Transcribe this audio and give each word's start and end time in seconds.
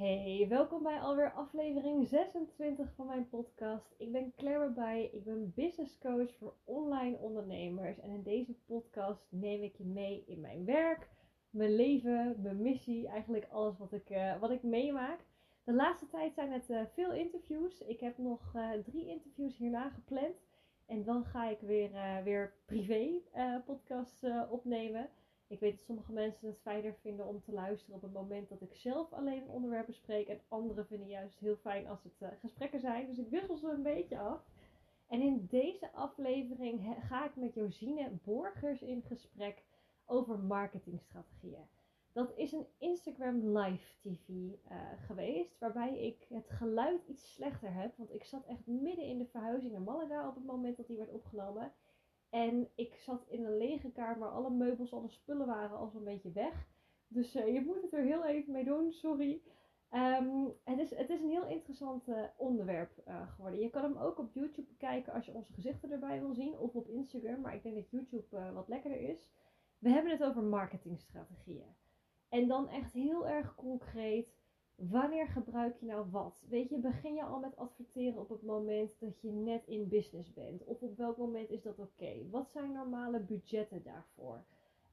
Hey, 0.00 0.46
welkom 0.48 0.82
bij 0.82 1.00
alweer 1.00 1.32
aflevering 1.32 2.08
26 2.08 2.92
van 2.94 3.06
mijn 3.06 3.28
podcast. 3.28 3.94
Ik 3.98 4.12
ben 4.12 4.32
Claire 4.36 4.66
Babij, 4.66 5.10
ik 5.12 5.24
ben 5.24 5.52
business 5.54 5.98
coach 5.98 6.34
voor 6.38 6.54
online 6.64 7.16
ondernemers. 7.16 7.98
En 7.98 8.10
in 8.10 8.22
deze 8.22 8.54
podcast 8.66 9.26
neem 9.30 9.62
ik 9.62 9.76
je 9.76 9.84
mee 9.84 10.24
in 10.26 10.40
mijn 10.40 10.64
werk, 10.64 11.08
mijn 11.50 11.74
leven, 11.74 12.36
mijn 12.42 12.62
missie, 12.62 13.08
eigenlijk 13.08 13.46
alles 13.50 13.78
wat 13.78 13.92
ik, 13.92 14.10
uh, 14.10 14.40
wat 14.40 14.50
ik 14.50 14.62
meemaak. 14.62 15.20
De 15.64 15.72
laatste 15.72 16.08
tijd 16.08 16.34
zijn 16.34 16.52
het 16.52 16.70
uh, 16.70 16.80
veel 16.92 17.12
interviews. 17.12 17.80
Ik 17.80 18.00
heb 18.00 18.18
nog 18.18 18.52
uh, 18.56 18.70
drie 18.84 19.06
interviews 19.06 19.56
hierna 19.56 19.90
gepland. 19.90 20.44
En 20.86 21.04
dan 21.04 21.24
ga 21.24 21.48
ik 21.48 21.60
weer, 21.60 21.90
weer 22.24 22.54
privé 22.66 23.20
podcasts 23.66 24.24
opnemen. 24.50 25.08
Ik 25.50 25.60
weet 25.60 25.76
dat 25.76 25.84
sommige 25.86 26.12
mensen 26.12 26.48
het 26.48 26.60
fijner 26.60 26.94
vinden 26.94 27.26
om 27.26 27.40
te 27.40 27.52
luisteren 27.52 27.94
op 27.94 28.02
het 28.02 28.12
moment 28.12 28.48
dat 28.48 28.60
ik 28.60 28.74
zelf 28.74 29.12
alleen 29.12 29.42
een 29.42 29.48
onderwerp 29.48 29.86
bespreek. 29.86 30.28
En 30.28 30.40
anderen 30.48 30.86
vinden 30.86 31.08
juist 31.08 31.38
heel 31.38 31.56
fijn 31.56 31.88
als 31.88 32.02
het 32.02 32.20
uh, 32.20 32.28
gesprekken 32.40 32.80
zijn. 32.80 33.06
Dus 33.06 33.18
ik 33.18 33.28
wissel 33.28 33.56
ze 33.56 33.68
een 33.68 33.82
beetje 33.82 34.18
af. 34.18 34.42
En 35.06 35.20
in 35.20 35.46
deze 35.46 35.92
aflevering 35.92 36.96
ga 37.00 37.24
ik 37.24 37.36
met 37.36 37.54
Josine 37.54 38.10
Borgers 38.24 38.82
in 38.82 39.02
gesprek 39.02 39.62
over 40.06 40.38
marketingstrategieën. 40.38 41.68
Dat 42.12 42.32
is 42.36 42.52
een 42.52 42.66
Instagram 42.78 43.58
live 43.58 43.94
TV 44.00 44.28
uh, 44.28 44.56
geweest, 45.06 45.58
waarbij 45.58 45.98
ik 45.98 46.26
het 46.28 46.50
geluid 46.50 47.06
iets 47.06 47.32
slechter 47.32 47.72
heb. 47.72 47.96
Want 47.96 48.14
ik 48.14 48.24
zat 48.24 48.44
echt 48.46 48.66
midden 48.66 49.04
in 49.04 49.18
de 49.18 49.26
verhuizing 49.26 49.72
naar 49.72 49.82
Malaga 49.82 50.28
op 50.28 50.34
het 50.34 50.44
moment 50.44 50.76
dat 50.76 50.86
die 50.86 50.96
werd 50.96 51.10
opgenomen. 51.10 51.72
En 52.30 52.68
ik 52.74 52.94
zat 52.94 53.26
in 53.28 53.44
een 53.44 53.56
lege 53.56 53.90
kamer, 53.92 54.28
alle 54.28 54.50
meubels, 54.50 54.92
alle 54.92 55.08
spullen 55.08 55.46
waren 55.46 55.76
al 55.76 55.88
zo'n 55.88 56.04
beetje 56.04 56.32
weg. 56.32 56.68
Dus 57.08 57.36
uh, 57.36 57.52
je 57.54 57.60
moet 57.60 57.82
het 57.82 57.92
er 57.92 58.04
heel 58.04 58.24
even 58.24 58.52
mee 58.52 58.64
doen, 58.64 58.92
sorry. 58.92 59.42
Um, 59.92 60.52
het, 60.64 60.78
is, 60.78 60.96
het 60.96 61.10
is 61.10 61.20
een 61.20 61.30
heel 61.30 61.46
interessant 61.46 62.08
uh, 62.08 62.24
onderwerp 62.36 63.02
uh, 63.08 63.30
geworden. 63.30 63.60
Je 63.60 63.70
kan 63.70 63.82
hem 63.82 63.96
ook 63.96 64.18
op 64.18 64.32
YouTube 64.32 64.68
bekijken 64.68 65.12
als 65.12 65.26
je 65.26 65.34
onze 65.34 65.52
gezichten 65.52 65.90
erbij 65.90 66.20
wil 66.20 66.34
zien. 66.34 66.58
Of 66.58 66.74
op 66.74 66.88
Instagram, 66.88 67.40
maar 67.40 67.54
ik 67.54 67.62
denk 67.62 67.74
dat 67.74 67.90
YouTube 67.90 68.52
wat 68.52 68.68
lekkerder 68.68 69.00
is. 69.00 69.30
We 69.78 69.88
hebben 69.88 70.12
het 70.12 70.24
over 70.24 70.42
marketingstrategieën. 70.42 71.76
En 72.28 72.48
dan 72.48 72.68
echt 72.68 72.92
heel 72.92 73.28
erg 73.28 73.54
concreet 73.54 74.39
wanneer 74.88 75.26
gebruik 75.26 75.76
je 75.76 75.86
nou 75.86 76.10
wat? 76.10 76.44
Weet 76.48 76.68
je, 76.68 76.78
begin 76.78 77.14
je 77.14 77.22
al 77.22 77.38
met 77.38 77.56
adverteren 77.56 78.20
op 78.20 78.28
het 78.28 78.42
moment 78.42 79.00
dat 79.00 79.20
je 79.20 79.32
net 79.32 79.66
in 79.66 79.88
business 79.88 80.32
bent? 80.32 80.64
Of 80.64 80.82
op 80.82 80.96
welk 80.96 81.16
moment 81.16 81.50
is 81.50 81.62
dat 81.62 81.78
oké? 81.78 82.28
Wat 82.30 82.50
zijn 82.50 82.72
normale 82.72 83.20
budgetten 83.20 83.82
daarvoor? 83.82 84.44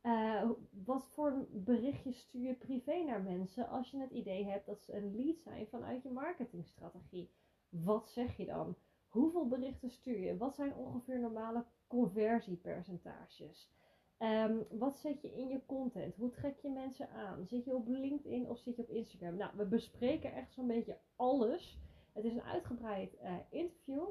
Uh, 0.04 0.50
wat 0.86 1.08
voor 1.08 1.48
berichtjes 1.52 2.20
stuur 2.20 2.42
je 2.42 2.54
privé 2.54 3.04
naar 3.04 3.22
mensen 3.22 3.70
als 3.70 3.92
je 3.92 4.00
het 4.00 4.12
idee 4.12 4.46
hebt 4.46 4.66
dat 4.66 4.82
ze 4.82 4.94
een 4.94 5.16
lead 5.16 5.42
zijn 5.42 5.68
vanuit 5.68 6.04
je 6.04 6.10
marketingstrategie? 6.10 7.30
Wat 7.70 8.10
zeg 8.10 8.38
je 8.38 8.46
dan? 8.46 8.76
Hoeveel 9.08 9.48
berichten 9.48 9.90
stuur 9.90 10.20
je? 10.20 10.38
Wat 10.38 10.56
zijn 10.56 10.76
ongeveer 10.76 11.20
normale 11.20 11.66
conversiepercentages? 11.88 13.72
Um, 14.20 14.66
wat 14.70 14.98
zet 14.98 15.22
je 15.22 15.34
in 15.34 15.48
je 15.48 15.60
content? 15.66 16.16
Hoe 16.16 16.32
trek 16.32 16.56
je 16.62 16.70
mensen 16.70 17.10
aan? 17.10 17.46
Zit 17.48 17.66
je 17.66 17.76
op 17.76 17.88
LinkedIn 17.88 18.50
of 18.50 18.60
zit 18.60 18.76
je 18.76 18.82
op 18.82 18.90
Instagram? 18.90 19.36
Nou, 19.36 19.52
we 19.56 19.66
bespreken 19.66 20.34
echt 20.34 20.54
zo'n 20.54 20.68
beetje 20.68 20.98
alles. 21.16 21.78
Het 22.14 22.24
is 22.24 22.34
een 22.34 22.44
uitgebreid 22.44 23.14
uh, 23.24 23.30
interview. 23.50 24.04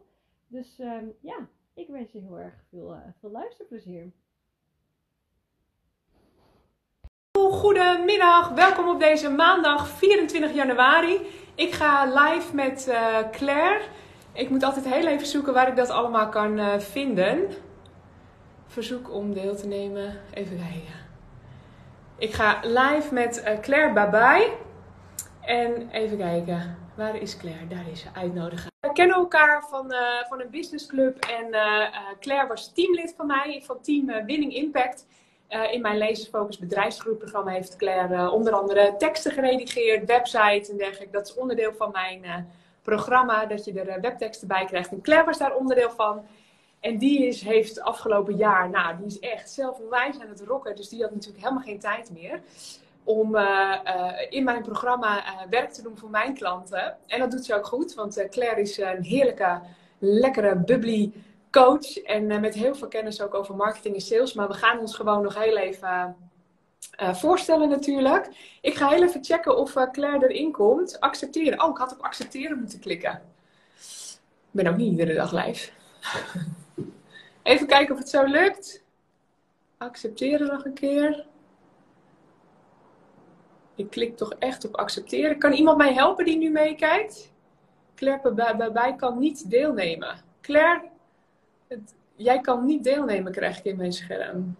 Dus 0.47 0.79
um, 0.79 1.15
ja, 1.21 1.49
ik 1.75 1.89
wens 1.89 2.13
je 2.13 2.19
heel 2.19 2.39
erg 2.39 2.55
veel, 2.69 2.93
uh, 2.93 2.99
veel 3.21 3.31
luisterplezier. 3.31 4.13
Goedemiddag, 7.33 8.49
welkom 8.49 8.89
op 8.89 9.01
deze 9.01 9.31
maandag 9.31 9.89
24 9.89 10.55
januari. 10.55 11.21
Ik 11.55 11.73
ga 11.73 12.05
live 12.05 12.55
met 12.55 12.87
uh, 12.89 13.31
Claire. 13.31 13.85
Ik 14.33 14.51
moet 14.51 14.63
altijd 14.63 14.95
heel 14.95 15.07
even 15.07 15.27
zoeken 15.27 15.53
waar 15.53 15.69
ik 15.69 15.77
dat 15.77 15.91
allemaal 15.91 16.29
kan 16.29 16.81
vinden 16.81 17.49
verzoek 18.77 19.13
om 19.13 19.35
deel 19.35 19.57
te 19.57 19.67
nemen. 19.67 20.21
Even 20.35 20.57
kijken. 20.57 20.95
Ik 22.19 22.33
ga 22.33 22.61
live 22.63 23.15
met 23.15 23.45
uh, 23.47 23.61
Claire 23.61 23.93
Babai. 23.93 24.51
En 25.41 25.89
even 25.91 26.19
kijken. 26.19 26.79
Waar 26.95 27.17
is 27.17 27.37
Claire? 27.37 27.67
Daar 27.67 27.89
is 27.93 28.01
ze. 28.01 28.07
Uitnodigen. 28.15 28.71
We 28.81 28.93
kennen 28.93 29.17
elkaar 29.17 29.65
van, 29.71 29.93
uh, 29.93 29.99
van 30.29 30.41
een 30.41 30.51
businessclub. 30.51 31.25
En 31.25 31.47
uh, 31.51 31.89
Claire 32.21 32.49
was 32.49 32.73
teamlid 32.73 33.15
van 33.17 33.27
mij. 33.27 33.63
Van 33.67 33.81
team 33.81 34.25
Winning 34.27 34.55
Impact. 34.55 35.07
in 35.71 35.81
mijn 35.81 35.99
Laserfocus 35.99 36.59
bedrijfsgroepprogramma 36.59 37.51
heeft 37.51 37.77
Claire 37.77 38.31
onder 38.31 38.53
andere 38.53 38.95
teksten 38.99 39.33
geredigeerd. 39.33 40.07
Websites 40.07 40.71
en 40.71 40.77
dergelijke. 40.77 41.13
Dat 41.13 41.29
is 41.29 41.35
onderdeel 41.35 41.73
van 41.73 41.91
mijn 41.91 42.49
programma. 42.83 43.47
Dat 43.47 43.65
je 43.65 43.81
er 43.81 44.01
webteksten 44.01 44.49
bij 44.49 44.65
krijgt. 44.65 44.93
En 44.93 45.03
Claire 45.03 45.27
was 45.27 45.39
daar 45.39 45.55
onderdeel 45.55 45.91
van. 45.91 46.27
En 46.81 46.99
die 46.99 47.27
is, 47.27 47.43
heeft 47.43 47.81
afgelopen 47.81 48.37
jaar, 48.37 48.71
nou, 48.71 48.97
die 48.97 49.07
is 49.07 49.19
echt 49.19 49.51
zelf 49.51 49.79
wijs 49.91 50.21
aan 50.21 50.29
het 50.29 50.43
rocken. 50.47 50.77
Dus 50.77 50.89
die 50.89 51.03
had 51.03 51.11
natuurlijk 51.11 51.43
helemaal 51.43 51.65
geen 51.65 51.79
tijd 51.79 52.11
meer 52.11 52.41
om 53.07 53.35
uh, 53.37 53.75
uh, 53.85 54.13
in 54.29 54.45
mijn 54.45 54.63
programma 54.63 55.19
uh, 55.19 55.41
werk 55.51 55.71
te 55.71 55.83
doen 55.83 55.97
voor 55.97 56.11
mijn 56.11 56.35
klanten. 56.35 56.97
En 57.07 57.19
dat 57.19 57.31
doet 57.31 57.45
ze 57.45 57.55
ook 57.55 57.67
goed, 57.67 57.95
want 57.95 58.27
Claire 58.31 58.61
is 58.61 58.79
een 58.79 59.03
heerlijke, 59.03 59.61
lekkere, 59.99 60.57
bubbly 60.57 61.13
coach. 61.51 61.97
En 61.97 62.41
met 62.41 62.55
heel 62.55 62.75
veel 62.75 62.89
kennis 62.89 63.23
ook 63.23 63.35
over 63.35 63.57
marketing 63.57 63.95
en 63.95 64.01
sales. 64.01 64.33
Maar 64.33 64.49
we 64.49 64.55
gaan 64.55 64.79
ons 64.79 64.95
gewoon 64.95 65.23
nog 65.23 65.43
heel 65.43 65.57
even 65.57 66.17
voorstellen 66.99 67.69
natuurlijk. 67.69 68.29
Ik 68.61 68.75
ga 68.75 68.89
heel 68.89 69.03
even 69.03 69.25
checken 69.25 69.57
of 69.57 69.73
Claire 69.93 70.29
erin 70.29 70.53
komt. 70.53 71.01
Accepteren. 71.01 71.63
Oh, 71.63 71.71
ik 71.71 71.77
had 71.77 71.93
op 71.93 72.01
accepteren 72.01 72.59
moeten 72.59 72.81
klikken. 72.81 73.23
Ik 74.23 74.63
ben 74.63 74.67
ook 74.67 74.77
niet 74.77 74.91
iedere 74.91 75.15
dag 75.15 75.33
live. 75.33 75.71
Even 77.47 77.67
kijken 77.67 77.95
of 77.95 77.99
het 77.99 78.09
zo 78.09 78.25
lukt. 78.25 78.85
Accepteren 79.79 80.47
nog 80.47 80.65
een 80.65 80.75
keer. 80.75 81.27
Ik 83.75 83.91
klik 83.91 84.17
toch 84.17 84.33
echt 84.39 84.65
op 84.65 84.77
accepteren. 84.77 85.39
Kan 85.39 85.53
iemand 85.53 85.77
mij 85.77 85.95
helpen 85.95 86.25
die 86.25 86.37
nu 86.37 86.51
meekijkt? 86.51 87.33
Claire 87.95 88.33
bij, 88.33 88.73
bij, 88.73 88.97
kan 88.97 89.19
niet 89.19 89.51
deelnemen. 89.51 90.25
Claire, 90.41 90.89
het, 91.69 91.95
jij 92.15 92.41
kan 92.41 92.65
niet 92.65 92.85
deelnemen, 92.85 93.33
krijg 93.33 93.59
ik 93.59 93.65
in 93.65 93.77
mijn 93.77 93.93
scherm. 93.93 94.57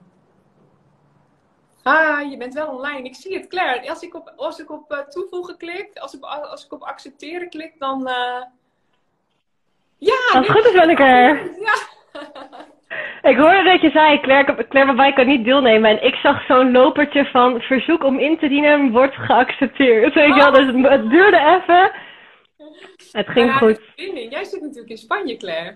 Ah, 1.83 2.31
je 2.31 2.37
bent 2.37 2.55
wel 2.55 2.69
online. 2.69 3.03
Ik 3.03 3.15
zie 3.15 3.37
het, 3.37 3.47
Claire. 3.47 3.91
Als 3.91 4.03
ik 4.03 4.15
op, 4.15 4.33
als 4.37 4.59
ik 4.59 4.71
op 4.71 4.93
uh, 4.93 4.99
toevoegen 4.99 5.57
klik, 5.57 5.99
als 5.99 6.15
ik, 6.15 6.23
als 6.25 6.65
ik 6.65 6.73
op 6.73 6.83
accepteren 6.83 7.49
klik, 7.49 7.79
dan. 7.79 8.09
Uh... 8.09 8.43
Ja! 9.97 10.31
Als 10.33 10.49
goed 10.49 10.65
is 10.65 10.73
ben 10.73 10.91
ik 10.91 10.99
er. 10.99 11.61
Ja. 11.61 11.75
Ik 13.23 13.37
hoorde 13.37 13.63
dat 13.63 13.81
je 13.81 13.91
zei, 13.91 14.21
Claire, 14.21 14.67
Claire 14.69 15.13
kan 15.13 15.27
niet 15.27 15.45
deelnemen. 15.45 15.91
En 15.91 16.07
ik 16.07 16.15
zag 16.15 16.45
zo'n 16.47 16.73
lopertje 16.73 17.25
van 17.25 17.61
verzoek 17.61 18.05
om 18.05 18.19
in 18.19 18.39
te 18.39 18.49
dienen 18.49 18.91
wordt 18.91 19.15
geaccepteerd. 19.15 20.15
Weet 20.15 20.35
je 20.35 20.35
wel, 20.35 20.53
dus 20.53 20.67
het, 20.67 20.89
het 20.89 21.11
duurde 21.11 21.39
even. 21.39 21.91
Het 23.13 23.29
ging 23.29 23.47
ja, 23.47 23.57
goed. 23.57 23.81
Jij 24.31 24.45
zit 24.45 24.61
natuurlijk 24.61 24.89
in 24.89 24.97
Spanje, 24.97 25.37
Claire. 25.37 25.75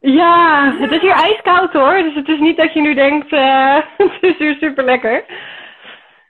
Ja, 0.00 0.72
het 0.78 0.90
is 0.90 1.00
hier 1.00 1.10
ijskoud 1.10 1.72
hoor. 1.72 2.02
Dus 2.02 2.14
het 2.14 2.28
is 2.28 2.38
niet 2.38 2.56
dat 2.56 2.72
je 2.72 2.80
nu 2.80 2.94
denkt, 2.94 3.32
uh, 3.32 3.76
het 3.96 4.18
is 4.20 4.38
hier 4.38 4.56
super 4.60 4.84
lekker. 4.84 5.24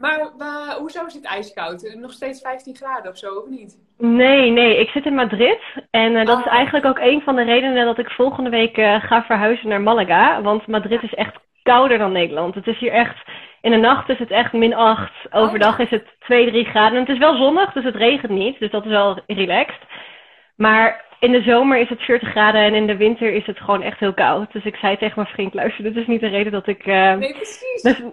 Maar, 0.05 0.77
hoezo 0.79 1.07
is 1.07 1.15
het 1.15 1.25
ijskoud? 1.25 1.97
Nog 2.01 2.13
steeds 2.13 2.41
15 2.41 2.77
graden 2.77 3.11
of 3.11 3.19
zo, 3.19 3.35
of 3.35 3.49
niet? 3.49 3.79
Nee, 3.99 4.51
nee. 4.51 4.79
Ik 4.79 4.89
zit 4.89 5.05
in 5.05 5.15
Madrid. 5.15 5.61
En 5.91 6.13
uh, 6.13 6.25
dat 6.25 6.39
is 6.39 6.45
ah. 6.45 6.53
eigenlijk 6.53 6.87
ook 6.87 6.99
een 6.99 7.21
van 7.21 7.37
de 7.37 7.43
redenen 7.43 7.85
dat 7.85 7.99
ik 7.99 8.11
volgende 8.11 8.51
week 8.51 8.77
uh, 8.77 9.05
ga 9.05 9.25
verhuizen 9.25 9.69
naar 9.69 9.81
Malaga. 9.81 10.43
Want 10.43 10.67
Madrid 10.67 11.03
is 11.03 11.15
echt 11.15 11.37
kouder 11.63 11.99
dan 11.99 12.13
Nederland. 12.13 12.55
Het 12.55 12.67
is 12.67 12.79
hier 12.79 12.93
echt... 12.93 13.17
In 13.61 13.71
de 13.71 13.77
nacht 13.77 14.09
is 14.09 14.19
het 14.19 14.31
echt 14.31 14.53
min 14.53 14.75
8. 14.75 15.13
Overdag 15.31 15.79
is 15.79 15.91
het 15.91 16.07
2, 16.19 16.47
3 16.51 16.65
graden. 16.65 16.95
En 16.95 17.05
het 17.05 17.15
is 17.15 17.19
wel 17.19 17.37
zonnig, 17.37 17.73
dus 17.73 17.85
het 17.85 17.97
regent 17.97 18.33
niet. 18.33 18.59
Dus 18.59 18.71
dat 18.71 18.85
is 18.85 18.91
wel 18.91 19.23
relaxed. 19.27 19.81
Maar 20.57 21.05
in 21.25 21.33
de 21.33 21.43
zomer 21.43 21.79
is 21.79 21.89
het 21.89 22.01
40 22.01 22.29
graden 22.29 22.61
en 22.61 22.75
in 22.75 22.87
de 22.87 22.97
winter 22.97 23.33
is 23.33 23.47
het 23.47 23.59
gewoon 23.59 23.83
echt 23.83 23.99
heel 24.01 24.15
koud. 24.15 24.53
Dus 24.53 24.65
ik 24.65 24.77
zei 24.77 24.97
tegen 24.97 25.13
mijn 25.17 25.35
vriend, 25.35 25.55
luister, 25.55 25.85
dit 25.85 25.97
is 25.97 26.07
niet 26.07 26.21
de 26.21 26.29
reden 26.29 26.53
dat 26.53 26.67
ik 26.67 26.87
uh, 26.87 27.15
nee, 27.15 27.35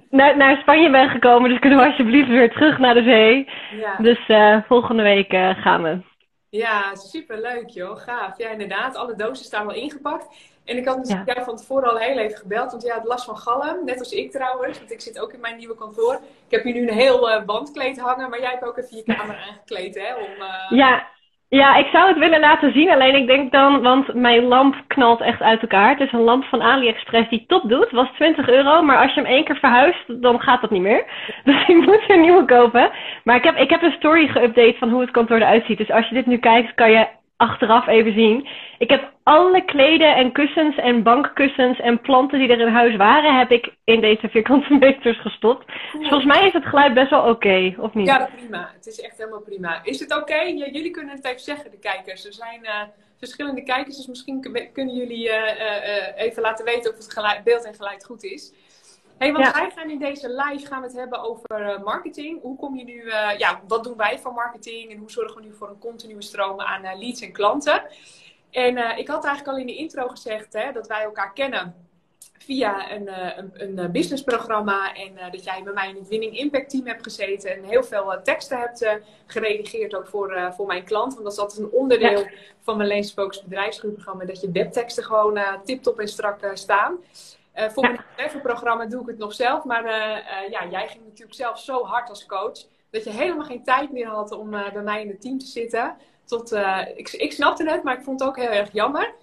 naar, 0.09 0.37
naar, 0.37 0.57
Spanje 0.57 0.89
ben 0.89 1.09
gekomen. 1.09 1.49
Dus 1.49 1.59
kunnen 1.59 1.79
we 1.79 1.85
alsjeblieft 1.85 2.29
weer 2.29 2.51
terug 2.51 2.77
naar 2.77 2.93
de 2.93 3.03
zee. 3.03 3.49
Ja. 3.79 3.95
Dus 3.97 4.27
uh, 4.27 4.57
volgende 4.67 5.03
week 5.03 5.33
uh, 5.33 5.49
gaan 5.49 5.83
we. 5.83 5.99
Ja, 6.49 6.95
superleuk 6.95 7.69
joh. 7.69 7.97
Gaaf. 7.97 8.37
Ja, 8.37 8.49
inderdaad. 8.49 8.95
Alle 8.95 9.15
dozen 9.15 9.45
staan 9.45 9.65
wel 9.65 9.75
ingepakt. 9.75 10.27
En 10.65 10.77
ik 10.77 10.87
had 10.87 10.97
natuurlijk 10.97 11.37
ja. 11.37 11.43
van 11.43 11.57
tevoren 11.57 11.89
al 11.89 11.97
heel 11.97 12.17
even 12.17 12.37
gebeld. 12.37 12.71
Want 12.71 12.83
jij 12.83 12.93
had 12.95 13.05
last 13.05 13.25
van 13.25 13.37
galm. 13.37 13.85
Net 13.85 13.99
als 13.99 14.11
ik 14.11 14.31
trouwens. 14.31 14.77
Want 14.77 14.91
ik 14.91 15.01
zit 15.01 15.19
ook 15.19 15.33
in 15.33 15.39
mijn 15.39 15.57
nieuwe 15.57 15.75
kantoor. 15.75 16.13
Ik 16.47 16.51
heb 16.51 16.63
hier 16.63 16.73
nu 16.73 16.87
een 16.87 16.93
heel 16.93 17.45
bandkleed 17.45 17.99
hangen. 17.99 18.29
Maar 18.29 18.39
jij 18.39 18.49
hebt 18.49 18.63
ook 18.63 18.77
even 18.77 18.97
je 18.97 19.03
kamer 19.15 19.35
aangekleed 19.35 19.95
hè? 19.95 20.15
Om, 20.15 20.45
ja, 20.77 21.07
Ja, 21.59 21.75
ik 21.75 21.87
zou 21.91 22.07
het 22.07 22.17
willen 22.17 22.39
laten 22.39 22.71
zien. 22.71 22.89
Alleen 22.89 23.15
ik 23.15 23.27
denk 23.27 23.51
dan, 23.51 23.81
want 23.81 24.13
mijn 24.13 24.43
lamp 24.43 24.75
knalt 24.87 25.21
echt 25.21 25.41
uit 25.41 25.61
elkaar. 25.61 25.89
Het 25.89 25.99
is 25.99 26.11
een 26.11 26.19
lamp 26.19 26.43
van 26.43 26.61
AliExpress 26.61 27.29
die 27.29 27.45
top 27.47 27.69
doet. 27.69 27.91
Was 27.91 28.09
20 28.13 28.49
euro. 28.49 28.81
Maar 28.81 28.97
als 28.97 29.13
je 29.13 29.21
hem 29.21 29.29
één 29.29 29.43
keer 29.43 29.55
verhuist, 29.57 30.21
dan 30.21 30.41
gaat 30.41 30.61
dat 30.61 30.71
niet 30.71 30.81
meer. 30.81 31.05
Dus 31.43 31.67
ik 31.67 31.85
moet 31.85 32.03
een 32.07 32.21
nieuwe 32.21 32.45
kopen. 32.45 32.91
Maar 33.23 33.35
ik 33.35 33.43
heb, 33.43 33.55
ik 33.55 33.69
heb 33.69 33.81
een 33.81 33.91
story 33.97 34.27
geüpdate 34.27 34.77
van 34.77 34.89
hoe 34.89 35.01
het 35.01 35.11
kantoor 35.11 35.37
eruit 35.37 35.65
ziet. 35.65 35.77
Dus 35.77 35.91
als 35.91 36.07
je 36.07 36.15
dit 36.15 36.25
nu 36.25 36.37
kijkt, 36.37 36.73
kan 36.73 36.91
je 36.91 37.07
achteraf 37.41 37.87
even 37.87 38.13
zien. 38.13 38.47
Ik 38.77 38.89
heb 38.89 39.11
alle 39.23 39.65
kleden 39.65 40.15
en 40.15 40.31
kussens 40.31 40.77
en 40.77 41.03
bankkussens 41.03 41.79
en 41.79 42.01
planten 42.01 42.39
die 42.39 42.49
er 42.49 42.59
in 42.59 42.73
huis 42.73 42.95
waren, 42.95 43.37
heb 43.37 43.51
ik 43.51 43.73
in 43.83 44.01
deze 44.01 44.29
vierkante 44.29 44.73
meters 44.79 45.21
gestopt. 45.21 45.65
Dus 45.67 46.07
volgens 46.07 46.25
mij 46.25 46.47
is 46.47 46.53
het 46.53 46.65
geluid 46.65 46.93
best 46.93 47.09
wel 47.09 47.29
oké, 47.29 47.75
of 47.77 47.93
niet? 47.93 48.07
Ja, 48.07 48.29
prima. 48.35 48.71
Het 48.73 48.85
is 48.87 49.01
echt 49.01 49.17
helemaal 49.17 49.41
prima. 49.41 49.83
Is 49.83 49.99
het 49.99 50.17
oké? 50.17 50.41
Ja, 50.41 50.65
jullie 50.65 50.91
kunnen 50.91 51.15
het 51.15 51.25
even 51.25 51.39
zeggen, 51.39 51.71
de 51.71 51.79
kijkers. 51.79 52.25
Er 52.25 52.33
zijn 52.33 52.59
uh, 52.63 52.81
verschillende 53.17 53.63
kijkers, 53.63 53.97
dus 53.97 54.07
misschien 54.07 54.41
kunnen 54.73 54.95
jullie 54.95 55.27
uh, 55.27 55.33
uh, 55.33 56.25
even 56.25 56.41
laten 56.41 56.65
weten 56.65 56.91
of 56.91 56.97
het 56.97 57.13
geluid, 57.13 57.43
beeld 57.43 57.65
en 57.65 57.73
geluid 57.73 58.05
goed 58.05 58.23
is. 58.23 58.53
Hey, 59.21 59.33
want 59.33 59.53
wij 59.53 59.71
gaan 59.75 59.89
in 59.89 59.99
deze 59.99 60.29
live 60.29 60.65
gaan 60.65 60.81
we 60.81 60.87
het 60.87 60.95
hebben 60.95 61.19
over 61.19 61.81
marketing. 61.83 62.41
Hoe 62.41 62.57
kom 62.57 62.75
je 62.75 62.83
nu, 62.83 63.05
ja, 63.37 63.61
wat 63.67 63.83
doen 63.83 63.97
wij 63.97 64.19
voor 64.19 64.33
marketing 64.33 64.91
en 64.91 64.97
hoe 64.97 65.11
zorgen 65.11 65.35
we 65.35 65.47
nu 65.47 65.53
voor 65.53 65.69
een 65.69 65.79
continue 65.79 66.21
stroom 66.21 66.61
aan 66.61 66.97
leads 66.99 67.21
en 67.21 67.31
klanten? 67.31 67.83
En 68.51 68.77
uh, 68.77 68.97
ik 68.97 69.07
had 69.07 69.25
eigenlijk 69.25 69.55
al 69.55 69.61
in 69.61 69.67
de 69.67 69.75
intro 69.75 70.07
gezegd 70.07 70.53
hè, 70.53 70.71
dat 70.71 70.87
wij 70.87 71.03
elkaar 71.03 71.33
kennen 71.33 71.75
via 72.37 72.91
een, 72.91 73.07
een, 73.37 73.51
een 73.53 73.79
eh, 73.79 73.89
businessprogramma. 73.89 74.93
En 74.93 75.31
dat 75.31 75.43
jij 75.43 75.63
bij 75.63 75.73
mij 75.73 75.89
in 75.89 75.95
het 75.95 76.07
Winning 76.07 76.37
Impact 76.37 76.69
Team 76.69 76.87
hebt 76.87 77.03
gezeten. 77.03 77.55
En 77.55 77.63
heel 77.63 77.83
veel 77.83 78.19
teksten 78.23 78.59
hebt 78.59 78.99
geredigeerd 79.25 79.95
ook 79.95 80.07
voor, 80.07 80.51
voor 80.55 80.65
mijn 80.65 80.83
klant. 80.83 81.13
Want 81.13 81.23
dat 81.23 81.33
is 81.33 81.39
altijd 81.39 81.59
een 81.59 81.71
onderdeel 81.71 82.27
van 82.61 82.77
mijn 82.77 82.89
Laser 82.89 83.13
Focus 83.13 83.43
bedrijfsgroepprogramma. 83.43 84.25
Dat 84.25 84.41
je 84.41 84.51
webteksten 84.51 85.03
gewoon 85.03 85.39
tip-top 85.63 85.99
en 85.99 86.07
strak 86.07 86.51
staan. 86.53 86.99
Voor 87.53 87.83
ja. 87.83 88.75
mijn 88.75 88.89
doe 88.89 89.01
ik 89.01 89.07
het 89.07 89.17
nog 89.17 89.33
zelf. 89.33 89.63
Maar 89.63 89.85
ja, 90.49 90.65
jij 90.69 90.87
ging 90.87 91.03
natuurlijk 91.05 91.37
zelf 91.37 91.59
zo 91.59 91.83
hard 91.83 92.09
als 92.09 92.25
coach. 92.25 92.59
Dat 92.91 93.03
je 93.03 93.09
helemaal 93.09 93.45
geen 93.45 93.63
tijd 93.63 93.91
meer 93.91 94.07
had 94.07 94.31
om 94.31 94.49
bij 94.49 94.83
mij 94.83 95.01
in 95.01 95.07
het 95.07 95.21
team 95.21 95.37
te 95.37 95.45
zitten 95.45 95.95
tot, 96.31 96.53
uh, 96.53 96.79
ik, 96.95 97.09
ik 97.09 97.31
snapte 97.31 97.69
het, 97.69 97.83
maar 97.83 97.97
ik 97.97 98.03
vond 98.03 98.19
het 98.19 98.29
ook 98.29 98.37
heel 98.37 98.49
erg 98.49 98.69
jammer. 98.73 99.13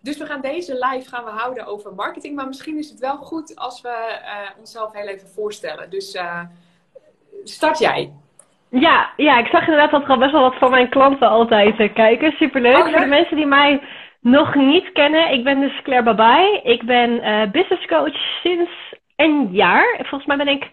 Dus 0.00 0.16
we 0.18 0.26
gaan 0.26 0.40
deze 0.40 0.72
live 0.72 1.08
gaan 1.08 1.24
we 1.24 1.30
houden 1.30 1.66
over 1.66 1.94
marketing. 1.94 2.36
Maar 2.36 2.46
misschien 2.46 2.78
is 2.78 2.90
het 2.90 2.98
wel 2.98 3.16
goed 3.16 3.56
als 3.56 3.80
we 3.80 4.18
uh, 4.22 4.58
onszelf 4.58 4.92
heel 4.92 5.06
even 5.06 5.28
voorstellen. 5.28 5.90
Dus 5.90 6.14
uh, 6.14 6.40
start 7.44 7.78
jij. 7.78 8.12
Ja, 8.68 9.10
ja, 9.16 9.38
ik 9.38 9.46
zag 9.46 9.60
inderdaad 9.60 9.90
dat 9.90 10.02
er 10.02 10.08
al 10.08 10.18
best 10.18 10.32
wel 10.32 10.42
wat 10.42 10.58
van 10.58 10.70
mijn 10.70 10.88
klanten 10.88 11.28
altijd 11.28 11.92
kijken. 11.92 12.32
Superleuk. 12.32 12.76
Oh, 12.76 12.90
Voor 12.90 13.00
de 13.00 13.06
mensen 13.06 13.36
die 13.36 13.46
mij 13.46 13.82
nog 14.20 14.54
niet 14.54 14.92
kennen, 14.92 15.32
ik 15.32 15.44
ben 15.44 15.60
dus 15.60 15.82
Claire 15.82 16.04
Babai. 16.04 16.60
Ik 16.62 16.82
ben 16.82 17.20
business 17.52 17.86
coach 17.86 18.16
sinds 18.42 18.70
een 19.16 19.48
jaar. 19.52 19.94
Volgens 19.96 20.26
mij 20.26 20.36
ben 20.36 20.48
ik 20.48 20.70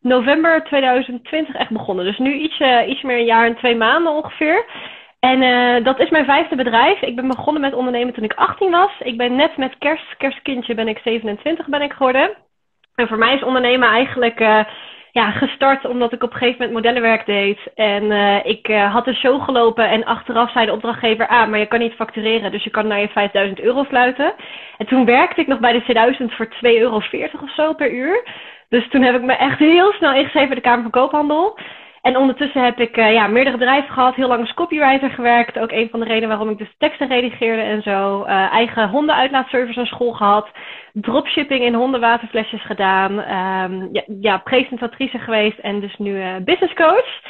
november 0.00 0.64
2020 0.64 1.54
echt 1.54 1.70
begonnen. 1.70 2.04
Dus 2.04 2.18
nu 2.18 2.32
iets, 2.32 2.60
iets 2.86 3.02
meer 3.02 3.18
een 3.18 3.24
jaar 3.24 3.46
en 3.46 3.56
twee 3.56 3.76
maanden 3.76 4.12
ongeveer. 4.12 4.64
En 5.20 5.42
uh, 5.42 5.84
dat 5.84 6.00
is 6.00 6.10
mijn 6.10 6.24
vijfde 6.24 6.56
bedrijf. 6.56 7.00
Ik 7.00 7.16
ben 7.16 7.28
begonnen 7.28 7.62
met 7.62 7.74
ondernemen 7.74 8.14
toen 8.14 8.24
ik 8.24 8.34
18 8.34 8.70
was. 8.70 8.92
Ik 8.98 9.16
ben 9.16 9.36
net 9.36 9.56
met 9.56 9.78
kerst, 9.78 10.16
kerstkindje 10.16 10.74
ben 10.74 10.88
ik 10.88 10.98
27 10.98 11.66
ben 11.66 11.82
ik 11.82 11.92
geworden. 11.92 12.36
En 12.94 13.08
voor 13.08 13.18
mij 13.18 13.34
is 13.34 13.42
ondernemen 13.42 13.88
eigenlijk 13.88 14.40
uh, 14.40 14.64
ja, 15.18 15.30
gestart 15.30 15.84
omdat 15.84 16.12
ik 16.12 16.22
op 16.22 16.32
een 16.32 16.38
gegeven 16.38 16.56
moment 16.58 16.76
modellenwerk 16.76 17.26
deed. 17.26 17.58
En 17.74 18.04
uh, 18.04 18.44
ik 18.44 18.66
had 18.66 19.06
een 19.06 19.14
show 19.14 19.42
gelopen 19.42 19.90
en 19.90 20.04
achteraf 20.04 20.50
zei 20.52 20.66
de 20.66 20.72
opdrachtgever... 20.72 21.26
ah, 21.28 21.48
maar 21.48 21.58
je 21.58 21.66
kan 21.66 21.78
niet 21.78 21.92
factureren, 21.92 22.50
dus 22.50 22.64
je 22.64 22.70
kan 22.70 22.86
naar 22.86 23.00
je 23.00 23.08
5000 23.08 23.60
euro 23.60 23.84
fluiten. 23.84 24.32
En 24.76 24.86
toen 24.86 25.04
werkte 25.04 25.40
ik 25.40 25.46
nog 25.46 25.58
bij 25.58 25.72
de 25.72 25.82
C1000 25.82 26.34
voor 26.36 26.46
2,40 26.46 26.60
euro 26.60 26.96
of 26.96 27.54
zo 27.56 27.74
per 27.74 27.92
uur. 27.92 28.22
Dus 28.68 28.88
toen 28.88 29.02
heb 29.02 29.14
ik 29.14 29.22
me 29.22 29.32
echt 29.32 29.58
heel 29.58 29.92
snel 29.92 30.12
ingeschreven 30.12 30.48
bij 30.48 30.56
de 30.56 30.68
Kamer 30.68 30.82
van 30.82 30.90
Koophandel... 30.90 31.58
En 32.02 32.16
ondertussen 32.16 32.64
heb 32.64 32.80
ik 32.80 32.96
uh, 32.96 33.12
ja, 33.12 33.26
meerdere 33.26 33.56
bedrijven 33.56 33.92
gehad, 33.92 34.14
heel 34.14 34.28
lang 34.28 34.40
als 34.40 34.54
copywriter 34.54 35.10
gewerkt. 35.10 35.58
Ook 35.58 35.72
een 35.72 35.88
van 35.90 36.00
de 36.00 36.06
redenen 36.06 36.28
waarom 36.28 36.50
ik 36.50 36.58
dus 36.58 36.74
teksten 36.78 37.08
redigeerde 37.08 37.62
en 37.62 37.82
zo. 37.82 38.24
Uh, 38.24 38.52
eigen 38.52 38.88
hondenuitlaatservice 38.88 39.80
aan 39.80 39.86
school 39.86 40.12
gehad. 40.12 40.48
Dropshipping 40.92 41.64
in 41.64 41.74
hondenwaterflesjes 41.74 42.62
gedaan. 42.62 43.12
Um, 43.12 43.88
ja, 43.92 44.02
ja, 44.20 44.38
presentatrice 44.38 45.18
geweest 45.18 45.58
en 45.58 45.80
dus 45.80 45.96
nu 45.96 46.10
uh, 46.10 46.36
business 46.44 46.74
coach. 46.74 47.22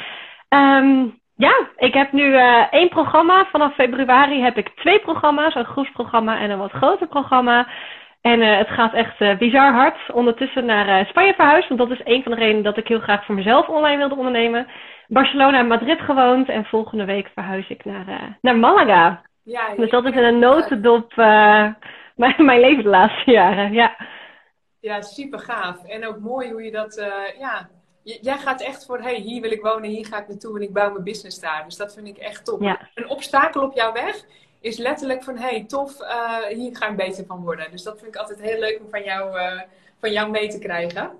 Um, 0.49 1.17
ja, 1.35 1.67
ik 1.77 1.93
heb 1.93 2.11
nu 2.11 2.35
één 2.69 2.89
programma. 2.89 3.45
Vanaf 3.51 3.73
februari 3.73 4.41
heb 4.41 4.57
ik 4.57 4.69
twee 4.69 4.99
programma's. 4.99 5.55
Een 5.55 5.65
groepsprogramma 5.65 6.39
en 6.39 6.49
een 6.49 6.57
wat 6.57 6.71
groter 6.71 7.07
programma. 7.07 7.67
En 8.21 8.41
uh, 8.41 8.57
het 8.57 8.67
gaat 8.67 8.93
echt 8.93 9.21
uh, 9.21 9.37
bizar 9.37 9.73
hard. 9.73 10.11
Ondertussen 10.11 10.65
naar 10.65 11.01
uh, 11.01 11.07
Spanje 11.09 11.33
verhuisd. 11.33 11.67
Want 11.67 11.79
dat 11.79 11.91
is 11.91 12.01
een 12.03 12.23
van 12.23 12.31
de 12.31 12.37
redenen 12.37 12.63
dat 12.63 12.77
ik 12.77 12.87
heel 12.87 12.99
graag 12.99 13.25
voor 13.25 13.35
mezelf 13.35 13.67
online 13.67 13.97
wilde 13.97 14.15
ondernemen. 14.15 14.67
Barcelona 15.07 15.59
en 15.59 15.67
Madrid 15.67 15.99
gewoond. 15.99 16.49
En 16.49 16.65
volgende 16.65 17.05
week 17.05 17.29
verhuis 17.33 17.69
ik 17.69 17.85
naar, 17.85 18.37
naar 18.41 18.57
Malaga. 18.57 19.21
Ja, 19.43 19.75
dus 19.75 19.89
dat 19.89 20.05
is 20.05 20.11
in 20.11 20.23
een 20.23 20.39
notendop 20.39 21.15
mijn, 22.15 22.35
mijn 22.37 22.59
leven 22.59 22.83
de 22.83 22.89
laatste 22.89 23.31
jaren. 23.31 23.73
Ja. 23.73 23.95
ja, 24.79 25.01
super 25.01 25.39
gaaf. 25.39 25.83
En 25.85 26.07
ook 26.07 26.19
mooi 26.19 26.51
hoe 26.51 26.63
je 26.63 26.71
dat... 26.71 27.09
ja, 27.39 27.69
jij 28.03 28.37
gaat 28.37 28.61
echt 28.61 28.85
voor, 28.85 28.99
hey, 28.99 29.15
hier 29.15 29.41
wil 29.41 29.51
ik 29.51 29.61
wonen, 29.61 29.89
hier 29.89 30.05
ga 30.05 30.19
ik 30.19 30.27
naartoe 30.27 30.55
en 30.55 30.61
ik 30.61 30.73
bouw 30.73 30.91
mijn 30.91 31.03
business 31.03 31.39
daar. 31.39 31.63
Dus 31.65 31.77
dat 31.77 31.93
vind 31.93 32.07
ik 32.07 32.17
echt 32.17 32.45
top. 32.45 32.61
Ja. 32.61 32.89
Een 32.93 33.09
obstakel 33.09 33.63
op 33.63 33.75
jouw 33.75 33.91
weg 33.91 34.25
is 34.61 34.77
letterlijk 34.77 35.23
van 35.23 35.37
hey, 35.37 35.63
tof, 35.67 36.01
uh, 36.01 36.45
hier 36.45 36.77
ga 36.77 36.87
ik 36.87 36.95
beter 36.95 37.25
van 37.25 37.43
worden. 37.43 37.71
Dus 37.71 37.83
dat 37.83 37.99
vind 37.99 38.15
ik 38.15 38.21
altijd 38.21 38.41
heel 38.41 38.59
leuk 38.59 38.79
om 38.83 38.89
van 38.89 39.03
jou, 39.03 39.39
uh, 39.39 39.61
van 39.99 40.11
jou 40.11 40.29
mee 40.29 40.49
te 40.49 40.59
krijgen. 40.59 41.11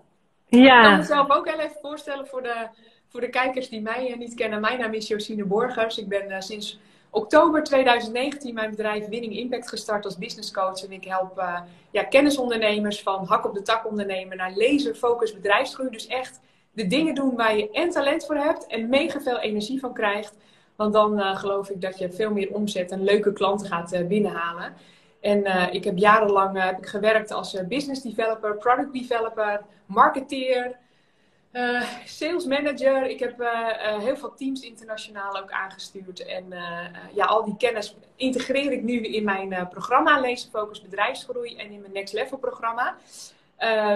Ja. 0.45 0.77
Ik 0.77 0.83
kan 0.83 0.97
mezelf 0.97 1.30
ook 1.30 1.50
heel 1.50 1.59
even 1.59 1.77
voorstellen 1.81 2.27
voor 2.27 2.44
de, 2.44 2.68
voor 3.07 3.21
de 3.21 3.30
kijkers 3.30 3.69
die 3.69 3.81
mij 3.81 4.15
niet 4.18 4.33
kennen. 4.33 4.62
Mijn 4.62 4.80
naam 4.80 4.94
is 4.94 5.07
Josine 5.07 5.45
Borgers. 5.45 5.97
Ik 5.97 6.07
ben 6.07 6.31
uh, 6.31 6.39
sinds 6.39 6.80
oktober 7.09 7.63
2019 7.63 8.53
mijn 8.53 8.69
bedrijf 8.69 9.07
Winning 9.07 9.38
Impact 9.38 9.69
gestart 9.69 10.06
als 10.06 10.18
business 10.18 10.51
coach. 10.51 10.83
En 10.83 10.92
ik 10.92 11.03
help 11.03 11.44
ja, 11.92 12.03
kennisondernemers 12.03 13.01
van 13.01 13.25
hak 13.25 13.45
op 13.45 13.53
de 13.53 13.62
tak 13.62 13.88
ondernemen 13.88 14.38
naar 14.38 14.53
laser 14.56 14.95
focus 14.95 15.33
bedrijfsgroei. 15.33 15.89
Dus 15.89 16.07
echt 16.07 16.39
de 16.71 16.88
dingen 16.88 17.15
doen 17.15 17.35
waar 17.35 17.57
je 17.57 17.71
en 17.71 17.89
talent 17.89 18.25
voor 18.25 18.35
hebt 18.35 18.68
en 18.68 18.89
mega 18.89 19.21
veel 19.21 19.39
energie 19.39 19.80
van 19.80 19.94
krijgt. 19.94 20.38
Want 20.79 20.93
dan 20.93 21.19
uh, 21.19 21.35
geloof 21.35 21.69
ik 21.69 21.81
dat 21.81 21.97
je 21.97 22.11
veel 22.11 22.31
meer 22.31 22.53
omzet 22.53 22.91
en 22.91 23.03
leuke 23.03 23.33
klanten 23.33 23.67
gaat 23.67 23.93
uh, 23.93 24.07
binnenhalen. 24.07 24.73
En 25.21 25.39
uh, 25.39 25.73
ik 25.73 25.83
heb 25.83 25.97
jarenlang 25.97 26.63
heb 26.63 26.77
ik 26.77 26.85
gewerkt 26.85 27.31
als 27.31 27.67
business 27.67 28.01
developer, 28.01 28.57
product 28.57 28.93
developer, 28.93 29.61
marketeer, 29.85 30.75
sales 32.05 32.45
manager. 32.45 33.05
Ik 33.05 33.19
heb 33.19 33.43
heel 33.99 34.17
veel 34.17 34.33
teams 34.33 34.61
internationaal 34.61 35.37
ook 35.37 35.51
aangestuurd. 35.51 36.25
En 36.25 36.45
ja, 37.13 37.25
al 37.25 37.44
die 37.44 37.57
kennis 37.57 37.95
integreer 38.15 38.71
ik 38.71 38.83
nu 38.83 39.01
in 39.01 39.23
mijn 39.23 39.68
programma 39.69 40.19
Lezen 40.19 40.49
Focus 40.49 40.81
Bedrijfsgroei 40.81 41.56
en 41.56 41.71
in 41.71 41.81
mijn 41.81 41.94
Next 41.94 42.13
Level 42.13 42.37
programma. 42.37 42.95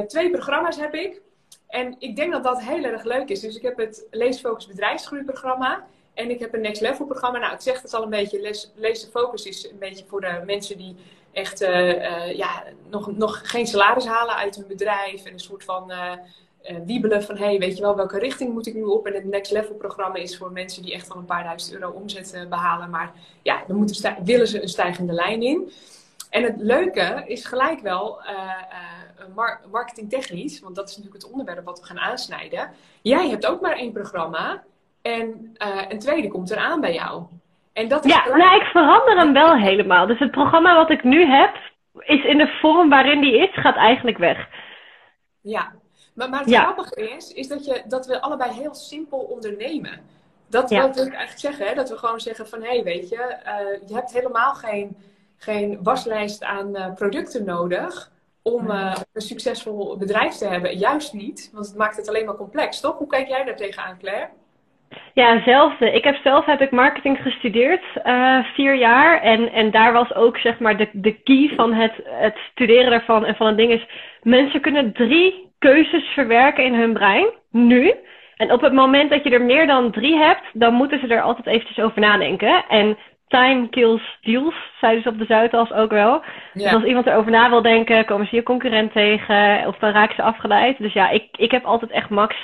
twee 0.07 0.29
programma's 0.29 0.77
heb 0.77 0.93
ik. 0.93 1.21
En 1.67 1.95
ik 1.99 2.15
denk 2.15 2.31
dat 2.31 2.43
dat 2.43 2.61
heel 2.61 2.83
erg 2.83 3.03
leuk 3.03 3.29
is. 3.29 3.39
Dus 3.39 3.55
ik 3.55 3.61
heb 3.61 3.77
het 3.77 4.07
Lees 4.11 4.39
Focus 4.39 4.67
Bedrijfsgroei 4.67 5.23
programma. 5.23 5.85
En 6.13 6.29
ik 6.29 6.39
heb 6.39 6.53
een 6.53 6.61
Next 6.61 6.81
Level 6.81 7.05
programma. 7.05 7.39
Nou, 7.39 7.53
ik 7.53 7.61
zeg 7.61 7.81
het 7.81 7.93
al 7.93 8.03
een 8.03 8.09
beetje. 8.09 8.41
Les, 8.75 9.01
de 9.01 9.09
Focus 9.11 9.45
is 9.45 9.69
een 9.69 9.79
beetje 9.79 10.05
voor 10.07 10.21
de 10.21 10.41
mensen 10.45 10.77
die 10.77 10.95
echt 11.31 11.61
uh, 11.61 11.87
uh, 11.87 12.35
ja, 12.35 12.63
nog, 12.89 13.11
nog 13.17 13.41
geen 13.43 13.67
salaris 13.67 14.05
halen 14.05 14.35
uit 14.35 14.55
hun 14.55 14.67
bedrijf. 14.67 15.25
En 15.25 15.33
een 15.33 15.39
soort 15.39 15.63
van 15.63 15.91
uh, 15.91 16.13
wiebelen 16.85 17.23
van, 17.23 17.37
hey, 17.37 17.59
weet 17.59 17.75
je 17.75 17.81
wel, 17.81 17.95
welke 17.95 18.19
richting 18.19 18.53
moet 18.53 18.67
ik 18.67 18.73
nu 18.73 18.83
op? 18.83 19.05
En 19.07 19.13
het 19.13 19.25
Next 19.25 19.51
Level 19.51 19.75
programma 19.75 20.15
is 20.15 20.37
voor 20.37 20.51
mensen 20.51 20.83
die 20.83 20.93
echt 20.93 21.09
al 21.09 21.17
een 21.17 21.25
paar 21.25 21.43
duizend 21.43 21.73
euro 21.73 21.89
omzet 21.91 22.45
behalen. 22.49 22.89
Maar 22.89 23.11
ja, 23.41 23.63
dan 23.67 23.75
moeten 23.75 24.23
willen 24.23 24.47
ze 24.47 24.61
een 24.61 24.67
stijgende 24.67 25.13
lijn 25.13 25.41
in. 25.41 25.71
En 26.29 26.43
het 26.43 26.55
leuke 26.57 27.23
is 27.27 27.45
gelijk 27.45 27.79
wel 27.79 28.21
marketingtechnisch, 29.71 30.59
want 30.59 30.75
dat 30.75 30.89
is 30.89 30.97
natuurlijk 30.97 31.23
het 31.23 31.31
onderwerp 31.31 31.65
wat 31.65 31.79
we 31.79 31.85
gaan 31.85 31.99
aansnijden. 31.99 32.71
Jij 33.01 33.29
hebt 33.29 33.45
ook 33.45 33.61
maar 33.61 33.77
één 33.77 33.91
programma. 33.91 34.63
En 35.03 35.55
uh, 35.57 35.81
een 35.89 35.99
tweede 35.99 36.27
komt 36.27 36.51
eraan 36.51 36.81
bij 36.81 36.93
jou. 36.93 37.23
En 37.73 37.87
dat 37.87 38.03
ja, 38.05 38.27
nou, 38.27 38.55
ik 38.55 38.63
verander 38.63 39.17
hem 39.17 39.33
wel 39.33 39.55
helemaal. 39.55 40.07
Dus 40.07 40.19
het 40.19 40.31
programma 40.31 40.75
wat 40.75 40.89
ik 40.89 41.03
nu 41.03 41.25
heb, 41.25 41.55
is 41.99 42.23
in 42.23 42.37
de 42.37 42.57
vorm 42.61 42.89
waarin 42.89 43.21
die 43.21 43.37
is, 43.37 43.53
gaat 43.53 43.75
eigenlijk 43.75 44.17
weg. 44.17 44.47
Ja, 45.41 45.73
maar, 46.13 46.29
maar 46.29 46.39
het 46.39 46.55
grappige 46.55 47.15
is, 47.15 47.33
is 47.33 47.47
dat, 47.47 47.65
je, 47.65 47.83
dat 47.87 48.05
we 48.05 48.21
allebei 48.21 48.51
heel 48.51 48.73
simpel 48.73 49.19
ondernemen. 49.19 49.99
Dat 50.47 50.69
wil 50.69 50.87
ik 50.87 50.95
eigenlijk 50.97 51.39
zeggen, 51.39 51.67
hè? 51.67 51.73
dat 51.73 51.89
we 51.89 51.97
gewoon 51.97 52.19
zeggen 52.19 52.47
van, 52.47 52.61
hé, 52.61 52.69
hey, 52.69 52.83
weet 52.83 53.09
je, 53.09 53.37
uh, 53.45 53.87
je 53.87 53.93
hebt 53.93 54.13
helemaal 54.13 54.53
geen, 54.53 54.97
geen 55.37 55.79
waslijst 55.83 56.43
aan 56.43 56.75
uh, 56.75 56.93
producten 56.93 57.45
nodig 57.45 58.11
om 58.41 58.71
uh, 58.71 58.95
een 59.13 59.21
succesvol 59.21 59.97
bedrijf 59.97 60.33
te 60.33 60.45
hebben. 60.45 60.77
Juist 60.77 61.13
niet, 61.13 61.49
want 61.53 61.65
het 61.65 61.75
maakt 61.75 61.97
het 61.97 62.07
alleen 62.07 62.25
maar 62.25 62.35
complex, 62.35 62.79
toch? 62.79 62.97
Hoe 62.97 63.07
kijk 63.07 63.27
jij 63.27 63.43
daar 63.43 63.55
tegenaan, 63.55 63.97
Claire? 63.97 64.29
Ja, 65.13 65.33
hetzelfde. 65.33 65.91
Ik 65.91 66.03
heb 66.03 66.15
zelf 66.23 66.45
heb 66.45 66.61
ik 66.61 66.71
marketing 66.71 67.19
gestudeerd, 67.21 67.83
uh, 68.05 68.37
vier 68.53 68.75
jaar. 68.75 69.21
En, 69.21 69.51
en 69.51 69.71
daar 69.71 69.93
was 69.93 70.13
ook 70.13 70.37
zeg 70.37 70.59
maar 70.59 70.77
de, 70.77 70.89
de 70.91 71.13
key 71.23 71.51
van 71.55 71.73
het, 71.73 71.93
het 72.03 72.37
studeren 72.51 72.91
daarvan 72.91 73.25
en 73.25 73.35
van 73.35 73.47
het 73.47 73.57
ding 73.57 73.71
is, 73.71 73.85
mensen 74.21 74.61
kunnen 74.61 74.93
drie 74.93 75.51
keuzes 75.59 76.03
verwerken 76.03 76.63
in 76.63 76.73
hun 76.73 76.93
brein, 76.93 77.27
nu. 77.51 77.93
En 78.37 78.51
op 78.51 78.61
het 78.61 78.73
moment 78.73 79.09
dat 79.09 79.23
je 79.23 79.29
er 79.29 79.41
meer 79.41 79.67
dan 79.67 79.91
drie 79.91 80.17
hebt, 80.17 80.43
dan 80.53 80.73
moeten 80.73 80.99
ze 80.99 81.07
er 81.07 81.21
altijd 81.21 81.47
eventjes 81.47 81.85
over 81.85 82.01
nadenken. 82.01 82.63
En 82.69 82.97
time 83.27 83.69
kills 83.69 84.17
deals, 84.21 84.55
zeiden 84.79 85.03
ze 85.03 85.09
op 85.09 85.17
de 85.17 85.25
Zuidas 85.25 85.71
ook 85.71 85.91
wel. 85.91 86.23
Dus 86.53 86.73
als 86.73 86.83
iemand 86.83 87.05
erover 87.05 87.31
na 87.31 87.49
wil 87.49 87.61
denken, 87.61 88.05
komen 88.05 88.27
ze 88.27 88.35
je 88.35 88.43
concurrent 88.43 88.91
tegen 88.91 89.67
of 89.67 89.77
dan 89.77 89.91
raken 89.91 90.15
ze 90.15 90.21
afgeleid. 90.21 90.77
Dus 90.77 90.93
ja, 90.93 91.09
ik, 91.09 91.27
ik 91.31 91.51
heb 91.51 91.63
altijd 91.65 91.91
echt 91.91 92.09
max 92.09 92.35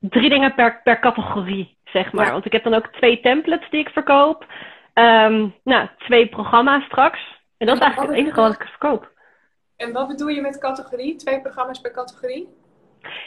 drie 0.00 0.28
dingen 0.28 0.54
per, 0.54 0.80
per 0.82 1.00
categorie, 1.00 1.73
zeg 1.94 2.12
maar. 2.12 2.32
Want 2.32 2.46
ik 2.46 2.52
heb 2.52 2.64
dan 2.64 2.74
ook 2.74 2.86
twee 2.86 3.20
templates 3.20 3.70
die 3.70 3.80
ik 3.80 3.88
verkoop. 3.88 4.46
Um, 4.94 5.54
nou, 5.64 5.88
twee 5.98 6.28
programma's 6.28 6.84
straks. 6.84 7.20
En 7.58 7.66
dat 7.66 7.76
is 7.76 7.82
eigenlijk 7.82 8.12
het 8.12 8.22
enige 8.22 8.40
wat 8.40 8.52
ik 8.52 8.68
verkoop. 8.68 9.12
En 9.76 9.92
wat 9.92 10.08
bedoel 10.08 10.28
je 10.28 10.40
met 10.40 10.58
categorie? 10.58 11.16
Twee 11.16 11.40
programma's 11.40 11.80
per 11.80 11.92
categorie? 11.92 12.48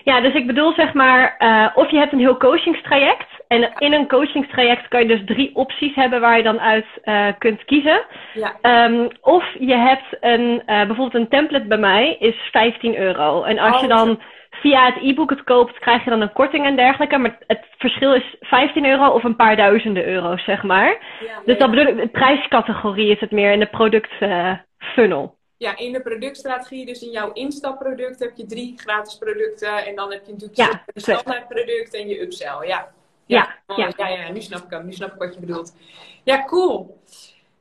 Ja, 0.04 0.22
dus 0.22 0.34
ik 0.34 0.48
bedoel 0.48 0.74
zeg 0.74 0.94
maar, 0.94 1.36
uh, 1.40 1.68
of 1.76 1.92
je 1.92 1.98
hebt 1.98 2.12
een 2.12 2.20
heel 2.20 2.38
coachingstraject. 2.38 3.28
En 3.48 3.74
in 3.78 3.94
een 3.94 4.08
coachingstraject 4.08 4.88
kan 4.88 5.02
je 5.02 5.08
dus 5.08 5.26
drie 5.26 5.56
opties 5.56 5.96
hebben 5.96 6.22
waar 6.22 6.38
je 6.38 6.44
dan 6.44 6.60
uit 6.60 6.86
uh, 7.04 7.28
kunt 7.38 7.66
kiezen. 7.66 8.06
Ja. 8.34 8.86
Um, 8.86 9.08
of 9.22 9.46
je 9.60 9.76
hebt 9.76 10.18
een, 10.20 10.42
uh, 10.42 10.66
bijvoorbeeld 10.66 11.14
een 11.14 11.28
template 11.28 11.68
bij 11.68 11.78
mij 11.78 12.16
is 12.20 12.36
15 12.52 12.98
euro. 12.98 13.44
En 13.44 13.60
als 13.60 13.76
oh, 13.76 13.82
je 13.82 13.88
dan 13.88 14.22
via 14.50 14.86
het 14.86 15.04
e-book 15.04 15.30
het 15.30 15.44
koopt, 15.44 15.80
krijg 15.80 16.04
je 16.04 16.10
dan 16.10 16.22
een 16.22 16.34
korting 16.34 16.66
en 16.66 16.76
dergelijke. 16.76 17.18
Maar 17.18 17.38
het 17.48 17.66
verschil 17.78 18.14
is 18.14 18.36
15 18.40 18.86
euro 18.86 19.10
of 19.10 19.24
een 19.24 19.36
paar 19.36 19.56
duizenden 19.56 20.06
euro's, 20.06 20.44
zeg 20.44 20.64
maar. 20.64 21.18
Ja, 21.26 21.42
dus 21.46 21.58
dat 21.58 21.70
bedoel 21.70 21.88
ik, 21.88 21.98
de 21.98 22.08
prijscategorie 22.08 23.12
is 23.12 23.20
het 23.20 23.32
meer 23.32 23.52
in 23.52 23.60
de 23.60 23.70
productfunnel 23.70 25.38
ja, 25.58 25.78
in 25.78 25.94
de 25.94 26.02
productstrategie, 26.02 26.86
dus 26.86 27.02
in 27.02 27.12
jouw 27.12 27.32
instapproduct 27.32 28.20
heb 28.20 28.32
je 28.36 28.46
drie 28.46 28.74
gratis 28.78 29.18
producten. 29.18 29.86
En 29.86 29.96
dan 29.96 30.12
heb 30.12 30.26
je 30.26 30.32
natuurlijk 30.32 30.60
ja, 30.60 30.84
een 30.94 31.02
standaard 31.02 31.48
product 31.48 31.94
en 31.94 32.08
je 32.08 32.22
upsell. 32.22 32.68
Ja. 32.68 32.96
Ja, 33.26 33.56
ja, 33.76 33.92
ja. 33.98 34.08
ja, 34.08 34.32
nu 34.32 34.42
snap 34.42 34.64
ik 34.64 34.70
hem. 34.70 34.86
Nu 34.86 34.92
snap 34.92 35.14
ik 35.14 35.20
wat 35.20 35.34
je 35.34 35.40
bedoelt. 35.40 35.76
Ja, 36.24 36.46
cool. 36.46 37.02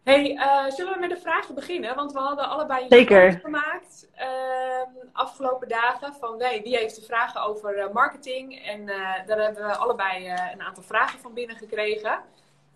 Hey, 0.06 0.32
uh, 0.32 0.70
zullen 0.70 0.92
we 0.92 1.00
met 1.00 1.10
de 1.10 1.16
vragen 1.16 1.54
beginnen? 1.54 1.94
Want 1.94 2.12
we 2.12 2.18
hadden 2.18 2.48
allebei 2.48 2.82
een 2.82 2.88
Zeker. 2.88 3.40
gemaakt 3.42 4.08
uh, 4.18 5.02
afgelopen 5.12 5.68
dagen 5.68 6.14
van 6.14 6.34
hey, 6.38 6.60
wie 6.62 6.76
heeft 6.76 6.94
de 6.94 7.02
vragen 7.02 7.42
over 7.42 7.78
uh, 7.78 7.92
marketing. 7.92 8.66
En 8.66 8.80
uh, 8.80 9.26
daar 9.26 9.38
hebben 9.38 9.66
we 9.66 9.76
allebei 9.76 10.28
een 10.52 10.62
aantal 10.62 10.82
vragen 10.82 11.18
van 11.18 11.34
binnen 11.34 11.56
gekregen. 11.56 12.18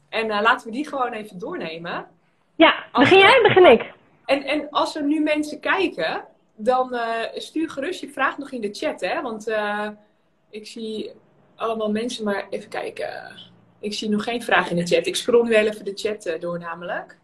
En 0.08 0.26
laten 0.26 0.66
we 0.66 0.72
die 0.72 0.88
gewoon 0.88 1.12
even 1.12 1.38
doornemen. 1.38 2.06
Ja, 2.54 2.84
begin 2.92 3.18
jij 3.18 3.40
begin 3.42 3.70
ik? 3.70 3.92
En, 4.24 4.42
en 4.42 4.70
als 4.70 4.96
er 4.96 5.02
nu 5.02 5.20
mensen 5.20 5.60
kijken, 5.60 6.24
dan 6.56 6.96
stuur 7.34 7.70
gerust 7.70 8.00
je 8.00 8.08
vraag 8.08 8.38
nog 8.38 8.50
in 8.50 8.60
de 8.60 8.72
chat. 8.72 9.00
Hè? 9.00 9.22
Want 9.22 9.54
ik 10.50 10.66
zie 10.66 11.12
allemaal 11.56 11.90
mensen, 11.90 12.24
maar 12.24 12.46
even 12.50 12.68
kijken. 12.68 13.32
Ik 13.78 13.94
zie 13.94 14.08
nog 14.08 14.24
geen 14.24 14.42
vraag 14.42 14.70
in 14.70 14.76
de 14.76 14.86
chat. 14.86 15.06
Ik 15.06 15.16
scroll 15.16 15.48
nu 15.48 15.54
even 15.54 15.84
de 15.84 15.94
chat 15.94 16.40
door 16.40 16.58
namelijk. 16.58 17.18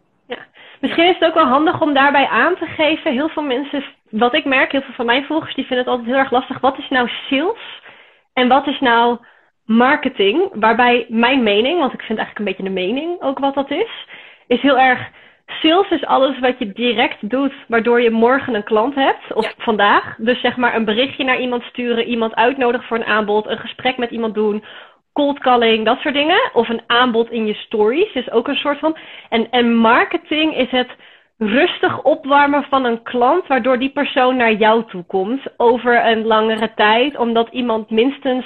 Misschien 0.81 1.07
is 1.07 1.13
het 1.19 1.23
ook 1.23 1.33
wel 1.33 1.45
handig 1.45 1.81
om 1.81 1.93
daarbij 1.93 2.27
aan 2.27 2.55
te 2.55 2.65
geven. 2.65 3.11
Heel 3.11 3.29
veel 3.29 3.43
mensen, 3.43 3.83
wat 4.09 4.35
ik 4.35 4.45
merk, 4.45 4.71
heel 4.71 4.81
veel 4.81 4.93
van 4.93 5.05
mijn 5.05 5.25
volgers, 5.25 5.55
die 5.55 5.65
vinden 5.65 5.85
het 5.85 5.93
altijd 5.93 6.09
heel 6.09 6.23
erg 6.23 6.31
lastig. 6.31 6.59
Wat 6.59 6.77
is 6.77 6.89
nou 6.89 7.09
sales? 7.29 7.81
En 8.33 8.47
wat 8.47 8.67
is 8.67 8.79
nou 8.79 9.17
marketing? 9.65 10.49
Waarbij 10.53 11.05
mijn 11.09 11.43
mening, 11.43 11.79
want 11.79 11.93
ik 11.93 12.01
vind 12.01 12.19
eigenlijk 12.19 12.39
een 12.39 12.55
beetje 12.55 12.73
de 12.73 12.85
mening 12.85 13.21
ook 13.21 13.39
wat 13.39 13.53
dat 13.53 13.71
is, 13.71 14.05
is 14.47 14.61
heel 14.61 14.79
erg 14.79 15.09
Sales 15.47 15.89
is 15.89 16.05
alles 16.05 16.39
wat 16.39 16.59
je 16.59 16.71
direct 16.71 17.29
doet, 17.29 17.53
waardoor 17.67 18.01
je 18.01 18.11
morgen 18.11 18.53
een 18.53 18.63
klant 18.63 18.95
hebt, 18.95 19.33
of 19.33 19.53
vandaag. 19.57 20.15
Dus 20.17 20.41
zeg 20.41 20.57
maar 20.57 20.75
een 20.75 20.85
berichtje 20.85 21.23
naar 21.23 21.39
iemand 21.39 21.63
sturen, 21.63 22.07
iemand 22.07 22.35
uitnodigen 22.35 22.87
voor 22.87 22.97
een 22.97 23.05
aanbod, 23.05 23.45
een 23.47 23.57
gesprek 23.57 23.97
met 23.97 24.11
iemand 24.11 24.33
doen, 24.33 24.63
cold 25.17 25.39
calling, 25.39 25.85
dat 25.85 25.99
soort 25.99 26.13
dingen. 26.13 26.49
Of 26.53 26.69
een 26.69 26.81
aanbod 26.87 27.29
in 27.29 27.45
je 27.45 27.53
stories 27.53 28.13
is 28.13 28.31
ook 28.31 28.47
een 28.47 28.55
soort 28.55 28.79
van. 28.79 28.97
En, 29.29 29.49
en 29.51 29.75
marketing 29.75 30.55
is 30.55 30.71
het 30.71 30.89
rustig 31.37 32.01
opwarmen 32.01 32.63
van 32.63 32.85
een 32.85 33.03
klant, 33.03 33.47
waardoor 33.47 33.79
die 33.79 33.89
persoon 33.89 34.35
naar 34.35 34.53
jou 34.53 34.83
toe 34.87 35.03
komt 35.03 35.41
over 35.57 36.05
een 36.05 36.25
langere 36.25 36.71
tijd, 36.75 37.17
omdat 37.17 37.47
iemand 37.51 37.89
minstens 37.89 38.45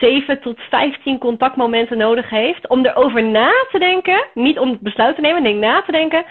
7 0.00 0.40
tot 0.40 0.60
15 0.70 1.18
contactmomenten 1.18 1.98
nodig 1.98 2.30
heeft 2.30 2.68
om 2.68 2.86
erover 2.86 3.24
na 3.24 3.50
te 3.70 3.78
denken, 3.78 4.24
niet 4.34 4.58
om 4.58 4.70
het 4.70 4.80
besluit 4.80 5.14
te 5.14 5.20
nemen, 5.20 5.42
nee, 5.42 5.54
na 5.54 5.82
te 5.82 5.92
denken, 5.92 6.24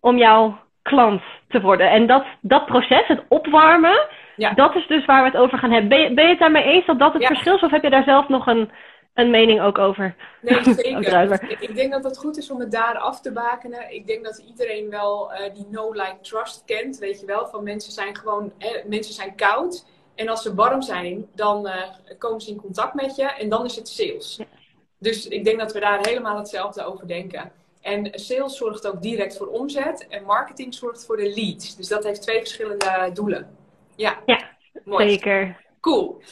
om 0.00 0.16
jouw 0.18 0.58
klant 0.82 1.22
te 1.48 1.60
worden. 1.60 1.90
En 1.90 2.06
dat, 2.06 2.24
dat 2.40 2.66
proces, 2.66 3.06
het 3.06 3.24
opwarmen, 3.28 4.06
ja. 4.36 4.52
dat 4.52 4.74
is 4.74 4.86
dus 4.86 5.04
waar 5.04 5.22
we 5.22 5.30
het 5.30 5.40
over 5.40 5.58
gaan 5.58 5.72
hebben. 5.72 5.88
Ben 5.88 6.00
je, 6.00 6.14
ben 6.14 6.24
je 6.24 6.30
het 6.30 6.38
daarmee 6.38 6.64
eens 6.64 6.86
dat 6.86 6.98
dat 6.98 7.12
het 7.12 7.26
verschil 7.26 7.54
is, 7.54 7.62
of 7.62 7.70
heb 7.70 7.82
je 7.82 7.90
daar 7.90 8.04
zelf 8.04 8.28
nog 8.28 8.46
een, 8.46 8.70
een 9.18 9.30
mening 9.30 9.60
ook 9.60 9.78
over? 9.78 10.14
Nee, 10.40 10.62
zeker. 10.74 11.60
ik 11.60 11.74
denk 11.74 11.92
dat 11.92 12.04
het 12.04 12.18
goed 12.18 12.36
is 12.36 12.50
om 12.50 12.60
het 12.60 12.70
daar 12.70 12.98
af 12.98 13.20
te 13.20 13.32
bakenen. 13.32 13.94
Ik 13.94 14.06
denk 14.06 14.24
dat 14.24 14.42
iedereen 14.46 14.90
wel 14.90 15.32
uh, 15.32 15.54
die 15.54 15.66
no, 15.70 15.92
like, 15.92 16.16
trust 16.20 16.62
kent, 16.66 16.98
weet 16.98 17.20
je 17.20 17.26
wel. 17.26 17.46
Van 17.46 17.62
mensen 17.62 17.92
zijn 17.92 18.16
gewoon, 18.16 18.52
eh, 18.58 18.84
mensen 18.86 19.14
zijn 19.14 19.34
koud. 19.34 19.86
En 20.14 20.28
als 20.28 20.42
ze 20.42 20.54
warm 20.54 20.82
zijn, 20.82 21.26
dan 21.34 21.66
uh, 21.66 21.74
komen 22.18 22.40
ze 22.40 22.50
in 22.50 22.60
contact 22.60 22.94
met 22.94 23.16
je 23.16 23.24
en 23.24 23.48
dan 23.48 23.64
is 23.64 23.76
het 23.76 23.88
sales. 23.88 24.40
Dus 24.98 25.28
ik 25.28 25.44
denk 25.44 25.58
dat 25.58 25.72
we 25.72 25.80
daar 25.80 25.98
helemaal 26.06 26.36
hetzelfde 26.36 26.84
over 26.84 27.06
denken. 27.06 27.52
En 27.80 28.10
sales 28.14 28.56
zorgt 28.56 28.86
ook 28.86 29.02
direct 29.02 29.36
voor 29.36 29.46
omzet 29.46 30.06
en 30.08 30.24
marketing 30.24 30.74
zorgt 30.74 31.06
voor 31.06 31.16
de 31.16 31.32
leads. 31.34 31.76
Dus 31.76 31.88
dat 31.88 32.04
heeft 32.04 32.22
twee 32.22 32.38
verschillende 32.38 33.10
doelen. 33.12 33.56
Ja, 33.96 34.18
ja 34.26 34.40
Mooi. 34.84 35.08
zeker. 35.08 35.64
Cool. 35.80 36.22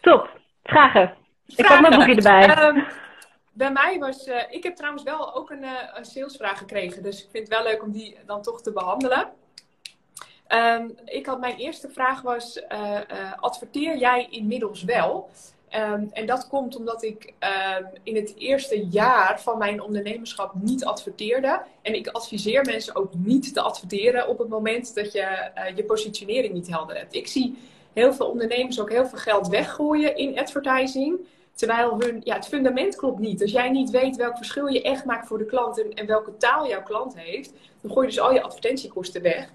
Top. 0.00 0.28
Vragen. 0.62 1.18
Ik 1.56 1.66
heb 1.66 1.80
mijn 1.80 1.98
boekje 1.98 2.14
erbij. 2.14 2.68
Um, 2.68 2.86
bij 3.52 3.72
mij 3.72 3.98
was, 3.98 4.26
uh, 4.26 4.36
ik 4.50 4.62
heb 4.62 4.76
trouwens 4.76 5.02
wel 5.02 5.34
ook 5.34 5.50
een, 5.50 5.62
uh, 5.62 5.70
een 5.94 6.04
salesvraag 6.04 6.58
gekregen. 6.58 7.02
Dus 7.02 7.24
ik 7.24 7.28
vind 7.30 7.48
het 7.48 7.56
wel 7.56 7.72
leuk 7.72 7.82
om 7.82 7.90
die 7.90 8.16
dan 8.26 8.42
toch 8.42 8.62
te 8.62 8.72
behandelen. 8.72 9.28
Um, 10.48 10.94
ik 11.04 11.26
had 11.26 11.40
mijn 11.40 11.56
eerste 11.56 11.88
vraag 11.88 12.22
was, 12.22 12.56
uh, 12.56 12.80
uh, 12.80 13.32
adverteer 13.40 13.96
jij 13.96 14.26
inmiddels 14.30 14.82
wel? 14.82 15.30
Um, 15.76 16.10
en 16.12 16.26
dat 16.26 16.48
komt 16.48 16.76
omdat 16.76 17.02
ik 17.02 17.34
um, 17.78 17.86
in 18.02 18.16
het 18.16 18.34
eerste 18.38 18.86
jaar 18.86 19.40
van 19.40 19.58
mijn 19.58 19.80
ondernemerschap 19.80 20.54
niet 20.54 20.84
adverteerde. 20.84 21.62
En 21.82 21.94
ik 21.94 22.08
adviseer 22.08 22.64
mensen 22.64 22.96
ook 22.96 23.14
niet 23.14 23.54
te 23.54 23.60
adverteren 23.60 24.28
op 24.28 24.38
het 24.38 24.48
moment 24.48 24.94
dat 24.94 25.12
je 25.12 25.50
uh, 25.54 25.76
je 25.76 25.84
positionering 25.84 26.54
niet 26.54 26.68
helder 26.68 26.96
hebt. 26.96 27.14
Ik 27.14 27.26
zie 27.26 27.58
heel 27.92 28.12
veel 28.12 28.26
ondernemers 28.26 28.80
ook 28.80 28.90
heel 28.90 29.06
veel 29.06 29.18
geld 29.18 29.48
weggooien 29.48 30.16
in 30.16 30.38
advertising. 30.38 31.18
Terwijl 31.60 32.00
hun, 32.00 32.20
ja, 32.24 32.34
het 32.34 32.46
fundament 32.46 32.96
klopt 32.96 33.18
niet. 33.18 33.42
Als 33.42 33.50
jij 33.50 33.70
niet 33.70 33.90
weet 33.90 34.16
welk 34.16 34.36
verschil 34.36 34.66
je 34.66 34.82
echt 34.82 35.04
maakt 35.04 35.26
voor 35.26 35.38
de 35.38 35.44
klant 35.44 35.94
en, 35.94 36.06
welke 36.06 36.36
taal 36.36 36.68
jouw 36.68 36.82
klant 36.82 37.18
heeft, 37.18 37.52
dan 37.80 37.90
gooi 37.90 38.06
je 38.06 38.12
dus 38.12 38.20
al 38.20 38.32
je 38.32 38.42
advertentiekosten 38.42 39.22
weg. 39.22 39.52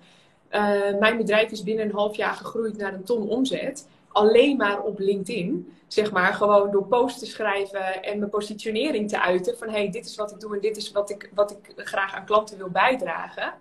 Uh, 0.52 1.00
mijn 1.00 1.18
bedrijf 1.18 1.52
is 1.52 1.64
binnen 1.64 1.86
een 1.86 1.92
half 1.92 2.16
jaar 2.16 2.34
gegroeid 2.34 2.78
naar 2.78 2.94
een 2.94 3.04
ton 3.04 3.30
omzet. 3.30 3.88
Alleen 4.08 4.58
maar 4.58 4.82
op 4.82 5.00
LinkedIn. 5.00 5.74
Zeg 5.88 6.12
maar 6.12 6.34
gewoon 6.34 6.72
door 6.72 6.86
posts 6.86 7.20
te 7.20 7.26
schrijven 7.26 8.04
en 8.04 8.20
mijn 8.20 8.30
positionering 8.30 9.10
te 9.10 9.22
uiten. 9.22 9.58
Van 9.58 9.70
hey, 9.70 9.90
dit 9.92 10.06
is 10.06 10.16
wat 10.16 10.32
ik 10.32 10.40
doe 10.40 10.56
en 10.56 10.62
dit 10.62 10.78
is 10.78 10.92
wat 10.92 11.10
ik, 11.10 11.32
wat 11.34 11.52
ik 11.52 11.74
graag 11.76 12.14
aan 12.14 12.26
klanten 12.26 12.58
wil 12.58 12.70
bijdragen. 12.70 13.54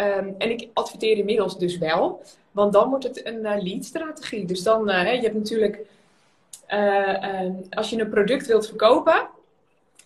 Um, 0.00 0.34
en 0.38 0.50
ik 0.50 0.68
adverteer 0.72 1.16
inmiddels 1.16 1.58
dus 1.58 1.78
wel. 1.78 2.22
Want 2.50 2.72
dan 2.72 2.88
wordt 2.88 3.04
het 3.04 3.26
een 3.26 3.40
uh, 3.40 3.62
lead 3.62 3.84
strategie. 3.84 4.44
Dus 4.44 4.62
dan, 4.62 4.90
uh, 4.90 5.14
je 5.14 5.20
hebt 5.20 5.34
natuurlijk, 5.34 5.86
uh, 6.68 7.48
als 7.70 7.90
je 7.90 8.00
een 8.00 8.08
product 8.08 8.46
wilt 8.46 8.66
verkopen, 8.66 9.28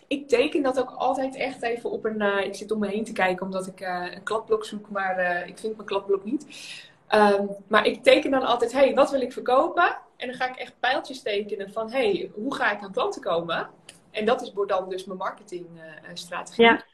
ik 0.09 0.27
teken 0.27 0.61
dat 0.61 0.79
ook 0.79 0.91
altijd 0.91 1.35
echt 1.35 1.61
even 1.61 1.91
op 1.91 2.05
een. 2.05 2.21
Uh, 2.21 2.43
ik 2.43 2.55
zit 2.55 2.71
om 2.71 2.79
me 2.79 2.87
heen 2.87 3.03
te 3.03 3.11
kijken 3.11 3.45
omdat 3.45 3.67
ik 3.67 3.81
uh, 3.81 4.05
een 4.13 4.23
kladblok 4.23 4.65
zoek, 4.65 4.89
maar 4.89 5.19
uh, 5.19 5.47
ik 5.47 5.57
vind 5.57 5.75
mijn 5.75 5.87
kladblok 5.87 6.23
niet. 6.23 6.45
Um, 7.15 7.49
maar 7.67 7.85
ik 7.85 8.03
teken 8.03 8.31
dan 8.31 8.41
altijd: 8.41 8.71
hey, 8.71 8.93
wat 8.93 9.11
wil 9.11 9.21
ik 9.21 9.33
verkopen? 9.33 9.97
En 10.17 10.27
dan 10.27 10.35
ga 10.35 10.49
ik 10.49 10.55
echt 10.55 10.73
pijltjes 10.79 11.21
tekenen 11.21 11.71
van: 11.71 11.91
hey, 11.91 12.31
hoe 12.33 12.55
ga 12.55 12.71
ik 12.71 12.81
aan 12.81 12.91
klanten 12.91 13.21
komen? 13.21 13.69
En 14.11 14.25
dat 14.25 14.41
is 14.41 14.51
dan 14.67 14.89
dus 14.89 15.05
mijn 15.05 15.17
marketingstrategie. 15.17 16.65
Ja. 16.65 16.85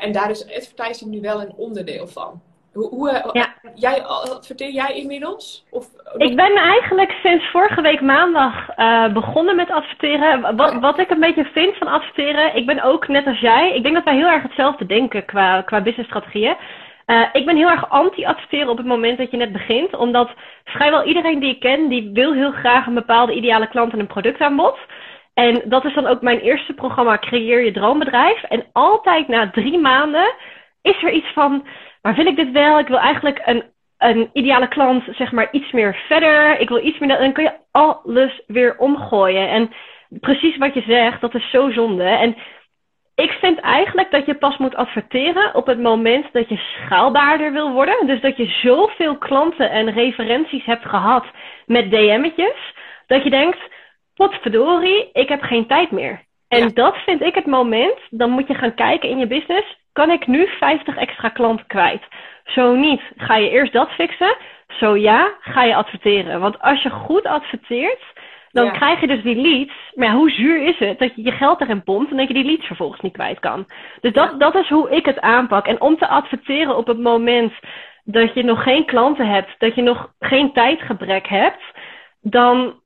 en 0.00 0.12
daar 0.12 0.30
is 0.30 0.44
advertising 0.44 1.10
nu 1.10 1.20
wel 1.20 1.40
een 1.40 1.54
onderdeel 1.54 2.08
van. 2.08 2.42
Hoe, 2.74 2.88
hoe 2.88 3.10
eh, 3.10 3.32
ja. 3.32 3.54
jij, 3.74 4.02
adverteer 4.02 4.70
jij 4.70 4.94
inmiddels? 4.94 5.66
Of, 5.70 5.86
ik 6.16 6.36
ben 6.36 6.56
eigenlijk 6.56 7.10
sinds 7.22 7.50
vorige 7.50 7.80
week 7.80 8.00
maandag 8.00 8.78
uh, 8.78 9.12
begonnen 9.12 9.56
met 9.56 9.70
adverteren. 9.70 10.56
Wat, 10.56 10.74
wat 10.74 10.98
ik 10.98 11.10
een 11.10 11.20
beetje 11.20 11.44
vind 11.44 11.76
van 11.76 11.88
adverteren, 11.88 12.56
ik 12.56 12.66
ben 12.66 12.82
ook 12.82 13.08
net 13.08 13.26
als 13.26 13.40
jij. 13.40 13.74
Ik 13.74 13.82
denk 13.82 13.94
dat 13.94 14.04
wij 14.04 14.16
heel 14.16 14.28
erg 14.28 14.42
hetzelfde 14.42 14.86
denken 14.86 15.24
qua, 15.24 15.62
qua 15.62 15.80
businessstrategieën. 15.80 16.56
Uh, 17.06 17.26
ik 17.32 17.46
ben 17.46 17.56
heel 17.56 17.70
erg 17.70 17.90
anti-adverteren 17.90 18.68
op 18.68 18.76
het 18.76 18.86
moment 18.86 19.18
dat 19.18 19.30
je 19.30 19.36
net 19.36 19.52
begint. 19.52 19.96
Omdat 19.96 20.30
vrijwel 20.64 21.04
iedereen 21.04 21.38
die 21.38 21.50
ik 21.50 21.60
ken, 21.60 21.88
die 21.88 22.10
wil 22.12 22.32
heel 22.32 22.52
graag 22.52 22.86
een 22.86 22.94
bepaalde 22.94 23.34
ideale 23.34 23.68
klant 23.68 23.92
en 23.92 23.98
een 23.98 24.06
product 24.06 24.40
aanbod. 24.40 24.78
En 25.34 25.62
dat 25.64 25.84
is 25.84 25.94
dan 25.94 26.06
ook 26.06 26.22
mijn 26.22 26.40
eerste 26.40 26.72
programma, 26.72 27.18
Creëer 27.18 27.64
je 27.64 27.72
droombedrijf. 27.72 28.42
En 28.42 28.64
altijd 28.72 29.28
na 29.28 29.50
drie 29.50 29.78
maanden 29.78 30.34
is 30.82 31.02
er 31.02 31.10
iets 31.10 31.32
van, 31.32 31.66
maar 32.04 32.14
wil 32.14 32.26
ik 32.26 32.36
dit 32.36 32.50
wel? 32.50 32.78
Ik 32.78 32.88
wil 32.88 32.98
eigenlijk 32.98 33.42
een, 33.44 33.62
een 33.98 34.30
ideale 34.32 34.68
klant, 34.68 35.04
zeg 35.10 35.32
maar, 35.32 35.48
iets 35.50 35.72
meer 35.72 35.96
verder. 36.06 36.58
Ik 36.58 36.68
wil 36.68 36.84
iets 36.84 36.98
meer, 36.98 37.08
dan 37.08 37.32
kun 37.32 37.44
je 37.44 37.52
alles 37.70 38.42
weer 38.46 38.78
omgooien. 38.78 39.48
En 39.48 39.70
precies 40.20 40.56
wat 40.56 40.74
je 40.74 40.82
zegt, 40.86 41.20
dat 41.20 41.34
is 41.34 41.50
zo 41.50 41.70
zonde. 41.70 42.04
En 42.04 42.36
ik 43.14 43.30
vind 43.30 43.60
eigenlijk 43.60 44.10
dat 44.10 44.26
je 44.26 44.34
pas 44.34 44.56
moet 44.56 44.74
adverteren 44.74 45.54
op 45.54 45.66
het 45.66 45.80
moment 45.80 46.32
dat 46.32 46.48
je 46.48 46.56
schaalbaarder 46.56 47.52
wil 47.52 47.72
worden. 47.72 48.06
Dus 48.06 48.20
dat 48.20 48.36
je 48.36 48.46
zoveel 48.46 49.18
klanten 49.18 49.70
en 49.70 49.92
referenties 49.92 50.64
hebt 50.64 50.84
gehad 50.84 51.24
met 51.66 51.90
DM'tjes, 51.90 52.74
dat 53.06 53.22
je 53.22 53.30
denkt, 53.30 53.58
potverdorie, 54.14 55.10
ik 55.12 55.28
heb 55.28 55.42
geen 55.42 55.66
tijd 55.66 55.90
meer. 55.90 56.22
En 56.48 56.74
dat 56.74 56.96
vind 56.96 57.22
ik 57.22 57.34
het 57.34 57.46
moment, 57.46 57.98
dan 58.10 58.30
moet 58.30 58.48
je 58.48 58.54
gaan 58.54 58.74
kijken 58.74 59.08
in 59.08 59.18
je 59.18 59.26
business, 59.26 59.82
kan 59.94 60.10
ik 60.10 60.26
nu 60.26 60.46
50 60.46 60.96
extra 60.96 61.28
klanten 61.28 61.66
kwijt? 61.66 62.02
Zo 62.44 62.74
niet, 62.74 63.00
ga 63.16 63.36
je 63.36 63.50
eerst 63.50 63.72
dat 63.72 63.90
fixen. 63.90 64.36
Zo 64.68 64.96
ja, 64.96 65.34
ga 65.40 65.62
je 65.62 65.74
adverteren. 65.74 66.40
Want 66.40 66.60
als 66.60 66.82
je 66.82 66.90
goed 66.90 67.26
adverteert, 67.26 68.02
dan 68.50 68.72
krijg 68.72 69.00
je 69.00 69.06
dus 69.06 69.22
die 69.22 69.36
leads. 69.36 69.72
Maar 69.94 70.06
ja, 70.06 70.14
hoe 70.14 70.30
zuur 70.30 70.62
is 70.62 70.78
het 70.78 70.98
dat 70.98 71.14
je 71.14 71.22
je 71.22 71.32
geld 71.32 71.60
erin 71.60 71.82
pompt 71.82 72.10
en 72.10 72.16
dat 72.16 72.28
je 72.28 72.34
die 72.34 72.44
leads 72.44 72.66
vervolgens 72.66 73.00
niet 73.00 73.12
kwijt 73.12 73.40
kan. 73.40 73.66
Dus 74.00 74.12
dat, 74.12 74.40
dat 74.40 74.54
is 74.54 74.68
hoe 74.68 74.90
ik 74.90 75.04
het 75.04 75.20
aanpak. 75.20 75.66
En 75.66 75.80
om 75.80 75.96
te 75.96 76.08
adverteren 76.08 76.76
op 76.76 76.86
het 76.86 76.98
moment 76.98 77.52
dat 78.04 78.34
je 78.34 78.42
nog 78.42 78.62
geen 78.62 78.84
klanten 78.84 79.28
hebt, 79.28 79.54
dat 79.58 79.74
je 79.74 79.82
nog 79.82 80.12
geen 80.18 80.52
tijdgebrek 80.52 81.26
hebt, 81.26 81.62
dan 82.20 82.82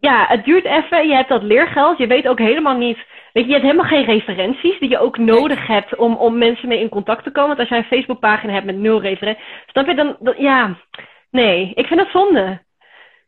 ja, 0.00 0.26
het 0.28 0.44
duurt 0.44 0.64
even. 0.64 1.08
Je 1.08 1.14
hebt 1.14 1.28
dat 1.28 1.42
leergeld. 1.42 1.98
Je 1.98 2.06
weet 2.06 2.28
ook 2.28 2.38
helemaal 2.38 2.76
niet. 2.76 2.98
Weet 3.32 3.44
je, 3.44 3.48
je 3.48 3.52
hebt 3.52 3.64
helemaal 3.64 3.90
geen 3.90 4.04
referenties 4.04 4.78
die 4.78 4.88
je 4.88 4.98
ook 4.98 5.18
nodig 5.18 5.66
hebt 5.66 5.96
om, 5.96 6.16
om 6.16 6.38
mensen 6.38 6.68
mee 6.68 6.80
in 6.80 6.88
contact 6.88 7.24
te 7.24 7.30
komen. 7.30 7.48
Want 7.48 7.58
als 7.58 7.68
jij 7.68 7.78
een 7.78 7.96
Facebookpagina 7.96 8.52
hebt 8.52 8.66
met 8.66 8.76
nul 8.76 9.00
referenties, 9.00 9.44
snap 9.66 9.86
je 9.86 9.94
dan, 9.94 10.16
dan 10.20 10.34
ja, 10.38 10.76
nee, 11.30 11.72
ik 11.74 11.86
vind 11.86 12.00
dat 12.00 12.10
zonde 12.10 12.66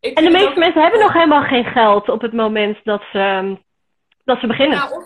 en 0.01 0.25
de 0.25 0.31
meeste 0.31 0.59
mensen 0.59 0.83
hebben 0.83 1.01
nog 1.01 1.13
helemaal 1.13 1.43
geen 1.43 1.65
geld 1.65 2.09
op 2.09 2.21
het 2.21 2.33
moment 2.33 2.79
dat 2.85 3.03
ze, 3.13 3.19
ehm, 3.19 3.55
dat 4.25 4.41
ze 4.41 4.47
beginnen. 4.47 4.77
Ja, 4.77 4.91
of, 4.91 5.05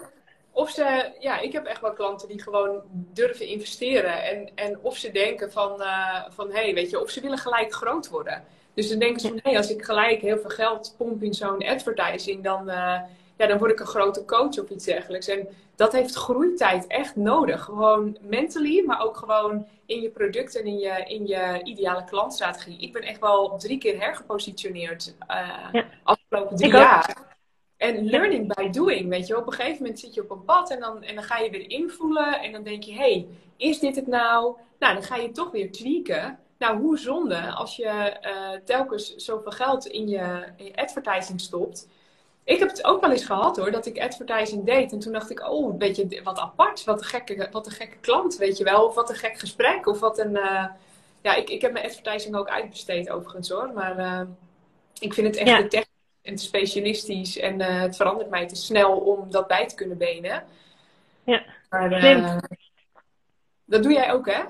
of, 0.53 0.71
ze, 0.71 1.15
ja, 1.19 1.39
ik 1.39 1.53
heb 1.53 1.65
echt 1.65 1.81
wel 1.81 1.93
klanten 1.93 2.29
die 2.29 2.43
gewoon 2.43 2.83
durven 2.91 3.47
investeren. 3.47 4.23
En, 4.23 4.51
en 4.55 4.79
of 4.83 4.97
ze 4.97 5.11
denken 5.11 5.53
van, 5.53 5.81
uh, 5.81 6.25
van 6.29 6.51
hé, 6.51 6.63
hey, 6.63 6.75
weet 6.75 6.91
je, 6.91 7.01
of 7.01 7.11
ze 7.11 7.21
willen 7.21 7.39
gelijk 7.39 7.73
groot 7.73 8.09
worden. 8.09 8.45
Dus 8.75 8.89
dan 8.89 8.99
denken 8.99 9.21
ze 9.21 9.29
van, 9.29 9.37
hé, 9.37 9.51
hey, 9.51 9.59
als 9.59 9.71
ik 9.71 9.85
gelijk 9.85 10.21
heel 10.21 10.39
veel 10.39 10.51
geld 10.51 10.95
pomp 10.97 11.23
in 11.23 11.35
zo'n 11.35 11.65
advertising, 11.65 12.43
dan, 12.43 12.69
uh, 12.69 13.01
ja, 13.37 13.47
dan 13.47 13.59
word 13.59 13.71
ik 13.71 13.81
een 13.81 13.87
grote 13.87 14.25
coach 14.25 14.59
of 14.59 14.71
iets 14.71 14.85
dergelijks. 14.85 15.29
En 15.29 15.49
dat 15.77 15.93
heeft 15.93 16.15
groeitijd 16.15 16.87
echt 16.87 17.17
nodig. 17.17 17.65
Gewoon 17.65 18.17
mentally, 18.21 18.85
maar 18.87 19.01
ook 19.01 19.17
gewoon 19.17 19.67
in 19.87 20.01
je 20.01 20.11
product 20.11 20.57
en 20.57 20.67
in 20.67 20.79
je, 20.79 21.05
in 21.07 21.27
je 21.27 21.61
ideale 21.63 22.05
klantstrategie. 22.05 22.79
Ik 22.79 22.93
ben 22.93 23.03
echt 23.03 23.21
wel 23.21 23.59
drie 23.59 23.79
keer 23.79 24.01
hergepositioneerd 24.01 25.15
uh, 25.31 25.83
afgelopen 26.03 26.57
drie 26.57 26.73
jaar. 26.73 27.33
En 27.77 28.11
learning 28.11 28.55
by 28.55 28.71
doing, 28.71 29.09
weet 29.09 29.27
je 29.27 29.37
Op 29.37 29.47
een 29.47 29.53
gegeven 29.53 29.83
moment 29.83 30.01
zit 30.01 30.15
je 30.15 30.23
op 30.23 30.31
een 30.31 30.45
pad 30.45 30.71
en 30.71 30.81
dan, 30.81 31.03
en 31.03 31.15
dan 31.15 31.25
ga 31.25 31.39
je 31.39 31.51
weer 31.51 31.71
invoelen. 31.71 32.41
En 32.41 32.53
dan 32.53 32.63
denk 32.63 32.83
je, 32.83 32.95
hey, 32.95 33.27
is 33.57 33.79
dit 33.79 33.97
het 33.97 34.07
nou? 34.07 34.57
Nou, 34.79 34.95
dan 34.95 35.03
ga 35.03 35.17
je 35.17 35.31
toch 35.31 35.51
weer 35.51 35.73
tweaken. 35.73 36.39
Nou, 36.59 36.79
hoe 36.81 36.99
zonde 36.99 37.51
als 37.51 37.77
je 37.77 38.17
uh, 38.23 38.61
telkens 38.65 39.15
zoveel 39.15 39.53
geld 39.53 39.87
in 39.87 40.09
je, 40.09 40.45
in 40.57 40.65
je 40.65 40.77
advertising 40.77 41.41
stopt 41.41 41.87
ik 42.45 42.59
heb 42.59 42.69
het 42.69 42.85
ook 42.85 43.01
wel 43.01 43.11
eens 43.11 43.25
gehad 43.25 43.57
hoor, 43.57 43.71
dat 43.71 43.87
ik 43.87 44.01
advertising 44.01 44.65
deed. 44.65 44.93
En 44.93 44.99
toen 44.99 45.13
dacht 45.13 45.31
ik, 45.31 45.49
oh, 45.49 45.79
weet 45.79 45.97
je, 45.97 46.21
wat 46.23 46.39
apart. 46.39 46.85
Wat 46.85 47.01
een 47.01 47.07
gekke, 47.07 47.49
wat 47.51 47.67
een 47.67 47.73
gekke 47.73 47.97
klant, 47.97 48.37
weet 48.37 48.59
je 48.59 48.65
wel. 48.65 48.87
Of 48.87 48.95
wat 48.95 49.11
een 49.11 49.17
gek 49.17 49.39
gesprek. 49.39 49.87
Of 49.87 50.01
wat 50.01 50.19
een... 50.19 50.31
Uh... 50.31 50.65
Ja, 51.21 51.35
ik, 51.35 51.51
ik 51.51 51.63
heb 51.63 51.73
mijn 51.73 51.85
advertising 51.85 52.37
ook 52.37 52.49
uitbesteed 52.49 53.11
overigens 53.11 53.49
hoor. 53.49 53.73
Maar 53.73 53.99
uh, 53.99 54.21
ik 54.99 55.15
vind 55.15 55.27
het 55.27 55.37
echt 55.37 55.57
te 55.57 55.69
technisch 55.69 55.89
en 56.23 56.35
te 56.35 56.43
specialistisch. 56.43 57.39
En 57.39 57.61
uh, 57.61 57.81
het 57.81 57.97
verandert 57.97 58.31
mij 58.31 58.49
te 58.49 58.57
snel 58.57 58.99
om 58.99 59.31
dat 59.31 59.47
bij 59.47 59.67
te 59.67 59.75
kunnen 59.75 59.99
benen. 59.99 60.45
Ja, 61.25 61.45
maar, 61.71 62.41
Dat 63.65 63.83
doe 63.83 63.93
jij 63.93 64.13
ook 64.13 64.27
hè? 64.27 64.43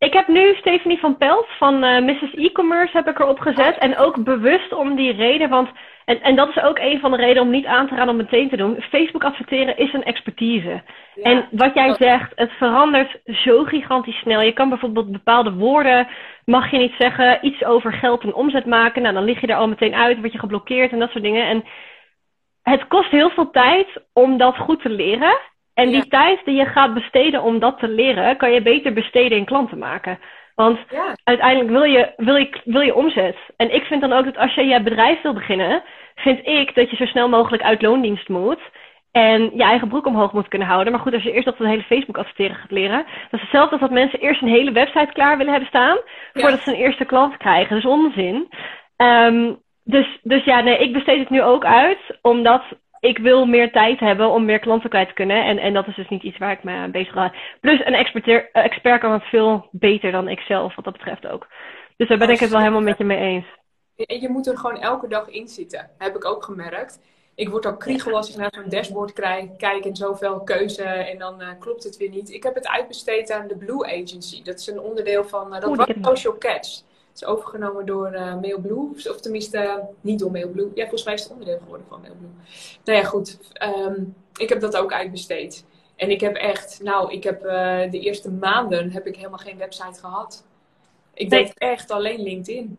Ik 0.00 0.12
heb 0.12 0.28
nu 0.28 0.54
Stephanie 0.54 0.98
van 0.98 1.16
Pelt 1.16 1.46
van 1.58 1.84
uh, 1.84 2.00
Mrs. 2.00 2.34
E-Commerce 2.34 2.96
heb 2.96 3.08
ik 3.08 3.18
erop 3.18 3.38
gezet. 3.38 3.74
Oh. 3.74 3.82
En 3.82 3.96
ook 3.96 4.24
bewust 4.24 4.72
om 4.72 4.96
die 4.96 5.12
reden, 5.12 5.48
want 5.48 5.68
en, 6.04 6.22
en 6.22 6.36
dat 6.36 6.48
is 6.48 6.62
ook 6.62 6.78
een 6.78 7.00
van 7.00 7.10
de 7.10 7.16
redenen 7.16 7.42
om 7.42 7.50
niet 7.50 7.66
aan 7.66 7.88
te 7.88 7.94
raden 7.94 8.08
om 8.08 8.16
meteen 8.16 8.48
te 8.48 8.56
doen. 8.56 8.82
Facebook 8.90 9.24
adverteren 9.24 9.76
is 9.76 9.92
een 9.92 10.04
expertise. 10.04 10.82
En 11.22 11.48
wat 11.50 11.74
jij 11.74 11.94
zegt, 11.94 12.32
het 12.34 12.50
verandert 12.50 13.20
zo 13.24 13.64
gigantisch 13.64 14.18
snel. 14.18 14.40
Je 14.40 14.52
kan 14.52 14.68
bijvoorbeeld 14.68 15.12
bepaalde 15.12 15.52
woorden, 15.52 16.08
mag 16.44 16.70
je 16.70 16.78
niet 16.78 16.94
zeggen, 16.98 17.46
iets 17.46 17.64
over 17.64 17.92
geld 17.92 18.22
en 18.22 18.34
omzet 18.34 18.66
maken. 18.66 19.02
Nou, 19.02 19.14
dan 19.14 19.24
lig 19.24 19.40
je 19.40 19.46
er 19.46 19.56
al 19.56 19.68
meteen 19.68 19.94
uit, 19.94 20.18
word 20.20 20.32
je 20.32 20.38
geblokkeerd 20.38 20.92
en 20.92 20.98
dat 20.98 21.10
soort 21.10 21.24
dingen. 21.24 21.46
En 21.46 21.64
het 22.62 22.86
kost 22.86 23.10
heel 23.10 23.30
veel 23.30 23.50
tijd 23.50 23.88
om 24.12 24.36
dat 24.36 24.56
goed 24.56 24.82
te 24.82 24.90
leren. 24.90 25.38
En 25.80 25.90
die 25.90 26.08
tijd 26.08 26.40
die 26.44 26.56
je 26.56 26.66
gaat 26.66 26.94
besteden 26.94 27.42
om 27.42 27.58
dat 27.58 27.78
te 27.78 27.88
leren, 27.88 28.36
kan 28.36 28.52
je 28.52 28.62
beter 28.62 28.92
besteden 28.92 29.38
in 29.38 29.44
klanten 29.44 29.78
maken. 29.78 30.18
Want 30.54 30.78
uiteindelijk 31.24 31.70
wil 31.70 31.82
je, 31.82 32.12
wil, 32.16 32.36
je, 32.36 32.60
wil 32.64 32.80
je 32.80 32.94
omzet. 32.94 33.36
En 33.56 33.74
ik 33.74 33.84
vind 33.84 34.00
dan 34.00 34.12
ook 34.12 34.24
dat 34.24 34.36
als 34.36 34.54
je 34.54 34.64
je 34.64 34.82
bedrijf 34.82 35.22
wil 35.22 35.32
beginnen, 35.32 35.82
vind 36.14 36.46
ik 36.46 36.74
dat 36.74 36.90
je 36.90 36.96
zo 36.96 37.04
snel 37.04 37.28
mogelijk 37.28 37.62
uit 37.62 37.82
loondienst 37.82 38.28
moet. 38.28 38.60
En 39.12 39.50
je 39.54 39.62
eigen 39.62 39.88
broek 39.88 40.06
omhoog 40.06 40.32
moet 40.32 40.48
kunnen 40.48 40.68
houden. 40.68 40.92
Maar 40.92 41.02
goed, 41.02 41.14
als 41.14 41.22
je 41.22 41.32
eerst 41.32 41.44
dat 41.44 41.60
een 41.60 41.66
hele 41.66 41.82
Facebook 41.82 42.18
adverteren 42.18 42.56
gaat 42.56 42.70
leren. 42.70 43.04
Dat 43.30 43.40
is 43.40 43.40
hetzelfde 43.40 43.70
als 43.70 43.80
dat 43.80 43.90
mensen 43.90 44.20
eerst 44.20 44.42
een 44.42 44.48
hele 44.48 44.72
website 44.72 45.12
klaar 45.12 45.36
willen 45.36 45.52
hebben 45.52 45.68
staan. 45.68 45.98
Voordat 46.32 46.60
ze 46.60 46.70
een 46.70 46.80
eerste 46.80 47.04
klant 47.04 47.36
krijgen. 47.36 47.68
Dat 47.68 47.78
is 47.78 47.90
onzin. 47.90 48.48
Um, 48.96 49.58
dus, 49.84 50.18
dus 50.22 50.44
ja, 50.44 50.60
nee, 50.60 50.78
ik 50.78 50.92
besteed 50.92 51.18
het 51.18 51.30
nu 51.30 51.42
ook 51.42 51.64
uit. 51.64 52.18
Omdat 52.22 52.62
ik 53.00 53.18
wil 53.18 53.46
meer 53.46 53.72
tijd 53.72 54.00
hebben 54.00 54.30
om 54.30 54.44
meer 54.44 54.58
klanten 54.58 54.90
kwijt 54.90 55.08
te 55.08 55.14
kunnen. 55.14 55.44
En, 55.44 55.58
en 55.58 55.72
dat 55.72 55.86
is 55.86 55.94
dus 55.94 56.08
niet 56.08 56.22
iets 56.22 56.38
waar 56.38 56.52
ik 56.52 56.64
me 56.64 56.72
aan 56.72 56.90
bezig 56.90 57.12
ga. 57.12 57.34
Plus 57.60 57.84
een 57.84 57.94
expert, 57.94 58.50
expert 58.52 59.00
kan 59.00 59.12
het 59.12 59.22
veel 59.22 59.68
beter 59.70 60.12
dan 60.12 60.28
ik 60.28 60.40
zelf, 60.40 60.74
wat 60.74 60.84
dat 60.84 60.96
betreft 60.96 61.26
ook. 61.26 61.46
Dus 61.96 62.08
daar 62.08 62.18
ben 62.18 62.30
ik 62.30 62.40
het 62.40 62.50
wel 62.50 62.58
helemaal 62.58 62.80
met 62.80 62.98
je 62.98 63.04
mee 63.04 63.18
eens. 63.18 63.46
En 63.96 64.20
je 64.20 64.28
moet 64.28 64.46
er 64.46 64.58
gewoon 64.58 64.80
elke 64.80 65.08
dag 65.08 65.28
in 65.28 65.48
zitten. 65.48 65.90
Heb 65.98 66.16
ik 66.16 66.24
ook 66.24 66.44
gemerkt. 66.44 67.00
Ik 67.34 67.48
word 67.48 67.66
ook 67.66 67.80
kriegel 67.80 68.16
als 68.16 68.30
ik 68.30 68.36
naar 68.36 68.52
zo'n 68.54 68.68
dashboard 68.68 69.12
krijg, 69.12 69.56
kijk 69.56 69.84
en 69.84 69.96
zoveel 69.96 70.40
keuze 70.40 70.82
en 70.82 71.18
dan 71.18 71.42
uh, 71.42 71.48
klopt 71.58 71.84
het 71.84 71.96
weer 71.96 72.08
niet. 72.08 72.30
Ik 72.30 72.42
heb 72.42 72.54
het 72.54 72.68
uitbesteed 72.68 73.30
aan 73.30 73.48
de 73.48 73.56
Blue 73.56 73.84
Agency. 73.84 74.42
Dat 74.42 74.58
is 74.58 74.66
een 74.66 74.80
onderdeel 74.80 75.24
van, 75.24 75.54
uh, 75.54 75.60
dat 75.60 75.76
was 75.76 75.86
Social 76.02 76.38
Catch 76.38 76.82
is 77.20 77.28
overgenomen 77.28 77.86
door 77.86 78.12
uh, 78.12 78.40
Mailblue. 78.40 78.90
Of 78.90 79.20
tenminste, 79.20 79.88
niet 80.00 80.18
door 80.18 80.30
Mailblue. 80.30 80.70
Ja, 80.74 80.82
volgens 80.82 81.04
mij 81.04 81.14
is 81.14 81.22
het 81.22 81.32
onderdeel 81.32 81.58
geworden 81.58 81.86
van 81.88 82.00
Mailblue. 82.00 82.30
Nou 82.84 82.98
ja, 82.98 83.04
goed. 83.04 83.38
Ehm, 83.52 83.94
ik 84.36 84.48
heb 84.48 84.60
dat 84.60 84.76
ook 84.76 84.92
uitbesteed. 84.92 85.66
En 85.96 86.10
ik 86.10 86.20
heb 86.20 86.36
echt, 86.36 86.80
nou, 86.82 87.12
ik 87.12 87.24
heb 87.24 87.44
uh, 87.44 87.50
de 87.90 88.00
eerste 88.00 88.30
maanden 88.30 88.90
heb 88.90 89.06
ik 89.06 89.16
helemaal 89.16 89.38
geen 89.38 89.58
website 89.58 90.00
gehad. 90.00 90.46
Ik 91.14 91.30
deed 91.30 91.58
echt 91.58 91.90
alleen 91.90 92.22
LinkedIn. 92.22 92.78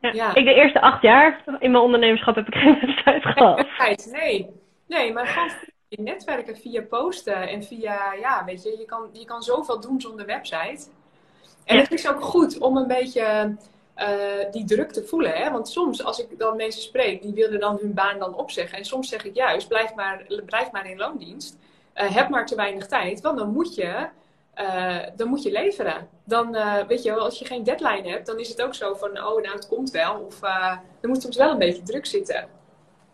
Ja, 0.00 0.12
ja. 0.12 0.34
Ik 0.34 0.44
de 0.44 0.54
eerste 0.54 0.80
acht 0.80 1.02
jaar 1.02 1.44
in 1.58 1.70
mijn 1.70 1.84
ondernemerschap 1.84 2.34
heb 2.34 2.46
ik 2.46 2.54
geen 2.54 2.78
website 2.80 3.20
gehad. 3.20 4.08
Nee, 4.12 4.50
nee, 4.86 5.12
maar 5.12 5.26
gewoon 5.26 5.50
via 5.88 6.02
netwerken, 6.02 6.56
via 6.56 6.82
posten 6.82 7.48
en 7.48 7.62
via, 7.62 8.12
ja, 8.20 8.44
weet 8.44 8.62
je, 8.62 8.76
je 8.78 8.84
kan, 8.84 9.08
je 9.12 9.24
kan 9.24 9.42
zoveel 9.42 9.80
doen 9.80 10.00
zonder 10.00 10.26
website. 10.26 10.86
En 11.64 11.78
het 11.78 11.92
is 11.92 12.08
ook 12.08 12.22
goed 12.22 12.58
om 12.58 12.76
een 12.76 12.86
beetje 12.86 13.56
uh, 13.96 14.06
die 14.50 14.64
druk 14.64 14.92
te 14.92 15.04
voelen. 15.04 15.32
Hè? 15.32 15.50
Want 15.50 15.68
soms, 15.68 16.04
als 16.04 16.18
ik 16.18 16.38
dan 16.38 16.56
mensen 16.56 16.82
spreek, 16.82 17.22
die 17.22 17.34
willen 17.34 17.60
dan 17.60 17.78
hun 17.80 17.94
baan 17.94 18.18
dan 18.18 18.34
opzeggen. 18.34 18.78
En 18.78 18.84
soms 18.84 19.08
zeg 19.08 19.24
ik 19.24 19.34
juist, 19.34 19.68
blijf 19.68 19.94
maar, 19.94 20.24
blijf 20.46 20.70
maar 20.70 20.90
in 20.90 20.96
loondienst. 20.96 21.58
Uh, 21.94 22.10
heb 22.10 22.28
maar 22.28 22.46
te 22.46 22.54
weinig 22.54 22.86
tijd, 22.86 23.20
want 23.20 23.38
dan 23.38 23.52
moet 23.52 23.74
je, 23.74 24.06
uh, 24.60 24.96
dan 25.16 25.28
moet 25.28 25.42
je 25.42 25.52
leveren. 25.52 26.08
Dan, 26.24 26.56
weet 26.88 27.02
je 27.02 27.14
wel, 27.14 27.24
als 27.24 27.38
je 27.38 27.44
geen 27.44 27.64
deadline 27.64 28.08
hebt, 28.08 28.26
dan 28.26 28.38
is 28.38 28.48
het 28.48 28.62
ook 28.62 28.74
zo 28.74 28.94
van, 28.94 29.10
oh, 29.10 29.42
nou, 29.42 29.54
het 29.54 29.68
komt 29.68 29.90
wel. 29.90 30.14
Of 30.14 30.42
er 31.00 31.08
moet 31.08 31.22
soms 31.22 31.36
wel 31.36 31.50
een 31.50 31.58
beetje 31.58 31.82
druk 31.82 32.06
zitten. 32.06 32.46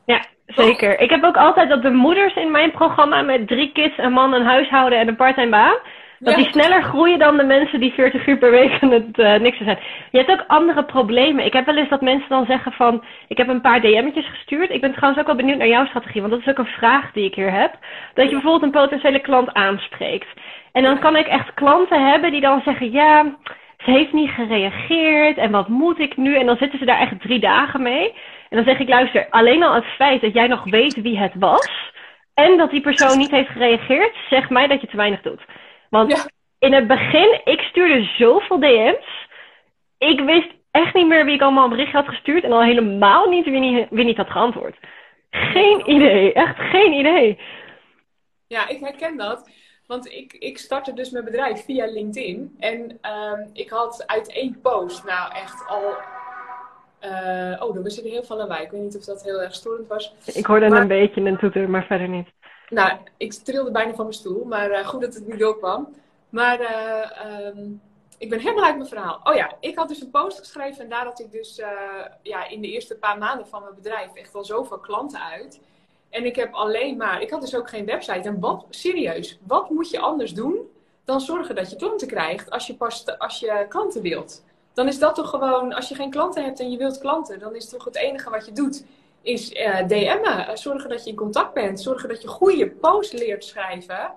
Ja, 0.04 0.26
zeker. 0.46 1.00
Ik 1.00 1.10
heb 1.10 1.24
ook 1.24 1.36
altijd 1.36 1.68
dat 1.68 1.82
de 1.82 1.90
moeders 1.90 2.36
in 2.36 2.50
mijn 2.50 2.70
programma 2.70 3.22
met 3.22 3.46
drie 3.46 3.72
kids, 3.72 3.98
een 3.98 4.12
man, 4.12 4.32
een 4.32 4.44
huishouden 4.44 4.98
en 4.98 5.08
een 5.08 5.16
parttime 5.16 5.50
baan 5.50 5.78
dat 6.18 6.34
die 6.34 6.50
sneller 6.50 6.82
groeien 6.82 7.18
dan 7.18 7.36
de 7.36 7.44
mensen 7.44 7.80
die 7.80 7.92
40 7.92 8.26
uur 8.26 8.38
per 8.38 8.50
week 8.50 8.82
aan 8.82 8.90
het 8.90 9.18
uh, 9.18 9.34
niks 9.34 9.58
zijn. 9.58 9.78
Je 10.10 10.18
hebt 10.18 10.30
ook 10.30 10.44
andere 10.46 10.84
problemen. 10.84 11.44
Ik 11.44 11.52
heb 11.52 11.66
wel 11.66 11.76
eens 11.76 11.88
dat 11.88 12.00
mensen 12.00 12.28
dan 12.28 12.46
zeggen 12.46 12.72
van... 12.72 13.04
Ik 13.28 13.36
heb 13.36 13.48
een 13.48 13.60
paar 13.60 13.80
DM'tjes 13.80 14.28
gestuurd. 14.28 14.70
Ik 14.70 14.80
ben 14.80 14.92
trouwens 14.92 15.20
ook 15.20 15.26
wel 15.26 15.36
benieuwd 15.36 15.58
naar 15.58 15.68
jouw 15.68 15.86
strategie. 15.86 16.20
Want 16.20 16.32
dat 16.32 16.40
is 16.40 16.48
ook 16.48 16.58
een 16.58 16.76
vraag 16.78 17.12
die 17.12 17.24
ik 17.24 17.34
hier 17.34 17.52
heb. 17.52 17.78
Dat 18.14 18.24
je 18.24 18.32
bijvoorbeeld 18.32 18.62
een 18.62 18.80
potentiële 18.80 19.20
klant 19.20 19.52
aanspreekt. 19.52 20.28
En 20.72 20.82
dan 20.82 20.98
kan 20.98 21.16
ik 21.16 21.26
echt 21.26 21.54
klanten 21.54 22.10
hebben 22.10 22.30
die 22.30 22.40
dan 22.40 22.60
zeggen... 22.64 22.92
Ja, 22.92 23.36
ze 23.78 23.90
heeft 23.90 24.12
niet 24.12 24.30
gereageerd. 24.30 25.36
En 25.36 25.50
wat 25.50 25.68
moet 25.68 25.98
ik 25.98 26.16
nu? 26.16 26.36
En 26.36 26.46
dan 26.46 26.56
zitten 26.56 26.78
ze 26.78 26.84
daar 26.84 27.00
echt 27.00 27.20
drie 27.20 27.40
dagen 27.40 27.82
mee. 27.82 28.12
En 28.48 28.56
dan 28.56 28.64
zeg 28.64 28.78
ik, 28.78 28.88
luister, 28.88 29.26
alleen 29.30 29.62
al 29.62 29.74
het 29.74 29.84
feit 29.96 30.20
dat 30.20 30.34
jij 30.34 30.46
nog 30.46 30.64
weet 30.64 31.02
wie 31.02 31.18
het 31.18 31.32
was. 31.38 31.92
En 32.34 32.56
dat 32.56 32.70
die 32.70 32.80
persoon 32.80 33.18
niet 33.18 33.30
heeft 33.30 33.48
gereageerd, 33.48 34.16
zegt 34.30 34.50
mij 34.50 34.66
dat 34.66 34.80
je 34.80 34.86
te 34.86 34.96
weinig 34.96 35.20
doet. 35.20 35.40
Want 35.90 36.10
Ja. 36.12 36.24
in 36.58 36.72
het 36.72 36.86
begin, 36.86 37.40
ik 37.44 37.60
stuurde 37.60 38.02
zoveel 38.18 38.58
DM's. 38.58 39.26
Ik 39.98 40.20
wist 40.20 40.48
echt 40.70 40.94
niet 40.94 41.06
meer 41.06 41.24
wie 41.24 41.34
ik 41.34 41.42
allemaal 41.42 41.64
een 41.64 41.70
bericht 41.70 41.92
had 41.92 42.08
gestuurd. 42.08 42.44
En 42.44 42.52
al 42.52 42.62
helemaal 42.62 43.28
niet 43.28 43.44
wie 43.44 43.58
niet, 43.60 43.86
wie 43.90 44.04
niet 44.04 44.16
had 44.16 44.30
geantwoord. 44.30 44.76
Geen 45.30 45.90
idee, 45.90 46.32
echt 46.32 46.56
geen 46.58 46.92
idee. 46.92 47.38
Ja, 48.46 48.68
ik 48.68 48.80
herken 48.80 49.16
dat. 49.16 49.50
Want 49.86 50.12
ik, 50.12 50.32
ik 50.32 50.58
startte 50.58 50.92
dus 50.92 51.10
mijn 51.10 51.24
bedrijf 51.24 51.64
via 51.64 51.86
LinkedIn. 51.86 52.54
En 52.58 52.98
ehm, 53.00 53.40
ik 53.52 53.70
had 53.70 54.02
uit 54.06 54.32
één 54.32 54.60
post, 54.62 55.04
nou 55.04 55.32
echt 55.34 55.66
al. 55.68 55.94
eh, 57.00 57.62
oh, 57.62 57.84
er 57.84 57.90
zit 57.90 58.04
heel 58.04 58.22
veel 58.22 58.36
lawaai. 58.36 58.62
Ik 58.64 58.70
weet 58.70 58.80
niet 58.80 58.96
of 58.96 59.04
dat 59.04 59.22
heel 59.24 59.42
erg 59.42 59.54
storend 59.54 59.88
was. 59.88 60.14
Ik 60.34 60.46
hoorde 60.46 60.68
Maar- 60.68 60.80
een 60.80 60.88
beetje 60.88 61.20
een 61.20 61.38
toeter, 61.38 61.70
maar 61.70 61.84
verder 61.84 62.08
niet. 62.08 62.28
Nou, 62.68 62.98
ik 63.16 63.32
trilde 63.32 63.70
bijna 63.70 63.94
van 63.94 64.04
mijn 64.04 64.16
stoel, 64.16 64.44
maar 64.44 64.70
eh, 64.70 64.86
goed 64.86 65.00
dat 65.00 65.14
het 65.14 65.26
niet 65.26 65.38
doorkwam. 65.38 65.94
Maar 66.28 66.60
eh, 66.60 67.46
ehm, 67.46 67.70
ik 68.18 68.28
ben 68.30 68.38
helemaal 68.38 68.64
uit 68.64 68.76
mijn 68.76 68.88
verhaal. 68.88 69.20
Oh 69.24 69.34
ja, 69.34 69.56
ik 69.60 69.76
had 69.76 69.88
dus 69.88 70.00
een 70.00 70.10
post 70.10 70.38
geschreven 70.38 70.82
en 70.82 70.88
daar 70.88 71.04
had 71.04 71.20
ik 71.20 71.32
dus 71.32 71.58
eh, 71.58 71.68
ja, 72.22 72.48
in 72.48 72.60
de 72.60 72.68
eerste 72.68 72.96
paar 72.96 73.18
maanden 73.18 73.46
van 73.46 73.62
mijn 73.62 73.74
bedrijf 73.74 74.14
echt 74.14 74.34
al 74.34 74.44
zoveel 74.44 74.78
klanten 74.78 75.20
uit. 75.20 75.60
En 76.10 76.24
ik 76.24 76.36
heb 76.36 76.54
alleen 76.54 76.96
maar, 76.96 77.22
ik 77.22 77.30
had 77.30 77.40
dus 77.40 77.56
ook 77.56 77.68
geen 77.68 77.84
website. 77.84 78.28
En 78.28 78.40
wat, 78.40 78.64
serieus, 78.70 79.38
wat 79.46 79.70
moet 79.70 79.90
je 79.90 79.98
anders 79.98 80.34
doen 80.34 80.70
dan 81.04 81.20
zorgen 81.20 81.54
dat 81.54 81.70
je 81.70 81.76
klanten 81.76 82.08
krijgt 82.08 82.50
als 82.50 82.66
je, 82.66 82.74
pas, 82.74 83.18
als 83.18 83.40
je 83.40 83.66
klanten 83.68 84.02
wilt? 84.02 84.44
Dan 84.72 84.88
is 84.88 84.98
dat 84.98 85.14
toch 85.14 85.30
gewoon, 85.30 85.72
als 85.72 85.88
je 85.88 85.94
geen 85.94 86.10
klanten 86.10 86.44
hebt 86.44 86.60
en 86.60 86.70
je 86.70 86.76
wilt 86.76 86.98
klanten, 86.98 87.38
dan 87.38 87.54
is 87.54 87.68
toch 87.68 87.84
het 87.84 87.96
enige 87.96 88.30
wat 88.30 88.46
je 88.46 88.52
doet, 88.52 88.84
is 89.22 89.52
eh, 89.52 89.86
DM'en. 89.86 90.58
Zorgen 90.58 90.88
dat 90.90 91.04
je 91.04 91.10
in 91.10 91.16
contact 91.16 91.54
bent. 91.54 91.80
Zorgen 91.80 92.08
dat 92.08 92.22
je 92.22 92.28
goede 92.28 92.70
posts 92.70 93.12
leert 93.12 93.44
schrijven. 93.44 94.12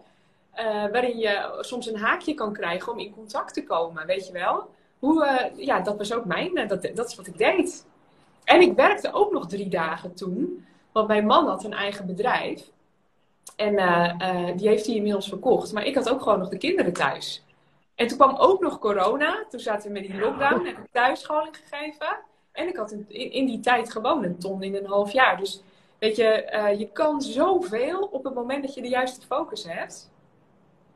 eh, 0.52 0.66
waarin 0.66 1.18
je 1.18 1.58
soms 1.62 1.88
een 1.88 1.98
haakje 2.00 2.34
kan 2.34 2.54
krijgen 2.54 2.92
om 2.92 3.00
in 3.00 3.14
contact 3.14 3.54
te 3.54 3.64
komen, 3.64 4.06
weet 4.06 4.28
je 4.28 4.34
wel? 4.34 4.70
Hoe, 5.00 5.26
eh, 5.26 5.66
ja, 5.66 5.80
dat 5.80 5.98
was 5.98 6.14
ook 6.14 6.26
mijn, 6.26 6.68
dat, 6.68 6.90
dat 6.94 7.08
is 7.10 7.16
wat 7.16 7.28
ik 7.28 7.38
deed. 7.38 7.86
En 8.44 8.62
ik 8.62 8.76
werkte 8.76 9.14
ook 9.14 9.32
nog 9.32 9.48
drie 9.48 9.70
dagen 9.70 10.14
toen, 10.14 10.66
want 10.92 11.08
mijn 11.08 11.26
man 11.26 11.48
had 11.48 11.64
een 11.64 11.74
eigen 11.74 12.06
bedrijf. 12.06 12.70
En 13.56 13.76
die 14.58 14.68
heeft 14.68 14.86
hij 14.86 14.96
inmiddels 14.96 15.28
verkocht. 15.28 15.74
Maar 15.74 15.86
ik 15.86 15.96
had 15.96 16.10
ook 16.10 16.22
gewoon 16.22 16.40
nog 16.40 16.50
de 16.50 16.58
kinderen 16.58 16.94
thuis. 16.94 17.44
En 17.96 18.08
toen 18.08 18.18
kwam 18.18 18.36
ook 18.36 18.62
nog 18.62 18.80
corona. 18.80 19.46
Toen 19.50 19.60
zaten 19.60 19.88
we 19.88 20.00
met 20.00 20.04
die 20.12 20.20
lockdown. 20.20 20.66
Heb 20.66 20.78
ik 20.78 20.92
thuisscholing 20.92 21.58
gegeven. 21.58 22.18
En 22.52 22.68
ik 22.68 22.76
had 22.76 22.92
in, 22.92 23.06
in, 23.32 23.46
die 23.46 23.60
tijd 23.60 23.92
gewoon 23.92 24.24
een 24.24 24.40
ton 24.40 24.64
in 24.64 24.76
een 24.76 24.86
half 24.86 25.12
jaar. 25.12 25.38
Dus 25.38 25.62
weet 26.00 26.16
je, 26.16 26.26
eh, 26.26 26.80
je 26.80 26.88
kan 26.92 27.22
zoveel 27.22 28.00
op 28.00 28.24
het 28.24 28.34
moment 28.34 28.64
dat 28.64 28.74
je 28.74 28.82
de 28.82 28.90
juiste 28.90 29.26
focus 29.26 29.64
hebt. 29.64 30.10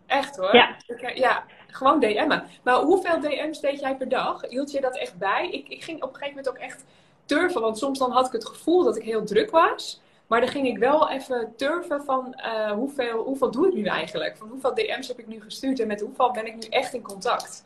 Echt 0.06 0.38
hoor. 0.38 0.56
Ja. 0.56 0.76
Ik, 0.88 1.02
eh, 1.02 1.16
ja, 1.16 1.44
gewoon 1.68 2.00
DM'en. 2.00 2.44
Maar 2.64 2.76
hoeveel 2.76 3.20
DM's 3.20 3.60
deed 3.60 3.80
jij 3.80 3.96
per 3.96 4.10
dag? 4.10 4.42
Hield 4.50 4.72
je 4.72 4.82
dat 4.82 4.98
echt 4.98 5.18
bij? 5.18 5.50
Ik, 5.52 5.68
ik 5.68 5.84
ging 5.84 6.04
op 6.04 6.10
een 6.10 6.16
gegeven 6.16 6.36
moment 6.36 6.50
ook 6.50 6.62
echt 6.62 6.84
turven. 7.26 7.62
Want 7.62 7.78
soms 7.78 8.00
dan 8.00 8.12
had 8.12 8.26
ik 8.26 8.32
het 8.32 8.46
gevoel 8.46 8.84
dat 8.84 8.98
ik 8.98 9.04
heel 9.04 9.26
druk 9.26 9.52
was. 9.52 10.02
Maar 10.28 10.40
dan 10.40 10.50
ging 10.50 10.68
ik 10.68 10.78
wel 10.78 11.10
even 11.10 11.54
turven 11.56 12.04
van 12.04 12.34
eh, 12.34 12.72
hoeveel, 12.72 13.24
hoeveel 13.24 13.52
doe 13.52 13.68
ik 13.68 13.74
nu 13.74 13.86
eigenlijk? 13.86 14.38
Van 14.38 14.50
hoeveel 14.50 14.74
DM's 14.74 15.08
heb 15.08 15.20
ik 15.20 15.28
nu 15.28 15.42
gestuurd 15.42 15.80
en 15.80 15.88
met 15.88 16.02
hoeveel 16.02 16.32
ben 16.32 16.46
ik 16.46 16.54
nu 16.54 16.68
echt 16.70 16.94
in 16.94 17.02
contact? 17.02 17.66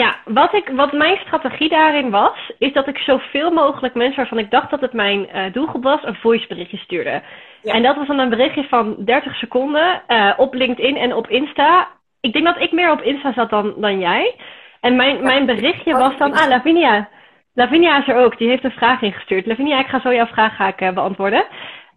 Ja, 0.00 0.16
wat, 0.24 0.54
ik, 0.54 0.68
wat 0.68 0.92
mijn 0.92 1.16
strategie 1.16 1.68
daarin 1.68 2.10
was, 2.10 2.52
is 2.58 2.72
dat 2.72 2.86
ik 2.88 2.98
zoveel 2.98 3.50
mogelijk 3.50 3.94
mensen 3.94 4.16
waarvan 4.16 4.38
ik 4.38 4.50
dacht 4.50 4.70
dat 4.70 4.80
het 4.80 4.92
mijn 4.92 5.28
eh, 5.28 5.52
doelgroep 5.52 5.82
was, 5.82 6.02
een 6.02 6.14
voiceberichtje 6.14 6.76
stuurde. 6.76 7.22
Ja. 7.62 7.72
En 7.72 7.82
dat 7.82 7.96
was 7.96 8.06
dan 8.06 8.18
een 8.18 8.28
berichtje 8.28 8.64
van 8.64 8.96
30 8.98 9.36
seconden 9.36 10.02
eh, 10.06 10.32
op 10.36 10.54
LinkedIn 10.54 10.96
en 10.96 11.14
op 11.14 11.28
Insta. 11.28 11.88
Ik 12.20 12.32
denk 12.32 12.44
dat 12.44 12.60
ik 12.60 12.72
meer 12.72 12.90
op 12.90 13.00
Insta 13.00 13.32
zat 13.32 13.50
dan, 13.50 13.74
dan 13.76 13.98
jij. 13.98 14.34
En 14.80 14.96
mijn, 14.96 15.22
mijn 15.22 15.46
berichtje 15.46 15.92
Oh, 15.92 15.98
was 15.98 16.18
dan, 16.18 16.32
ah, 16.32 16.48
Lavinia. 16.48 17.08
Lavinia 17.54 17.98
is 18.00 18.08
er 18.08 18.16
ook, 18.16 18.38
die 18.38 18.48
heeft 18.48 18.64
een 18.64 18.70
vraag 18.70 19.02
ingestuurd. 19.02 19.46
Lavinia, 19.46 19.78
ik 19.78 19.86
ga 19.86 20.00
zo 20.00 20.14
jouw 20.14 20.26
vraag 20.26 20.56
ga 20.56 20.68
ik, 20.68 20.80
eh, 20.80 20.92
beantwoorden. 20.92 21.44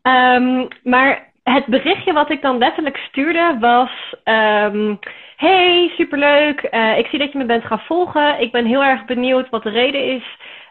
Ehm, 0.01 0.67
maar 0.83 1.31
het 1.43 1.65
berichtje 1.65 2.13
wat 2.13 2.29
ik 2.29 2.41
dan 2.41 2.57
letterlijk 2.57 2.97
stuurde 2.97 3.57
was... 3.60 4.15
ehm, 4.23 4.95
hey, 5.38 5.91
superleuk. 5.95 6.62
Eh, 6.62 6.97
ik 6.97 7.08
zie 7.08 7.19
dat 7.19 7.32
je 7.32 7.38
me 7.38 7.45
bent 7.45 7.65
gaan 7.65 7.80
volgen. 7.80 8.39
Ik 8.39 8.52
ben 8.52 8.65
heel 8.65 8.84
erg 8.84 9.06
benieuwd 9.06 9.50
wat 9.50 9.63
de 9.63 9.69
reden 9.69 10.04
is. 10.04 10.23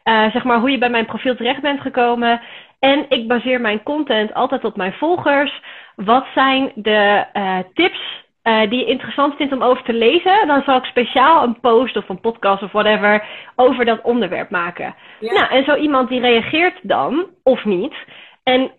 eh, 0.02 0.30
zeg 0.32 0.44
maar 0.44 0.58
hoe 0.58 0.70
je 0.70 0.78
bij 0.78 0.90
mijn 0.90 1.06
profiel 1.06 1.36
terecht 1.36 1.60
bent 1.62 1.80
gekomen. 1.80 2.40
En 2.78 3.06
ik 3.08 3.28
baseer 3.28 3.60
mijn 3.60 3.82
content 3.82 4.34
altijd 4.34 4.64
op 4.64 4.76
mijn 4.76 4.92
volgers. 4.92 5.60
Wat 5.96 6.26
zijn 6.34 6.72
de 6.74 7.24
eh, 7.32 7.58
tips 7.74 8.24
die 8.68 8.78
je 8.78 8.84
interessant 8.84 9.36
vindt 9.36 9.52
om 9.52 9.62
over 9.62 9.82
te 9.82 9.92
lezen? 9.92 10.46
Dan 10.46 10.62
zal 10.66 10.76
ik 10.76 10.84
speciaal 10.84 11.42
een 11.42 11.60
post 11.60 11.96
of 11.96 12.08
een 12.08 12.20
podcast 12.20 12.62
of 12.62 12.72
whatever 12.72 13.24
over 13.56 13.84
dat 13.84 14.02
onderwerp 14.02 14.50
maken. 14.50 14.94
Ja. 15.20 15.32
Nou, 15.32 15.50
en 15.50 15.64
zo 15.64 15.74
iemand 15.74 16.08
die 16.08 16.20
reageert 16.20 16.78
dan, 16.82 17.26
of 17.42 17.64
niet. 17.64 17.94
En 18.42 18.70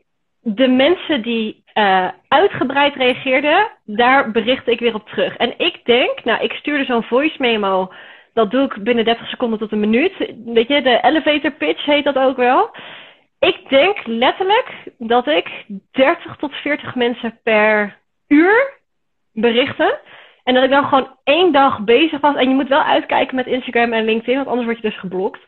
de 0.41 0.67
mensen 0.67 1.21
die 1.21 1.63
eh, 1.77 2.07
uitgebreid 2.27 2.95
reageerden, 2.95 3.67
daar 3.85 4.31
berichtte 4.31 4.71
ik 4.71 4.79
weer 4.79 4.93
op 4.93 5.09
terug. 5.09 5.35
En 5.35 5.53
ik 5.57 5.85
denk, 5.85 6.23
nou, 6.23 6.43
ik 6.43 6.51
stuurde 6.51 6.85
zo'n 6.85 7.03
voice 7.03 7.35
memo. 7.37 7.91
Dat 8.33 8.51
doe 8.51 8.65
ik 8.65 8.83
binnen 8.83 9.05
30 9.05 9.27
seconden 9.27 9.59
tot 9.59 9.71
een 9.71 9.79
minuut. 9.79 10.13
Weet 10.45 10.67
je, 10.67 10.81
de 10.81 10.99
elevator 11.01 11.51
pitch 11.51 11.85
heet 11.85 12.03
dat 12.03 12.17
ook 12.17 12.37
wel. 12.37 12.69
Ik 13.39 13.69
denk 13.69 14.05
letterlijk 14.05 14.73
dat 14.97 15.27
ik 15.27 15.65
30 15.91 16.35
tot 16.35 16.53
40 16.53 16.95
mensen 16.95 17.39
per 17.43 17.97
uur 18.27 18.73
berichten. 19.33 19.99
En 20.43 20.53
dat 20.53 20.63
ik 20.63 20.69
dan 20.69 20.85
gewoon 20.85 21.15
één 21.23 21.51
dag 21.51 21.79
bezig 21.79 22.21
was. 22.21 22.35
En 22.35 22.49
je 22.49 22.55
moet 22.55 22.67
wel 22.67 22.83
uitkijken 22.83 23.35
met 23.35 23.47
Instagram 23.47 23.93
en 23.93 24.05
LinkedIn, 24.05 24.35
want 24.35 24.47
anders 24.47 24.65
word 24.65 24.81
je 24.81 24.89
dus 24.89 24.99
geblokt. 24.99 25.39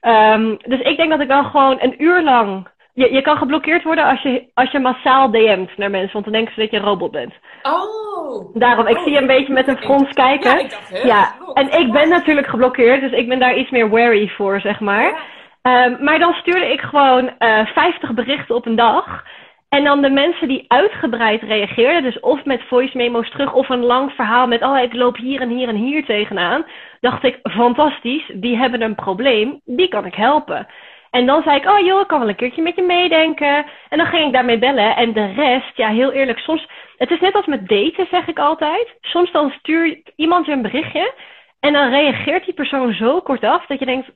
Ehm, 0.00 0.56
dus 0.66 0.80
ik 0.80 0.96
denk 0.96 1.10
dat 1.10 1.20
ik 1.20 1.28
dan 1.28 1.44
gewoon 1.44 1.76
een 1.80 2.02
uur 2.02 2.22
lang. 2.22 2.68
Je, 2.96 3.12
je 3.12 3.22
kan 3.22 3.36
geblokkeerd 3.36 3.82
worden 3.82 4.04
als 4.04 4.22
je, 4.22 4.50
als 4.54 4.70
je 4.70 4.78
massaal 4.78 5.30
DM't 5.30 5.76
naar 5.76 5.90
mensen, 5.90 6.12
want 6.12 6.24
dan 6.24 6.34
denken 6.34 6.54
ze 6.54 6.60
dat 6.60 6.70
je 6.70 6.76
een 6.76 6.82
robot 6.82 7.10
bent. 7.10 7.34
Oh! 7.62 8.54
Daarom, 8.54 8.86
ik 8.86 8.96
Oh, 8.96 9.02
zie 9.02 9.12
je 9.12 9.20
een 9.20 9.26
beetje 9.26 9.52
met 9.52 9.68
een 9.68 9.76
frons 9.78 10.12
kijken. 10.12 10.50
Ja, 10.50 10.58
ik 10.58 10.70
dacht, 10.70 10.88
hè, 11.02 11.06
Ja, 11.06 11.22
geblokt. 11.22 11.58
en 11.58 11.80
ik 11.80 11.92
ben 11.92 12.08
natuurlijk 12.08 12.46
geblokkeerd, 12.46 13.00
dus 13.00 13.12
ik 13.12 13.28
ben 13.28 13.38
daar 13.38 13.56
iets 13.56 13.70
meer 13.70 13.88
wary 13.90 14.28
voor, 14.28 14.60
zeg 14.60 14.80
maar. 14.80 15.18
Ehm, 15.62 16.04
maar 16.04 16.18
dan 16.18 16.32
stuurde 16.32 16.72
ik 16.72 16.80
gewoon 16.80 17.30
eh 17.38 17.66
50 17.66 18.12
berichten 18.14 18.54
op 18.54 18.66
een 18.66 18.76
dag. 18.76 19.24
En 19.68 19.84
dan 19.84 20.02
de 20.02 20.10
mensen 20.10 20.48
die 20.48 20.64
uitgebreid 20.68 21.42
reageerden, 21.42 22.02
dus 22.02 22.20
of 22.20 22.44
met 22.44 22.62
voice 22.68 22.96
memo's 22.96 23.30
terug 23.30 23.52
of 23.52 23.68
een 23.68 23.84
lang 23.84 24.12
verhaal 24.12 24.46
met, 24.46 24.62
oh 24.62 24.78
ik 24.78 24.92
loop 24.94 25.16
hier 25.16 25.40
en 25.40 25.48
hier 25.48 25.68
en 25.68 25.74
hier 25.76 26.04
tegenaan, 26.04 26.64
dacht 27.00 27.24
ik, 27.24 27.38
fantastisch, 27.42 28.30
die 28.34 28.56
hebben 28.56 28.82
een 28.82 28.94
probleem, 28.94 29.60
die 29.64 29.88
kan 29.88 30.04
ik 30.06 30.14
helpen. 30.14 30.66
En 31.16 31.26
dan 31.26 31.42
zei 31.42 31.56
ik, 31.56 31.68
oh 31.68 31.86
joh, 31.86 32.00
ik 32.00 32.06
kan 32.06 32.18
wel 32.18 32.28
een 32.28 32.36
keertje 32.36 32.62
met 32.62 32.74
je 32.74 32.82
meedenken. 32.82 33.66
En 33.88 33.98
dan 33.98 34.06
ging 34.06 34.26
ik 34.26 34.32
daarmee 34.32 34.58
bellen. 34.58 34.96
En 34.96 35.12
de 35.12 35.32
rest, 35.32 35.76
ja, 35.76 35.88
heel 35.88 36.12
eerlijk, 36.12 36.38
soms, 36.38 36.68
het 36.96 37.10
is 37.10 37.20
net 37.20 37.34
als 37.34 37.46
met 37.46 37.68
daten, 37.68 38.06
zeg 38.10 38.26
ik 38.26 38.38
altijd. 38.38 38.94
Soms 39.00 39.32
dan 39.32 39.50
stuurt 39.50 40.12
iemand 40.16 40.46
je 40.46 40.52
een 40.52 40.62
berichtje 40.62 41.12
en 41.60 41.72
dan 41.72 41.90
reageert 41.90 42.44
die 42.44 42.54
persoon 42.54 42.92
zo 42.92 43.20
kort 43.20 43.44
af 43.44 43.66
dat 43.66 43.78
je 43.78 43.84
denkt, 43.84 44.08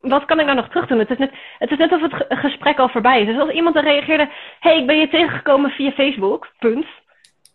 wat 0.00 0.24
kan 0.24 0.38
ik 0.38 0.44
nou 0.44 0.56
nog 0.56 0.68
terug 0.68 0.86
doen? 0.86 0.98
Het 0.98 1.10
is 1.10 1.18
net, 1.18 1.32
het 1.58 1.70
is 1.70 1.78
net 1.78 1.92
of 1.92 2.00
het 2.00 2.14
ge- 2.14 2.26
gesprek 2.28 2.78
al 2.78 2.88
voorbij 2.88 3.20
is. 3.20 3.26
Dus 3.26 3.38
als 3.38 3.50
iemand 3.50 3.74
dan 3.74 3.84
reageerde, 3.84 4.28
hey, 4.60 4.78
ik 4.78 4.86
ben 4.86 4.96
je 4.96 5.08
tegengekomen 5.08 5.70
via 5.70 5.90
Facebook, 5.90 6.48
punt. 6.58 6.86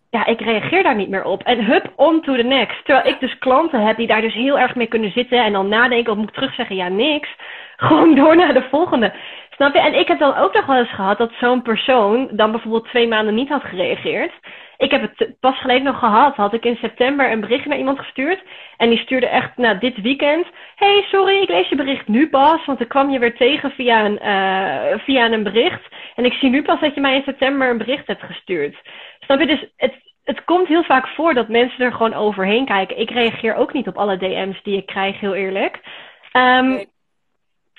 Ja, 0.10 0.26
ik 0.26 0.42
reageer 0.42 0.84
daar 0.84 0.96
niet 0.96 1.10
meer 1.10 1.24
op. 1.24 1.44
En 1.44 1.66
hup, 1.66 1.94
on 1.96 2.22
to 2.22 2.36
the 2.36 2.44
next. 2.44 2.86
Terwijl 2.86 3.08
ik 3.08 3.20
dus 3.20 3.38
klanten 3.38 3.86
heb 3.86 3.98
die 3.98 4.08
daar 4.08 4.22
dus 4.22 4.34
heel 4.34 4.60
erg 4.60 4.76
mee 4.76 4.88
kunnen 4.88 5.12
zitten 5.12 5.44
en 5.44 5.54
dan 5.54 5.68
nadenken 5.68 6.12
of 6.12 6.18
moet 6.18 6.30
ik 6.30 6.34
terugzeggen, 6.34 6.76
ja, 6.76 6.88
niks. 6.88 7.30
Gewoon 7.80 8.16
door 8.16 8.36
naar 8.36 8.54
de 8.54 8.68
volgende. 8.70 9.14
Snap 9.50 9.74
je? 9.74 9.80
En 9.80 10.00
ik 10.00 10.08
heb 10.08 10.20
dan 10.20 10.36
ook 10.36 10.54
nog 10.54 10.66
wel 10.66 10.78
eens 10.78 10.94
gehad 10.94 11.18
dat 11.18 11.32
zo'n 11.40 11.62
persoon 11.62 12.30
dan 12.32 12.52
bijvoorbeeld 12.52 12.88
twee 12.88 13.08
maanden 13.08 13.36
niet 13.36 13.50
had 13.50 13.64
gereageerd. 13.64 14.32
Ik 14.78 14.92
heb 14.92 15.02
het 15.02 15.40
pas 15.40 15.60
geleden 15.60 15.84
nog 15.84 16.00
gehad. 16.00 16.36
Had 16.36 16.54
ik 16.54 16.66
in 16.66 16.76
september 16.76 17.32
een 17.32 17.40
bericht 17.40 17.66
naar 17.66 17.78
iemand 17.78 18.00
gestuurd. 18.00 18.44
En 18.78 18.90
die 18.90 19.00
stuurde 19.00 19.28
echt, 19.28 19.58
nou, 19.58 19.78
dit 19.78 20.02
weekend. 20.02 20.48
hey, 20.76 21.06
sorry, 21.10 21.42
ik 21.42 21.50
lees 21.50 21.70
je 21.70 21.76
bericht 21.76 22.08
nu 22.08 22.30
pas. 22.30 22.66
Want 22.66 22.80
ik 22.82 22.88
kwam 22.88 23.10
je 23.10 23.20
weer 23.20 23.36
tegen 23.36 23.72
via 23.72 24.06
een, 24.06 24.20
eh, 24.20 25.00
via 25.00 25.32
een 25.32 25.44
bericht. 25.44 25.88
En 26.16 26.26
ik 26.26 26.34
zie 26.34 26.50
nu 26.50 26.62
pas 26.62 26.80
dat 26.80 26.96
je 26.96 27.02
mij 27.02 27.16
in 27.16 27.24
september 27.24 27.70
een 27.70 27.78
bericht 27.78 28.08
hebt 28.08 28.24
gestuurd. 28.24 28.76
Snap 29.20 29.40
je? 29.40 29.46
Dus 29.46 29.66
het, 29.78 29.94
het 30.24 30.44
komt 30.44 30.68
heel 30.68 30.84
vaak 30.84 31.08
voor 31.08 31.34
dat 31.34 31.48
mensen 31.48 31.86
er 31.86 31.92
gewoon 31.94 32.14
overheen 32.14 32.66
kijken. 32.66 33.00
Ik 33.00 33.10
reageer 33.10 33.56
ook 33.56 33.74
niet 33.74 33.88
op 33.88 33.98
alle 33.98 34.18
DM's 34.18 34.64
die 34.64 34.78
ik 34.78 34.86
krijg, 34.86 35.20
heel 35.20 35.36
eerlijk. 35.36 35.80
Nee. 36.34 36.98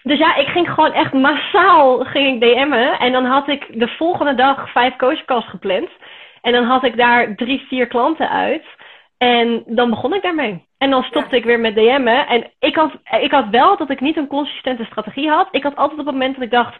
Dus 0.02 0.18
ja, 0.18 0.36
ik 0.36 0.46
ging 0.46 0.70
gewoon 0.70 0.92
echt 0.92 1.12
massaal 1.12 1.98
ging 1.98 2.34
ik 2.34 2.40
DM'en. 2.40 2.98
En 2.98 3.12
dan 3.12 3.24
had 3.24 3.48
ik 3.48 3.80
de 3.80 3.88
volgende 3.88 4.34
dag 4.34 4.70
vijf 4.72 4.96
coachcalls 4.96 5.48
gepland. 5.48 5.88
En 6.40 6.52
dan 6.52 6.64
had 6.64 6.84
ik 6.84 6.96
daar 6.96 7.34
drie, 7.34 7.66
vier 7.68 7.86
klanten 7.86 8.30
uit. 8.30 8.64
En 9.18 9.62
dan 9.66 9.90
begon 9.90 10.14
ik 10.14 10.22
daarmee. 10.22 10.66
En 10.78 10.90
dan 10.90 11.02
stopte 11.02 11.36
ik 11.36 11.44
weer 11.44 11.60
met 11.60 11.74
DM'en. 11.74 12.26
En 12.26 12.50
ik 12.58 12.76
had, 12.76 12.92
ik 13.20 13.30
had 13.30 13.48
wel 13.48 13.76
dat 13.76 13.90
ik 13.90 14.00
niet 14.00 14.16
een 14.16 14.26
consistente 14.26 14.84
strategie 14.84 15.28
had. 15.28 15.48
Ik 15.50 15.62
had 15.62 15.76
altijd 15.76 16.00
op 16.00 16.06
het 16.06 16.14
moment 16.14 16.34
dat 16.34 16.44
ik 16.44 16.50
dacht... 16.50 16.76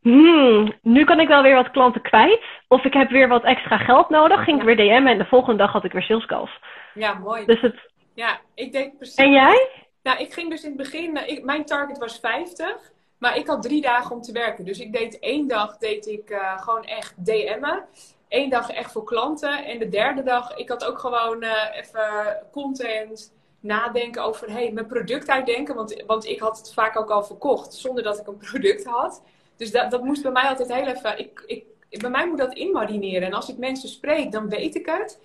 hmm, 0.00 0.72
nu 0.82 1.04
kan 1.04 1.20
ik 1.20 1.28
wel 1.28 1.42
weer 1.42 1.54
wat 1.54 1.70
klanten 1.70 2.02
kwijt. 2.02 2.44
Of 2.68 2.84
ik 2.84 2.92
heb 2.92 3.10
weer 3.10 3.28
wat 3.28 3.44
extra 3.44 3.76
geld 3.76 4.08
nodig. 4.08 4.44
Ging 4.44 4.58
ik 4.58 4.66
weer 4.66 4.76
DM'en 4.76 5.06
en 5.06 5.18
de 5.18 5.24
volgende 5.24 5.58
dag 5.58 5.72
had 5.72 5.84
ik 5.84 5.92
weer 5.92 6.02
sales 6.02 6.26
calls. 6.26 6.58
Ja, 6.94 7.14
mooi. 7.14 7.44
Dus 7.44 7.60
het... 7.60 7.90
Ja, 8.14 8.38
ik 8.54 8.72
deed 8.72 8.96
precies... 8.96 9.14
En 9.14 9.32
jij? 9.32 9.85
Nou, 10.06 10.18
ik 10.18 10.32
ging 10.32 10.50
dus 10.50 10.62
in 10.62 10.68
het 10.68 10.76
begin... 10.76 11.12
nou, 11.12 11.40
mijn 11.44 11.64
target 11.64 11.98
was 11.98 12.18
50. 12.18 12.92
Maar 13.18 13.36
ik 13.36 13.46
had 13.46 13.62
drie 13.62 13.80
dagen 13.80 14.14
om 14.14 14.22
te 14.22 14.32
werken. 14.32 14.64
Dus 14.64 14.78
ik 14.78 14.92
deed 14.92 15.18
één 15.18 15.48
dag 15.48 15.78
deed 15.78 16.06
ik 16.06 16.30
eh, 16.30 16.62
gewoon 16.62 16.84
echt 16.84 17.14
DM'en. 17.24 17.84
Eén 18.28 18.50
dag 18.50 18.70
echt 18.70 18.92
voor 18.92 19.04
klanten. 19.04 19.64
En 19.64 19.78
de 19.78 19.88
derde 19.88 20.22
dag, 20.22 20.56
ik 20.56 20.68
had 20.68 20.84
ook 20.84 20.98
gewoon 20.98 21.42
eh, 21.42 21.76
even 21.76 22.36
content, 22.52 23.32
nadenken 23.60 24.22
over 24.22 24.50
hey, 24.50 24.72
mijn 24.72 24.86
product 24.86 25.28
uitdenken. 25.28 25.74
Want, 25.74 26.02
want 26.06 26.26
ik 26.26 26.40
had 26.40 26.58
het 26.58 26.72
vaak 26.72 26.96
ook 26.96 27.10
al 27.10 27.24
verkocht 27.24 27.74
zonder 27.74 28.02
dat 28.02 28.18
ik 28.18 28.26
een 28.26 28.36
product 28.50 28.84
had. 28.84 29.22
Dus 29.56 29.70
dat, 29.70 29.90
dat 29.90 30.04
moest 30.04 30.22
bij 30.22 30.32
mij 30.32 30.48
altijd 30.48 30.72
heel 30.72 30.86
even. 30.86 31.18
Ik, 31.18 31.42
ik, 31.46 32.00
bij 32.00 32.10
mij 32.10 32.28
moet 32.28 32.38
dat 32.38 32.54
inmarineren. 32.54 33.28
En 33.28 33.34
als 33.34 33.48
ik 33.48 33.56
mensen 33.56 33.88
spreek, 33.88 34.32
dan 34.32 34.48
weet 34.48 34.74
ik 34.74 34.86
het. 34.86 35.18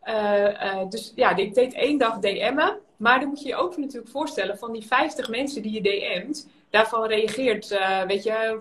Eh, 0.00 0.88
dus 0.88 1.12
ja, 1.14 1.36
ik 1.36 1.54
deed 1.54 1.74
één 1.74 1.98
dag 1.98 2.18
DM'en. 2.18 2.86
Maar 2.98 3.20
dan 3.20 3.28
moet 3.28 3.42
je 3.42 3.48
je 3.48 3.56
ook 3.56 3.76
natuurlijk 3.76 4.10
voorstellen: 4.10 4.58
van 4.58 4.72
die 4.72 4.86
50 4.86 5.28
mensen 5.28 5.62
die 5.62 5.72
je 5.72 5.80
DM't, 5.80 6.48
daarvan 6.70 7.06
reageert, 7.06 7.70
uh, 7.70 8.02
weet 8.02 8.22
je, 8.22 8.58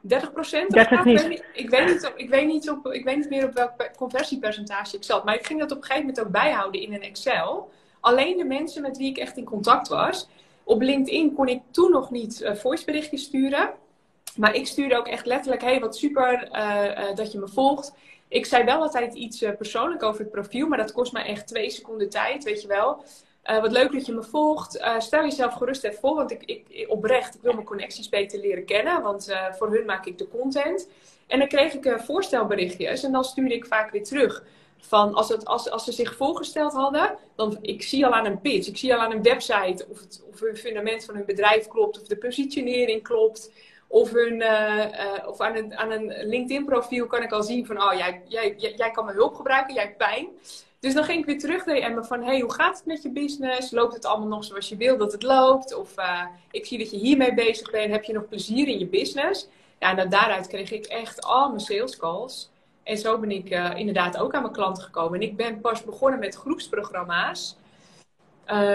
30 0.00 0.32
procent? 0.32 0.70
30 0.70 1.04
niet. 1.04 1.44
Ik 1.52 1.70
weet 1.70 1.86
niet, 1.86 2.06
op, 2.06 2.16
ik, 2.16 2.28
weet 2.28 2.46
niet 2.46 2.70
op, 2.70 2.86
ik 2.86 3.04
weet 3.04 3.16
niet 3.16 3.28
meer 3.28 3.44
op 3.44 3.54
welk 3.54 3.90
conversiepercentage 3.96 4.96
ik 4.96 5.04
zat. 5.04 5.24
Maar 5.24 5.34
ik 5.34 5.46
ging 5.46 5.60
dat 5.60 5.70
op 5.70 5.76
een 5.76 5.82
gegeven 5.82 6.06
moment 6.06 6.24
ook 6.24 6.32
bijhouden 6.32 6.80
in 6.80 6.92
een 6.92 7.02
Excel. 7.02 7.70
Alleen 8.00 8.36
de 8.36 8.44
mensen 8.44 8.82
met 8.82 8.96
wie 8.96 9.10
ik 9.10 9.16
echt 9.16 9.36
in 9.36 9.44
contact 9.44 9.88
was. 9.88 10.28
Op 10.64 10.80
LinkedIn 10.80 11.34
kon 11.34 11.48
ik 11.48 11.60
toen 11.70 11.90
nog 11.90 12.10
niet 12.10 12.40
uh, 12.40 12.54
voiceberichtjes 12.54 13.22
sturen. 13.22 13.70
Maar 14.36 14.54
ik 14.54 14.66
stuurde 14.66 14.96
ook 14.96 15.08
echt 15.08 15.26
letterlijk: 15.26 15.62
hey, 15.62 15.80
wat 15.80 15.96
super 15.96 16.48
uh, 16.52 16.84
uh, 16.84 17.14
dat 17.14 17.32
je 17.32 17.38
me 17.38 17.48
volgt. 17.48 17.92
Ik 18.32 18.46
zei 18.46 18.64
wel 18.64 18.80
altijd 18.80 19.14
iets 19.14 19.38
persoonlijk 19.38 20.02
over 20.02 20.20
het 20.20 20.30
profiel, 20.30 20.66
maar 20.66 20.78
dat 20.78 20.92
kost 20.92 21.12
mij 21.12 21.24
echt 21.24 21.46
twee 21.46 21.70
seconden 21.70 22.08
tijd, 22.08 22.44
weet 22.44 22.62
je 22.62 22.68
wel. 22.68 23.04
Uh, 23.50 23.60
wat 23.60 23.72
leuk 23.72 23.92
dat 23.92 24.06
je 24.06 24.12
me 24.12 24.22
volgt. 24.22 24.76
Uh, 24.76 25.00
stel 25.00 25.22
jezelf 25.22 25.54
gerust 25.54 25.84
even 25.84 25.98
voor, 25.98 26.14
want 26.14 26.30
ik, 26.30 26.42
ik, 26.44 26.84
oprecht, 26.88 27.34
ik 27.34 27.42
wil 27.42 27.52
mijn 27.52 27.66
connecties 27.66 28.08
beter 28.08 28.38
leren 28.40 28.64
kennen. 28.64 29.02
Want 29.02 29.28
voor 29.58 29.74
hun 29.74 29.84
maak 29.84 30.06
ik 30.06 30.18
de 30.18 30.28
content. 30.28 30.88
En 31.26 31.38
dan 31.38 31.48
kreeg 31.48 31.72
ik 31.72 32.00
voorstelberichtjes 32.00 33.02
en 33.02 33.12
dan 33.12 33.24
stuurde 33.24 33.54
ik 33.54 33.66
vaak 33.66 33.90
weer 33.90 34.04
terug. 34.04 34.44
Van 34.78 35.14
als, 35.14 35.28
het, 35.28 35.44
als, 35.44 35.70
als 35.70 35.84
ze 35.84 35.92
zich 35.92 36.16
voorgesteld 36.16 36.72
hadden, 36.72 37.16
dan 37.34 37.58
ik 37.60 37.82
zie 37.82 38.06
al 38.06 38.12
aan 38.12 38.26
een 38.26 38.40
pitch, 38.40 38.68
ik 38.68 38.76
zie 38.76 38.94
al 38.94 39.00
aan 39.00 39.12
een 39.12 39.22
website 39.22 39.86
of, 39.88 40.00
het, 40.00 40.22
of 40.32 40.40
hun 40.40 40.56
fundament 40.56 41.04
van 41.04 41.14
hun 41.14 41.24
bedrijf 41.24 41.66
klopt, 41.66 42.00
of 42.00 42.06
de 42.06 42.16
positionering 42.16 43.02
klopt. 43.02 43.50
Of, 43.92 44.12
hun, 44.12 44.42
of 45.26 45.40
aan 45.40 45.56
een, 45.56 45.76
aan 45.76 45.90
een 45.90 46.12
LinkedIn 46.26 46.64
profiel 46.64 47.06
kan 47.06 47.22
ik 47.22 47.32
al 47.32 47.42
zien 47.42 47.66
van, 47.66 47.82
oh 47.82 47.92
jij, 47.92 48.22
jij, 48.28 48.54
jij, 48.56 48.90
kan 48.90 49.04
mijn 49.04 49.16
hulp 49.16 49.34
gebruiken, 49.34 49.74
jij 49.74 49.82
hebt 49.82 49.96
pijn. 49.96 50.28
Dus 50.80 50.94
dan 50.94 51.04
ging 51.04 51.18
ik 51.18 51.26
weer 51.26 51.38
terug 51.38 51.66
naar 51.66 52.04
van, 52.04 52.22
hey, 52.22 52.40
hoe 52.40 52.52
gaat 52.52 52.76
het 52.76 52.86
met 52.86 53.02
je 53.02 53.10
business? 53.10 53.70
Loopt 53.70 53.94
het 53.94 54.04
allemaal 54.04 54.28
nog 54.28 54.44
zoals 54.44 54.68
je 54.68 54.76
wil 54.76 54.96
dat 54.96 55.12
het 55.12 55.22
loopt? 55.22 55.74
Of 55.74 55.98
uh, 55.98 56.24
ik 56.50 56.66
zie 56.66 56.78
dat 56.78 56.90
je 56.90 56.96
hiermee 56.96 57.34
bezig 57.34 57.70
bent. 57.70 57.92
Heb 57.92 58.04
je 58.04 58.12
nog 58.12 58.28
plezier 58.28 58.68
in 58.68 58.78
je 58.78 58.86
business? 58.86 59.48
Ja, 59.78 59.90
en 59.90 59.96
dan 59.96 60.08
daaruit 60.08 60.46
kreeg 60.46 60.70
ik 60.70 60.84
echt 60.84 61.22
al 61.22 61.48
mijn 61.48 61.60
sales 61.60 61.96
calls. 61.96 62.50
En 62.82 62.98
zo 62.98 63.18
ben 63.18 63.30
ik 63.30 63.50
inderdaad 63.76 64.18
ook 64.18 64.34
aan 64.34 64.42
mijn 64.42 64.54
klanten 64.54 64.82
gekomen. 64.82 65.20
En 65.20 65.26
ik 65.26 65.36
ben 65.36 65.60
pas 65.60 65.84
begonnen 65.84 66.18
met 66.18 66.34
groepsprogramma's 66.34 67.56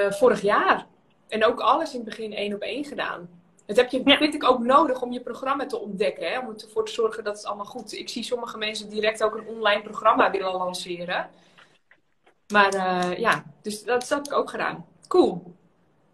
vorig 0.10 0.42
jaar. 0.42 0.86
En 1.28 1.46
ook 1.46 1.60
alles 1.60 1.94
in 1.94 2.00
het 2.00 2.10
begin 2.10 2.34
één 2.34 2.54
op 2.54 2.62
één 2.62 2.86
gedaan. 2.86 3.30
Dat 3.68 3.76
heb 3.76 3.90
je, 3.90 4.02
ja. 4.06 4.18
vind 4.18 4.34
ik 4.34 4.50
ook 4.50 4.60
nodig 4.60 5.02
om 5.02 5.12
je 5.12 5.22
programma 5.22 5.66
te 5.66 5.80
ontdekken. 5.80 6.32
Hè? 6.32 6.40
Om 6.40 6.54
ervoor 6.58 6.86
te 6.86 6.92
zorgen 6.92 7.24
dat 7.24 7.38
het 7.38 7.46
allemaal 7.46 7.66
goed 7.66 7.92
is. 7.92 8.00
Ik 8.00 8.10
zie 8.10 8.24
sommige 8.24 8.58
mensen 8.58 8.90
direct 8.90 9.24
ook 9.24 9.36
een 9.36 9.48
online 9.48 9.82
programma 9.82 10.32
willen 10.32 10.54
lanceren. 10.54 11.30
Maar 12.54 12.76
uh, 12.76 13.18
ja, 13.18 13.44
dus 13.62 13.84
dat, 13.84 14.00
dat 14.00 14.10
heb 14.10 14.26
ik 14.26 14.34
ook 14.34 14.50
gedaan. 14.50 14.86
Cool. 15.08 15.56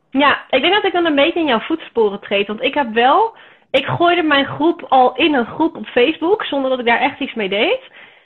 Ja, 0.10 0.46
ik 0.50 0.62
denk 0.62 0.74
dat 0.74 0.84
ik 0.84 0.94
dan 0.94 1.06
een 1.06 1.16
beetje 1.16 1.40
in 1.40 1.46
jouw 1.46 1.60
voetsporen 1.60 2.20
treed. 2.20 2.48
Want 2.48 2.62
ik 2.62 2.74
heb 2.74 2.94
wel, 2.94 3.36
ik 3.72 3.86
gooide 3.86 4.24
mijn 4.24 4.46
groep 4.46 4.86
al 4.90 5.16
in 5.16 5.34
een 5.34 5.46
groep 5.46 5.76
op 5.76 5.86
Facebook, 5.86 6.44
zonder 6.44 6.70
dat 6.70 6.80
ik 6.80 6.86
daar 6.86 7.00
echt 7.00 7.20
iets 7.20 7.34
mee 7.34 7.50
deed. 7.50 7.82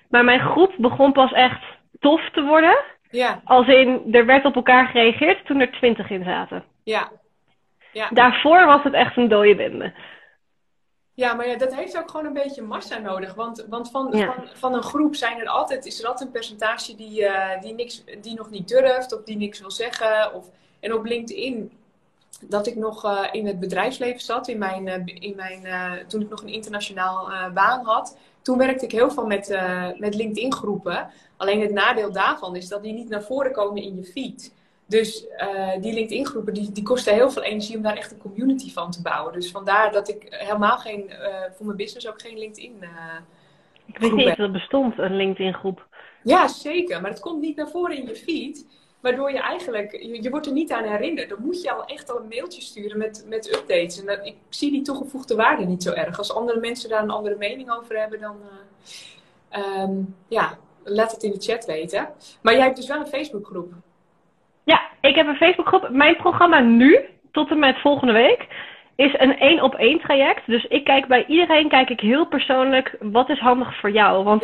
Maar 0.10 0.24
mijn 0.24 0.40
groep 0.40 0.74
begon 0.78 1.12
pas 1.12 1.32
echt 1.32 1.64
tof 2.00 2.30
te 2.30 2.44
worden. 2.44 2.78
Ja. 3.10 3.42
Als 3.44 3.68
in, 3.68 4.02
er 4.12 4.26
werd 4.26 4.46
op 4.46 4.56
elkaar 4.56 4.88
gereageerd 4.88 5.46
toen 5.46 5.60
er 5.60 5.72
twintig 5.72 6.10
in 6.10 6.24
zaten. 6.24 6.64
Ja. 6.84 7.12
Ja. 7.98 8.10
Daarvoor 8.10 8.66
was 8.66 8.84
het 8.84 8.94
echt 8.94 9.18
een 9.18 9.28
dode 9.28 9.56
bende. 9.56 9.94
Ja, 11.14 11.34
maar 11.34 11.48
ja, 11.48 11.58
dat 11.58 11.76
heeft 11.76 11.98
ook 11.98 12.10
gewoon 12.12 12.26
een 12.26 12.34
beetje 12.34 12.62
massa 12.62 12.98
nodig. 12.98 13.34
Want, 13.34 13.66
want 13.70 13.92
van, 13.92 14.10
ja. 14.12 14.34
van, 14.34 14.48
van, 14.54 14.74
een 14.74 14.84
groep 14.84 15.16
zijn 15.16 15.40
er 15.40 15.48
altijd, 15.48 15.86
is 15.86 16.00
er 16.02 16.08
altijd 16.08 16.26
een 16.26 16.34
percentage 16.34 16.96
die, 16.96 17.22
uh, 17.22 17.62
die, 17.62 17.74
niks, 17.74 18.04
die 18.22 18.36
nog 18.36 18.50
niet 18.50 18.68
durft 18.68 19.14
of 19.14 19.24
die 19.24 19.38
niks 19.38 19.60
wil 19.60 19.72
zeggen. 19.72 20.34
Of, 20.34 20.46
en 20.80 20.94
op 20.94 21.06
LinkedIn, 21.06 21.72
dat 22.42 22.68
ik 22.68 22.76
nog 22.76 23.06
uh, 23.06 23.24
in 23.32 23.48
het 23.48 23.60
bedrijfsleven 23.60 24.22
zat, 24.22 24.48
in 24.48 24.58
mijn, 24.58 24.88
uh, 24.88 24.94
in 25.06 25.36
mijn, 25.36 25.62
toen 26.08 26.22
ik 26.22 26.30
nog 26.30 26.42
een 26.42 26.54
internationaal 26.54 27.32
baan 27.54 27.86
had. 27.86 28.18
Toen 28.42 28.58
werkte 28.58 28.86
ik 28.86 28.92
heel 28.92 29.12
veel 29.12 29.26
met, 29.26 29.60
met 29.98 30.16
LinkedIn 30.16 30.54
groepen. 30.54 31.10
Alleen 31.38 31.62
het 31.62 31.72
nadeel 31.72 32.12
daarvan 32.12 32.56
is 32.56 32.68
dat 32.68 32.84
die 32.84 32.94
niet 32.94 33.10
naar 33.10 33.24
voren 33.24 33.52
komen 33.52 33.84
in 33.84 33.96
je 33.96 34.04
feed. 34.04 34.54
Dus 34.88 35.26
uh, 35.38 35.72
die 35.82 35.94
LinkedIn-groepen 35.94 36.54
die, 36.54 36.72
die 36.72 36.84
kosten 36.84 37.14
heel 37.14 37.32
veel 37.32 37.44
energie 37.44 37.76
om 37.76 37.82
daar 37.82 37.98
echt 37.98 38.12
een 38.12 38.18
community 38.18 38.74
van 38.74 38.92
te 38.92 39.02
bouwen. 39.02 39.34
Dus 39.34 39.52
vandaar 39.52 39.92
dat 39.92 40.10
ik 40.10 40.26
helemaal 40.30 40.78
geen, 40.78 41.10
uh, 41.10 41.18
voor 41.52 41.66
mijn 41.66 41.78
business 41.78 42.10
ook 42.10 42.22
geen 42.22 42.38
LinkedIn. 42.38 42.76
Uh, 42.80 42.90
ik 43.86 43.98
weet 43.98 44.14
niet 44.14 44.28
dat 44.28 44.38
er 44.38 44.52
bestond, 44.52 44.98
een 44.98 45.16
LinkedIn-groep. 45.16 45.88
Ja, 46.24 46.48
zeker. 46.48 47.02
Maar 47.02 47.10
het 47.10 47.20
komt 47.20 47.42
niet 47.42 47.56
naar 47.56 47.70
voren 47.70 47.98
in 47.98 48.08
je 48.08 48.16
feed. 48.16 48.66
Waardoor 49.00 49.32
je 49.32 49.40
eigenlijk, 49.40 49.92
je, 49.92 50.22
je, 50.22 50.30
wordt 50.30 50.46
er 50.46 50.52
niet 50.52 50.72
aan 50.72 50.84
herinnerd. 50.84 51.30
Dan 51.30 51.42
moet 51.42 51.62
je 51.62 51.72
al 51.72 51.86
echt 51.86 52.12
al 52.12 52.20
een 52.20 52.28
mailtje 52.28 52.62
sturen 52.62 52.98
met, 52.98 53.26
met 53.28 53.56
updates. 53.56 54.00
En 54.00 54.06
dat, 54.06 54.26
ik 54.26 54.36
zie 54.50 54.72
die 54.72 54.82
toegevoegde 54.82 55.36
waarde 55.36 55.66
niet 55.66 55.84
zo 55.84 55.92
erg. 55.92 56.18
Als 56.18 56.34
andere 56.34 56.60
mensen 56.60 56.90
daar 56.90 57.04
een 57.04 57.10
andere 57.10 57.36
mening 57.36 57.72
over 57.72 58.00
hebben, 58.00 58.20
dan 58.20 58.38
um, 59.80 60.16
ja, 60.28 60.58
laat 60.84 61.12
het 61.12 61.24
in 61.24 61.32
de 61.32 61.40
chat 61.40 61.66
weten. 61.66 62.10
Maar 62.42 62.54
jij 62.54 62.64
hebt 62.64 62.76
dus 62.76 62.88
wel 62.88 63.00
een 63.00 63.08
Facebookgroep. 63.08 63.74
Ja, 64.68 64.82
ik 65.02 65.16
heb 65.16 65.28
een 65.28 65.36
Facebookgroep. 65.36 65.90
Mijn 65.90 66.16
programma 66.16 66.60
nu, 66.60 67.00
tot 67.32 67.52
en 67.52 67.60
met 67.60 67.78
volgende 67.78 68.14
week, 68.14 68.48
is 68.96 69.14
een 69.18 69.40
één 69.40 69.62
op 69.62 69.76
één 69.76 70.00
traject. 70.00 70.42
Dus 70.46 70.66
ik 70.66 70.84
kijk 70.84 71.08
bij 71.08 71.26
iedereen, 71.28 71.70
kijk 71.70 71.90
ik 71.90 72.00
heel 72.00 72.26
persoonlijk, 72.26 72.96
wat 73.00 73.30
is 73.30 73.40
handig 73.40 73.76
voor 73.76 73.92
jou? 73.92 74.24
Want 74.24 74.44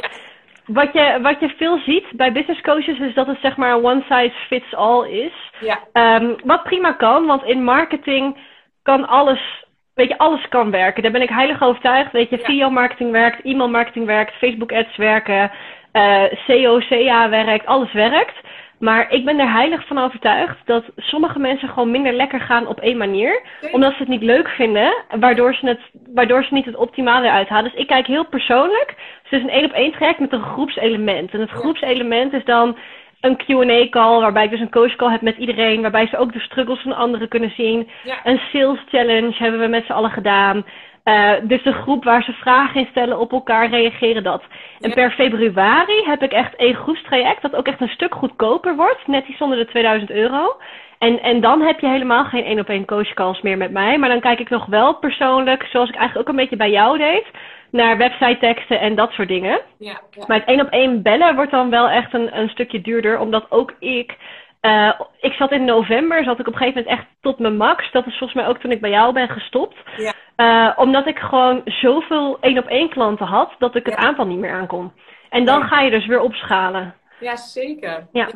wat 0.66 0.94
je, 0.94 1.20
wat 1.22 1.40
je 1.40 1.54
veel 1.58 1.78
ziet 1.78 2.06
bij 2.12 2.32
business 2.32 2.62
coaches 2.62 3.00
is 3.00 3.14
dat 3.14 3.28
het 3.28 3.38
zeg 3.42 3.58
maar 3.58 3.84
one 3.84 4.04
size 4.10 4.36
fits 4.48 4.76
all 4.76 5.08
is. 5.08 5.52
Ja. 5.60 5.80
Um, 6.20 6.36
wat 6.44 6.64
prima 6.64 6.92
kan, 6.92 7.26
want 7.26 7.44
in 7.44 7.64
marketing 7.64 8.38
kan 8.84 9.08
alles, 9.08 9.66
weet 9.94 10.10
je, 10.10 10.18
alles 10.18 10.48
kan 10.50 10.72
werken. 10.72 11.04
Daar 11.04 11.12
ben 11.12 11.22
ik 11.22 11.30
heilig 11.30 11.62
overtuigd. 11.62 12.12
Weet 12.12 12.30
je, 12.30 12.38
ja. 12.38 12.44
video 12.44 12.70
marketing 12.70 13.12
werkt, 13.12 13.44
e-mail 13.44 13.70
marketing 13.70 14.06
werkt, 14.06 14.34
Facebook 14.34 14.72
ads 14.72 14.96
werken, 14.98 15.52
uh, 15.94 16.24
SEO, 16.48 16.80
CA 16.80 17.30
werkt, 17.30 17.66
alles 17.66 17.94
werkt. 17.94 18.43
Maar 18.84 19.12
ik 19.12 19.26
ben 19.26 19.40
er 19.40 19.52
heilig 19.52 19.88
van 19.88 19.98
overtuigd 19.98 20.58
dat 20.66 20.84
sommige 20.96 21.40
mensen 21.40 21.70
gewoon 21.70 21.92
minder 21.92 22.14
lekker 22.14 22.40
gaan 22.40 22.68
op 22.68 22.80
één 22.80 22.98
manier. 22.98 23.42
Omdat 23.72 23.92
ze 23.92 23.98
het 23.98 24.08
niet 24.08 24.22
leuk 24.22 24.48
vinden, 24.48 25.04
waardoor 25.20 25.54
ze, 25.54 25.68
het, 25.68 25.80
waardoor 26.14 26.44
ze 26.44 26.54
niet 26.54 26.66
het 26.66 26.76
optimale 26.76 27.26
eruit 27.26 27.48
halen. 27.48 27.72
Dus 27.72 27.80
ik 27.80 27.88
kijk 27.88 28.08
heel 28.08 28.26
persoonlijk. 28.26 28.94
Dus 28.96 29.32
het 29.32 29.40
is 29.40 29.42
een 29.42 29.50
één 29.50 29.66
op 29.66 29.72
één 29.72 29.92
traject 29.92 30.20
met 30.20 30.32
een 30.32 30.44
groepselement. 30.44 31.34
En 31.34 31.40
het 31.40 31.50
groepselement 31.50 32.34
is 32.34 32.46
dan 32.46 32.78
een 33.22 33.38
Q&A 33.38 33.90
call, 33.90 34.20
waarbij 34.20 34.44
ik 34.44 34.50
dus 34.50 34.60
een 34.60 34.70
coach 34.70 34.96
call 34.96 35.12
heb 35.12 35.22
met 35.22 35.38
iedereen, 35.38 35.82
waarbij 35.82 36.08
ze 36.08 36.18
ook 36.18 36.34
de 36.34 36.40
struggles 36.40 36.82
van 36.82 36.96
anderen 36.96 37.28
kunnen 37.28 37.54
zien. 37.58 37.90
Ja. 38.04 38.20
Een 38.24 38.42
sales 38.52 38.80
challenge 38.90 39.34
hebben 39.38 39.60
we 39.60 39.68
met 39.68 39.86
z'n 39.86 39.92
allen 39.92 40.12
gedaan. 40.12 40.66
Uh, 41.06 41.32
dus 41.44 41.64
de 41.64 41.74
groep 41.74 42.04
waar 42.04 42.24
ze 42.24 42.34
vragen 42.34 42.80
in 42.80 42.88
stellen 42.92 43.20
op 43.20 43.32
elkaar 43.32 43.70
reageren 43.70 44.24
dat. 44.24 44.44
En 44.80 44.90
Ja. 44.90 44.96
per 44.96 45.12
februari 45.12 46.04
heb 46.06 46.24
ik 46.24 46.32
echt 46.32 46.54
een 46.58 46.76
groepstraject 46.76 47.42
dat 47.42 47.56
ook 47.56 47.68
echt 47.68 47.82
een 47.82 47.88
stuk 47.88 48.14
goedkoper 48.16 48.76
wordt. 48.76 49.08
Net 49.08 49.28
iets 49.28 49.42
onder 49.42 49.58
de 49.58 49.66
2000 49.66 50.12
euro. 50.12 50.56
En, 50.98 51.22
en 51.22 51.42
dan 51.42 51.62
heb 51.62 51.80
je 51.80 51.88
helemaal 51.88 52.26
geen 52.26 52.44
één 52.44 52.60
op 52.60 52.70
één 52.70 52.86
coachcalls 52.86 53.42
meer 53.42 53.58
met 53.58 53.72
mij. 53.72 53.98
Maar 53.98 54.10
dan 54.10 54.20
kijk 54.20 54.40
ik 54.40 54.50
nog 54.50 54.66
wel 54.66 54.96
persoonlijk, 54.96 55.64
zoals 55.64 55.90
ik 55.90 55.96
eigenlijk 55.96 56.28
ook 56.28 56.34
een 56.36 56.42
beetje 56.42 56.56
bij 56.56 56.72
jou 56.72 56.98
deed, 56.98 57.26
naar 57.72 57.98
website 57.98 58.38
teksten 58.40 58.80
en 58.80 58.96
dat 58.96 59.12
soort 59.12 59.28
dingen. 59.28 59.60
Ja, 59.80 60.00
ja. 60.12 60.24
Maar 60.28 60.38
het 60.38 60.48
één 60.48 60.62
op 60.62 60.70
één 60.70 61.02
bellen 61.02 61.36
wordt 61.36 61.52
dan 61.52 61.70
wel 61.70 61.90
echt 61.90 62.14
een, 62.14 62.38
een 62.40 62.50
stukje 62.50 62.82
duurder, 62.82 63.20
omdat 63.20 63.46
ook 63.50 63.74
ik. 63.80 64.18
Eh, 64.64 65.00
ik 65.20 65.34
zat 65.34 65.52
in 65.52 65.66
november, 65.66 66.24
zat 66.24 66.40
ik 66.40 66.48
op 66.48 66.54
een 66.54 66.60
gegeven 66.60 66.84
moment 66.84 67.00
echt 67.00 67.08
tot 67.22 67.40
mijn 67.40 67.58
max. 67.58 67.92
Dat 67.92 68.06
is 68.06 68.18
volgens 68.18 68.34
mij 68.42 68.48
ook 68.50 68.58
toen 68.58 68.72
ik 68.72 68.82
bij 68.82 68.90
jou 68.90 69.14
ben 69.14 69.30
gestopt. 69.30 69.76
Ja. 69.98 70.14
Eh, 70.36 70.78
omdat 70.80 71.08
ik 71.08 71.18
gewoon 71.20 71.62
zoveel 71.66 72.38
één 72.42 72.58
op 72.58 72.68
één 72.68 72.90
klanten 72.90 73.26
had, 73.26 73.52
dat 73.60 73.76
ik 73.76 73.86
het 73.86 73.94
Ja. 73.96 74.00
aantal 74.00 74.26
niet 74.26 74.38
meer 74.40 74.52
aankon. 74.54 74.92
En 75.30 75.46
dan 75.46 75.60
Ja. 75.60 75.66
ga 75.68 75.82
je 75.82 75.90
dus 75.92 76.06
weer 76.06 76.20
opschalen. 76.22 76.96
Ja, 77.20 77.36
zeker. 77.36 78.08
Ja. 78.12 78.28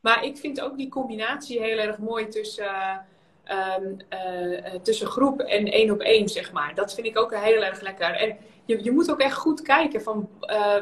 Maar 0.00 0.24
ik 0.24 0.36
vind 0.36 0.60
ook 0.60 0.76
die 0.76 0.88
combinatie 0.88 1.62
heel 1.62 1.78
erg 1.78 1.98
mooi 1.98 2.28
tussen, 2.28 3.04
ehm, 3.44 3.82
eh, 4.08 4.74
tussen 4.82 5.06
groep 5.06 5.40
en 5.40 5.66
één 5.66 5.90
op 5.90 6.00
één, 6.00 6.28
zeg 6.28 6.52
maar. 6.52 6.72
Dat 6.74 6.94
vind 6.94 7.06
ik 7.06 7.18
ook 7.18 7.34
heel 7.36 7.62
erg 7.64 7.80
lekker. 7.80 8.10
En 8.14 8.36
je, 8.64 8.84
je 8.84 8.92
moet 8.92 9.10
ook 9.10 9.20
echt 9.20 9.36
goed 9.36 9.62
kijken 9.62 10.02
van 10.02 10.28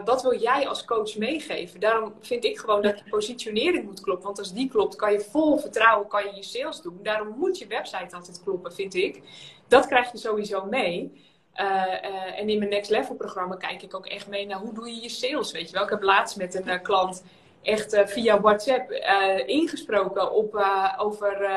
wat 0.04 0.22
wil 0.22 0.38
jij 0.38 0.68
als 0.68 0.84
coach 0.84 1.16
meegeven. 1.16 1.80
Daarom 1.80 2.14
vind 2.20 2.44
ik 2.44 2.58
gewoon 2.58 2.82
dat 2.82 2.98
je 2.98 3.10
positionering 3.10 3.84
moet 3.84 4.00
kloppen. 4.00 4.26
Want 4.26 4.38
als 4.38 4.52
die 4.52 4.68
klopt, 4.68 4.96
kan 4.96 5.12
je 5.12 5.20
vol 5.20 5.58
vertrouwen 5.58 6.08
kan 6.08 6.24
je, 6.24 6.34
je 6.34 6.42
sales 6.42 6.80
doen. 6.80 6.98
Daarom 7.02 7.34
moet 7.38 7.58
je 7.58 7.66
website 7.66 8.16
altijd 8.16 8.42
kloppen, 8.44 8.72
vind 8.72 8.94
ik. 8.94 9.22
Dat 9.68 9.86
krijg 9.86 10.12
je 10.12 10.18
sowieso 10.18 10.64
mee. 10.64 11.28
en 12.36 12.48
in 12.48 12.58
mijn 12.58 12.70
Next 12.70 12.90
Level 12.90 13.14
programma 13.14 13.56
kijk 13.56 13.82
ik 13.82 13.94
ook 13.94 14.06
echt 14.06 14.28
mee 14.28 14.46
naar 14.46 14.58
hoe 14.58 14.74
doe 14.74 14.94
je 14.94 15.02
je 15.02 15.08
sales. 15.08 15.52
Weet 15.52 15.68
je 15.68 15.74
wel, 15.74 15.84
ik 15.84 15.90
heb 15.90 16.02
laatst 16.02 16.36
met 16.36 16.54
een 16.66 16.82
klant 16.82 17.24
echt 17.62 18.02
via 18.06 18.40
WhatsApp 18.40 18.90
ingesproken 19.46 20.32
op, 20.32 20.64
over, 20.98 21.48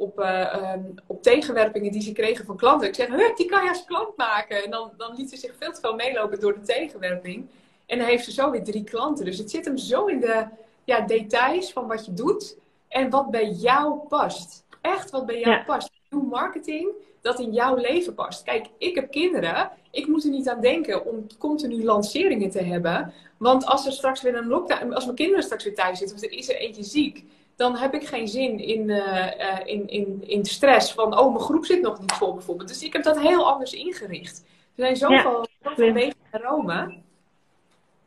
op, 0.00 0.18
um, 0.18 0.94
op 1.06 1.22
tegenwerpingen 1.22 1.92
die 1.92 2.02
ze 2.02 2.12
kregen 2.12 2.44
van 2.44 2.56
klanten. 2.56 2.88
Ik 2.88 2.94
zeg, 2.94 3.34
die 3.34 3.46
kan 3.46 3.62
je 3.62 3.68
als 3.68 3.84
klant 3.84 4.16
maken. 4.16 4.64
En 4.64 4.70
dan, 4.70 4.90
dan 4.96 5.14
liet 5.16 5.30
ze 5.30 5.36
zich 5.36 5.54
veel 5.58 5.72
te 5.72 5.80
veel 5.80 5.94
meelopen 5.94 6.40
door 6.40 6.54
de 6.54 6.60
tegenwerping. 6.60 7.46
En 7.86 7.98
dan 7.98 8.06
heeft 8.06 8.24
ze 8.24 8.32
zo 8.32 8.50
weer 8.50 8.64
drie 8.64 8.84
klanten. 8.84 9.24
Dus 9.24 9.38
het 9.38 9.50
zit 9.50 9.64
hem 9.64 9.76
zo 9.76 10.06
in 10.06 10.20
de 10.20 10.44
ja, 10.84 11.00
details 11.00 11.72
van 11.72 11.86
wat 11.86 12.04
je 12.06 12.14
doet 12.14 12.56
en 12.88 13.10
wat 13.10 13.30
bij 13.30 13.48
jou 13.48 13.98
past. 14.08 14.64
Echt 14.80 15.10
wat 15.10 15.26
bij 15.26 15.40
jou 15.40 15.50
ja. 15.50 15.62
past. 15.64 15.90
Doe 16.08 16.22
marketing 16.22 16.88
dat 17.20 17.40
in 17.40 17.52
jouw 17.52 17.76
leven 17.76 18.14
past. 18.14 18.42
Kijk, 18.42 18.66
ik 18.78 18.94
heb 18.94 19.10
kinderen. 19.10 19.70
Ik 19.90 20.06
moet 20.06 20.24
er 20.24 20.30
niet 20.30 20.48
aan 20.48 20.60
denken 20.60 21.06
om 21.06 21.26
continu 21.38 21.84
lanceringen 21.84 22.50
te 22.50 22.62
hebben. 22.62 23.12
Want 23.36 23.66
als 23.66 23.86
er 23.86 23.92
straks 23.92 24.22
weer 24.22 24.34
een 24.34 24.46
lockdown, 24.46 24.92
als 24.92 25.04
mijn 25.04 25.16
kinderen 25.16 25.44
straks 25.44 25.64
weer 25.64 25.74
thuis 25.74 25.98
zitten, 25.98 26.16
of 26.16 26.22
er 26.22 26.32
is 26.32 26.48
er 26.48 26.56
eentje 26.56 26.82
ziek, 26.82 27.24
dan 27.60 27.76
heb 27.76 27.94
ik 27.94 28.06
geen 28.06 28.28
zin 28.28 28.58
in, 28.58 28.88
uh, 28.88 29.26
in, 29.64 29.88
in, 29.88 30.22
in 30.26 30.44
stress 30.44 30.92
van, 30.92 31.18
oh, 31.18 31.32
mijn 31.32 31.44
groep 31.44 31.64
zit 31.64 31.82
nog 31.82 32.00
niet 32.00 32.12
vol 32.12 32.34
bijvoorbeeld. 32.34 32.68
Dus 32.68 32.82
ik 32.82 32.92
heb 32.92 33.02
dat 33.02 33.20
heel 33.20 33.50
anders 33.50 33.72
ingericht. 33.72 34.44
Er 34.76 34.84
zijn 34.84 34.96
zoveel, 34.96 35.46
ja, 35.60 35.70
zoveel 35.70 35.92
wegen 35.92 36.16
naar 36.32 36.42
Rome. 36.42 36.94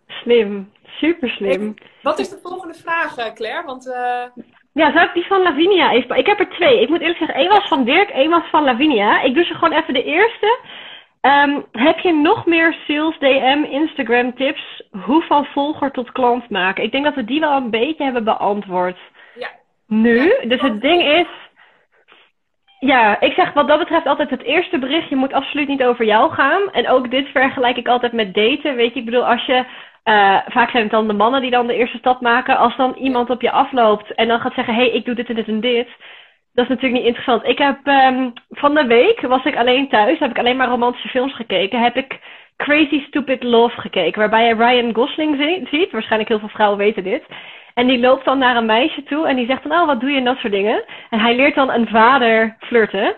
Slim, 0.08 0.72
super 0.86 1.30
slim. 1.30 1.74
Wat 2.02 2.20
is 2.20 2.30
de 2.30 2.40
volgende 2.44 2.74
vraag, 2.74 3.18
eh, 3.18 3.34
Claire? 3.34 3.66
Want, 3.66 3.88
uh... 3.88 4.44
Ja, 4.72 4.92
zou 4.92 5.08
ik 5.08 5.14
die 5.14 5.26
van 5.26 5.42
Lavinia 5.42 5.92
even... 5.92 6.18
Ik 6.18 6.26
heb 6.26 6.40
er 6.40 6.50
twee. 6.50 6.82
Ik 6.82 6.90
moet 6.90 7.00
eerlijk 7.00 7.20
zeggen, 7.20 7.38
één 7.38 7.50
was 7.50 7.68
van 7.68 7.84
Dirk, 7.84 8.10
één 8.10 8.30
was 8.30 8.50
van 8.50 8.64
Lavinia. 8.64 9.22
Ik 9.22 9.34
doe 9.34 9.44
ze 9.44 9.54
gewoon 9.54 9.80
even 9.80 9.94
de 9.94 10.04
eerste. 10.04 10.60
Um, 11.22 11.66
heb 11.72 12.00
je 12.00 12.14
nog 12.14 12.46
meer 12.46 12.78
sales 12.88 13.20
DM, 13.20 13.64
Instagram 13.64 14.36
tips? 14.36 14.84
Hoe 15.06 15.22
van 15.22 15.46
volger 15.46 15.92
tot 15.92 16.12
klant 16.12 16.50
maken? 16.50 16.84
Ik 16.84 16.92
denk 16.92 17.04
dat 17.04 17.16
we 17.16 17.26
die 17.26 17.40
wel 17.40 17.56
een 17.56 17.70
beetje 17.70 18.04
hebben 18.04 18.24
beantwoord. 18.24 18.98
Nu. 19.88 20.34
dus 20.48 20.62
het 20.62 20.82
ding 20.82 21.04
is. 21.04 21.28
Ja, 22.80 23.20
ik 23.20 23.34
zeg 23.34 23.54
wat 23.54 23.68
dat 23.68 23.80
betreft 23.80 24.06
altijd 24.06 24.30
het 24.30 24.44
eerste 24.44 24.80
berichtje 24.80 25.16
moet 25.16 25.34
absoluut 25.34 25.68
niet 25.68 25.84
over 25.84 26.06
jou 26.06 26.32
gaan. 26.32 26.72
En 26.72 26.90
ook 26.90 27.12
dit 27.12 27.28
vergelijk 27.28 27.78
ik 27.78 27.88
altijd 27.88 28.12
met 28.12 28.34
daten. 28.34 28.76
Weet 28.76 28.94
je, 28.94 29.00
ik 29.00 29.06
bedoel, 29.06 29.28
als 29.28 29.46
je. 29.46 29.66
Uh, 30.04 30.38
vaak 30.48 30.70
zijn 30.70 30.84
het 30.84 30.92
dan 30.92 31.08
de 31.08 31.14
mannen 31.14 31.42
die 31.42 31.52
dan 31.52 31.68
de 31.68 31.76
eerste 31.76 31.98
stap 31.98 32.22
maken. 32.22 32.58
Als 32.58 32.78
dan 32.78 32.94
iemand 32.94 33.30
op 33.30 33.42
je 33.42 33.52
afloopt 33.52 34.14
en 34.14 34.28
dan 34.28 34.40
gaat 34.40 34.54
zeggen: 34.54 34.74
hé, 34.74 34.82
hey, 34.82 34.92
ik 34.92 35.06
doe 35.06 35.16
dit 35.16 35.30
en 35.30 35.36
dit 35.36 35.48
en 35.48 35.60
dit 35.60 35.88
dat 36.54 36.64
is 36.64 36.70
natuurlijk 36.70 36.94
niet 36.94 37.08
interessant. 37.08 37.48
Ik 37.48 37.58
heb 37.58 37.88
um, 37.88 38.34
van 38.50 38.74
de 38.74 38.86
week 38.86 39.22
was 39.22 39.46
ik 39.46 39.56
alleen 39.56 39.90
thuis, 39.90 40.20
heb 40.20 40.30
ik 40.30 40.38
alleen 40.38 40.58
maar 40.58 40.68
romantische 40.68 41.08
films 41.08 41.36
gekeken. 41.36 41.82
Heb 41.82 41.96
ik 41.96 42.20
Crazy 42.58 43.04
Stupid 43.08 43.44
Love 43.44 43.82
gekeken, 43.82 44.20
waarbij 44.20 44.48
je 44.48 44.56
Ryan 44.56 44.96
Gosling 44.96 45.66
ziet. 45.72 45.92
Waarschijnlijk 45.92 46.30
heel 46.30 46.40
veel 46.40 46.48
vrouwen 46.48 46.78
weten 46.78 47.04
dit. 47.04 47.24
En 47.74 47.88
die 47.88 48.00
loopt 48.00 48.26
dan 48.26 48.38
naar 48.38 48.56
een 48.56 48.66
meisje 48.66 49.04
toe 49.04 49.28
en 49.28 49.36
die 49.36 49.46
zegt 49.46 49.64
dan, 49.64 49.80
oh, 49.80 49.86
wat 49.86 50.00
doe 50.00 50.12
je 50.12 50.18
en 50.18 50.24
dat 50.24 50.38
soort 50.38 50.54
dingen. 50.54 50.84
En 51.10 51.20
hij 51.20 51.36
leert 51.36 51.56
dan 51.56 51.72
een 51.72 51.88
vader 51.88 52.56
flirten. 52.60 53.16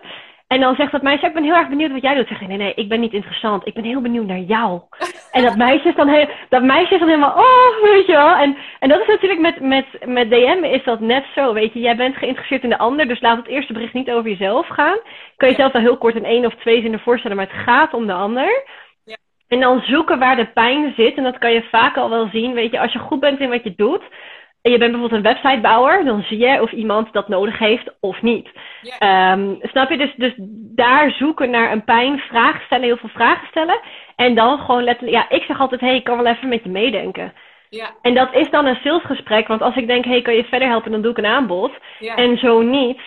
En 0.48 0.60
dan 0.60 0.76
zegt 0.76 0.92
dat 0.92 1.02
meisje, 1.02 1.26
ik 1.26 1.34
ben 1.34 1.44
heel 1.44 1.56
erg 1.56 1.70
benieuwd 1.70 1.92
wat 1.92 2.02
jij 2.02 2.16
doet. 2.16 2.28
Zeg 2.28 2.48
nee, 2.48 2.58
nee, 2.58 2.74
ik 2.74 2.90
ben 2.90 3.00
niet 3.00 3.14
interessant. 3.14 3.68
Ik 3.68 3.74
ben 3.74 3.84
heel 3.84 4.02
benieuwd 4.02 4.26
naar 4.26 4.40
jou. 4.40 4.82
En 5.32 5.44
dat 5.44 5.56
meisje 5.56 5.88
is 5.88 5.96
dan, 5.96 6.08
heel, 6.08 6.30
dat 6.50 6.64
meisje 6.64 6.94
is 6.94 7.00
dan 7.00 7.08
helemaal, 7.08 7.38
oh, 7.38 7.84
weet 7.84 8.06
je 8.06 8.12
wel. 8.12 8.36
En, 8.36 8.58
en 8.80 8.90
dat 8.90 9.00
is 9.00 9.08
natuurlijk 9.08 9.42
met, 9.42 9.60
met, 9.60 9.86
met 10.06 10.30
DM 10.30 10.64
is 10.64 10.84
dat 10.84 11.00
net 11.00 11.26
zo, 11.36 11.54
weet 11.54 11.74
je. 11.74 11.80
Jij 11.80 11.96
bent 11.96 12.16
geïnteresseerd 12.16 12.64
in 12.64 12.70
de 12.70 12.78
ander, 12.78 13.08
dus 13.08 13.22
laat 13.22 13.38
het 13.38 13.48
eerste 13.48 13.74
bericht 13.74 13.94
niet 13.94 14.12
over 14.12 14.30
jezelf 14.30 14.68
gaan. 14.68 14.98
Kun 15.38 15.50
je 15.50 15.56
zelf 15.56 15.72
wel 15.72 15.82
heel 15.82 15.98
kort 15.98 16.16
in 16.16 16.26
één 16.26 16.46
of 16.46 16.56
twee 16.56 16.82
zinnen 16.82 17.00
voorstellen, 17.00 17.38
maar 17.38 17.48
het 17.52 17.64
gaat 17.64 17.94
om 17.94 18.08
de 18.08 18.14
ander. 18.14 18.64
Ja. 19.04 19.16
En 19.48 19.60
dan 19.60 19.82
zoeken 19.82 20.20
waar 20.20 20.36
de 20.36 20.52
pijn 20.54 20.94
zit. 20.98 21.18
En 21.18 21.24
dat 21.24 21.38
kan 21.38 21.52
je 21.54 21.64
vaak 21.64 21.98
al 21.98 22.10
wel 22.10 22.30
zien, 22.32 22.54
weet 22.54 22.72
je. 22.72 22.80
Als 22.80 22.94
je 22.94 23.00
goed 23.00 23.20
bent 23.20 23.40
in 23.40 23.50
wat 23.50 23.64
je 23.64 23.74
doet, 23.76 24.04
en 24.66 24.72
je 24.72 24.78
bent 24.78 24.92
bijvoorbeeld 24.92 25.26
een 25.26 25.34
websitebouwer, 25.34 26.06
dan 26.06 26.24
zie 26.24 26.38
je 26.38 26.62
of 26.62 26.72
iemand 26.72 27.14
dat 27.14 27.28
nodig 27.28 27.58
heeft 27.58 27.90
of 28.00 28.22
niet. 28.22 28.50
Um, 29.00 29.58
snap 29.62 29.90
je? 29.90 29.98
Dus, 29.98 30.14
dus 30.16 30.34
daar 30.76 31.12
zoeken 31.12 31.50
naar 31.50 31.72
een 31.72 31.84
pijn, 31.84 32.20
vragen 32.20 32.62
stellen, 32.66 32.86
heel 32.86 32.98
veel 32.98 33.10
vragen 33.10 33.48
stellen. 33.48 33.80
En 34.16 34.36
dan 34.36 34.60
gewoon 34.60 34.84
letterlijk, 34.84 35.18
ja, 35.18 35.38
ik 35.38 35.44
zeg 35.44 35.60
altijd, 35.60 35.82
hé, 35.82 35.88
hey, 35.88 35.96
ik 35.96 36.04
kan 36.04 36.18
wel 36.18 36.34
even 36.34 36.48
met 36.48 36.64
je 36.64 36.70
meedenken. 36.70 37.34
Ja. 37.70 37.90
En 38.02 38.14
dat 38.14 38.34
is 38.34 38.50
dan 38.50 38.66
een 38.66 38.80
salesgesprek, 38.84 39.48
want 39.48 39.62
als 39.62 39.76
ik 39.76 39.88
denk, 39.88 40.06
hé, 40.06 40.12
hey, 40.12 40.22
kan 40.22 40.36
je 40.36 40.44
verder 40.44 40.68
helpen, 40.68 40.92
dan 40.92 41.02
doe 41.02 41.12
ik 41.12 41.18
een 41.18 41.26
aanbod. 41.26 41.72
En 42.16 42.38
zo 42.38 42.62
niet, 42.62 43.02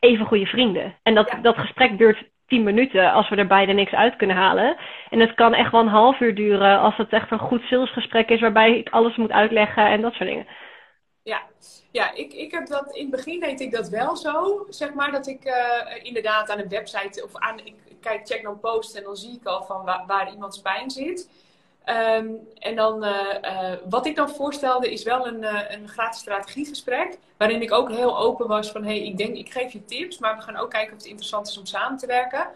even 0.00 0.26
goede 0.26 0.46
vrienden. 0.46 0.94
En 1.02 1.14
dat, 1.14 1.38
dat 1.42 1.58
gesprek 1.58 1.98
duurt 1.98 2.22
tien 2.46 2.62
minuten 2.62 3.12
als 3.12 3.28
we 3.28 3.36
er 3.36 3.46
beide 3.46 3.72
niks 3.72 3.92
uit 3.92 4.16
kunnen 4.16 4.36
halen. 4.36 4.76
En 5.10 5.20
het 5.20 5.34
kan 5.34 5.54
echt 5.54 5.70
wel 5.70 5.80
een 5.80 5.86
half 5.86 6.20
uur 6.20 6.34
duren 6.34 6.80
als 6.80 6.96
het 6.96 7.12
echt 7.12 7.30
een 7.30 7.38
goed 7.38 7.62
salesgesprek 7.62 8.28
is 8.28 8.40
waarbij 8.40 8.78
ik 8.78 8.88
alles 8.88 9.16
moet 9.16 9.32
uitleggen 9.32 9.86
en 9.86 10.00
dat 10.00 10.12
soort 10.12 10.28
dingen. 10.28 10.46
Ja, 11.24 11.42
ja 11.90 12.12
ik, 12.12 12.32
ik 12.32 12.50
heb 12.50 12.66
dat 12.66 12.94
in 12.94 13.02
het 13.02 13.10
begin 13.10 13.40
deed 13.40 13.60
ik 13.60 13.72
dat 13.72 13.88
wel 13.88 14.16
zo. 14.16 14.66
Zeg 14.68 14.94
maar 14.94 15.12
dat 15.12 15.26
ik 15.26 15.44
uh, 15.44 16.04
inderdaad 16.04 16.50
aan 16.50 16.58
een 16.58 16.68
website 16.68 17.24
of 17.24 17.30
aan. 17.34 17.58
Ik 17.58 17.74
kijk, 18.00 18.26
check 18.26 18.42
dan 18.42 18.60
post 18.60 18.94
en 18.94 19.02
dan 19.02 19.16
zie 19.16 19.34
ik 19.40 19.46
al 19.46 19.64
van 19.64 19.84
waar, 19.84 20.04
waar 20.06 20.32
iemands 20.32 20.60
pijn 20.60 20.90
zit. 20.90 21.28
Um, 21.86 22.48
en 22.58 22.76
dan, 22.76 23.04
uh, 23.04 23.10
uh, 23.42 23.72
wat 23.88 24.06
ik 24.06 24.16
dan 24.16 24.30
voorstelde, 24.30 24.92
is 24.92 25.02
wel 25.02 25.26
een, 25.26 25.44
een 25.74 25.88
gratis 25.88 26.20
strategiegesprek. 26.20 27.18
Waarin 27.36 27.62
ik 27.62 27.72
ook 27.72 27.90
heel 27.90 28.18
open 28.18 28.46
was 28.46 28.70
van: 28.70 28.84
hey, 28.84 29.04
ik 29.04 29.16
denk, 29.16 29.36
ik 29.36 29.52
geef 29.52 29.72
je 29.72 29.84
tips, 29.84 30.18
maar 30.18 30.36
we 30.36 30.42
gaan 30.42 30.56
ook 30.56 30.70
kijken 30.70 30.92
of 30.92 30.98
het 30.98 31.08
interessant 31.08 31.48
is 31.48 31.58
om 31.58 31.66
samen 31.66 31.98
te 31.98 32.06
werken. 32.06 32.48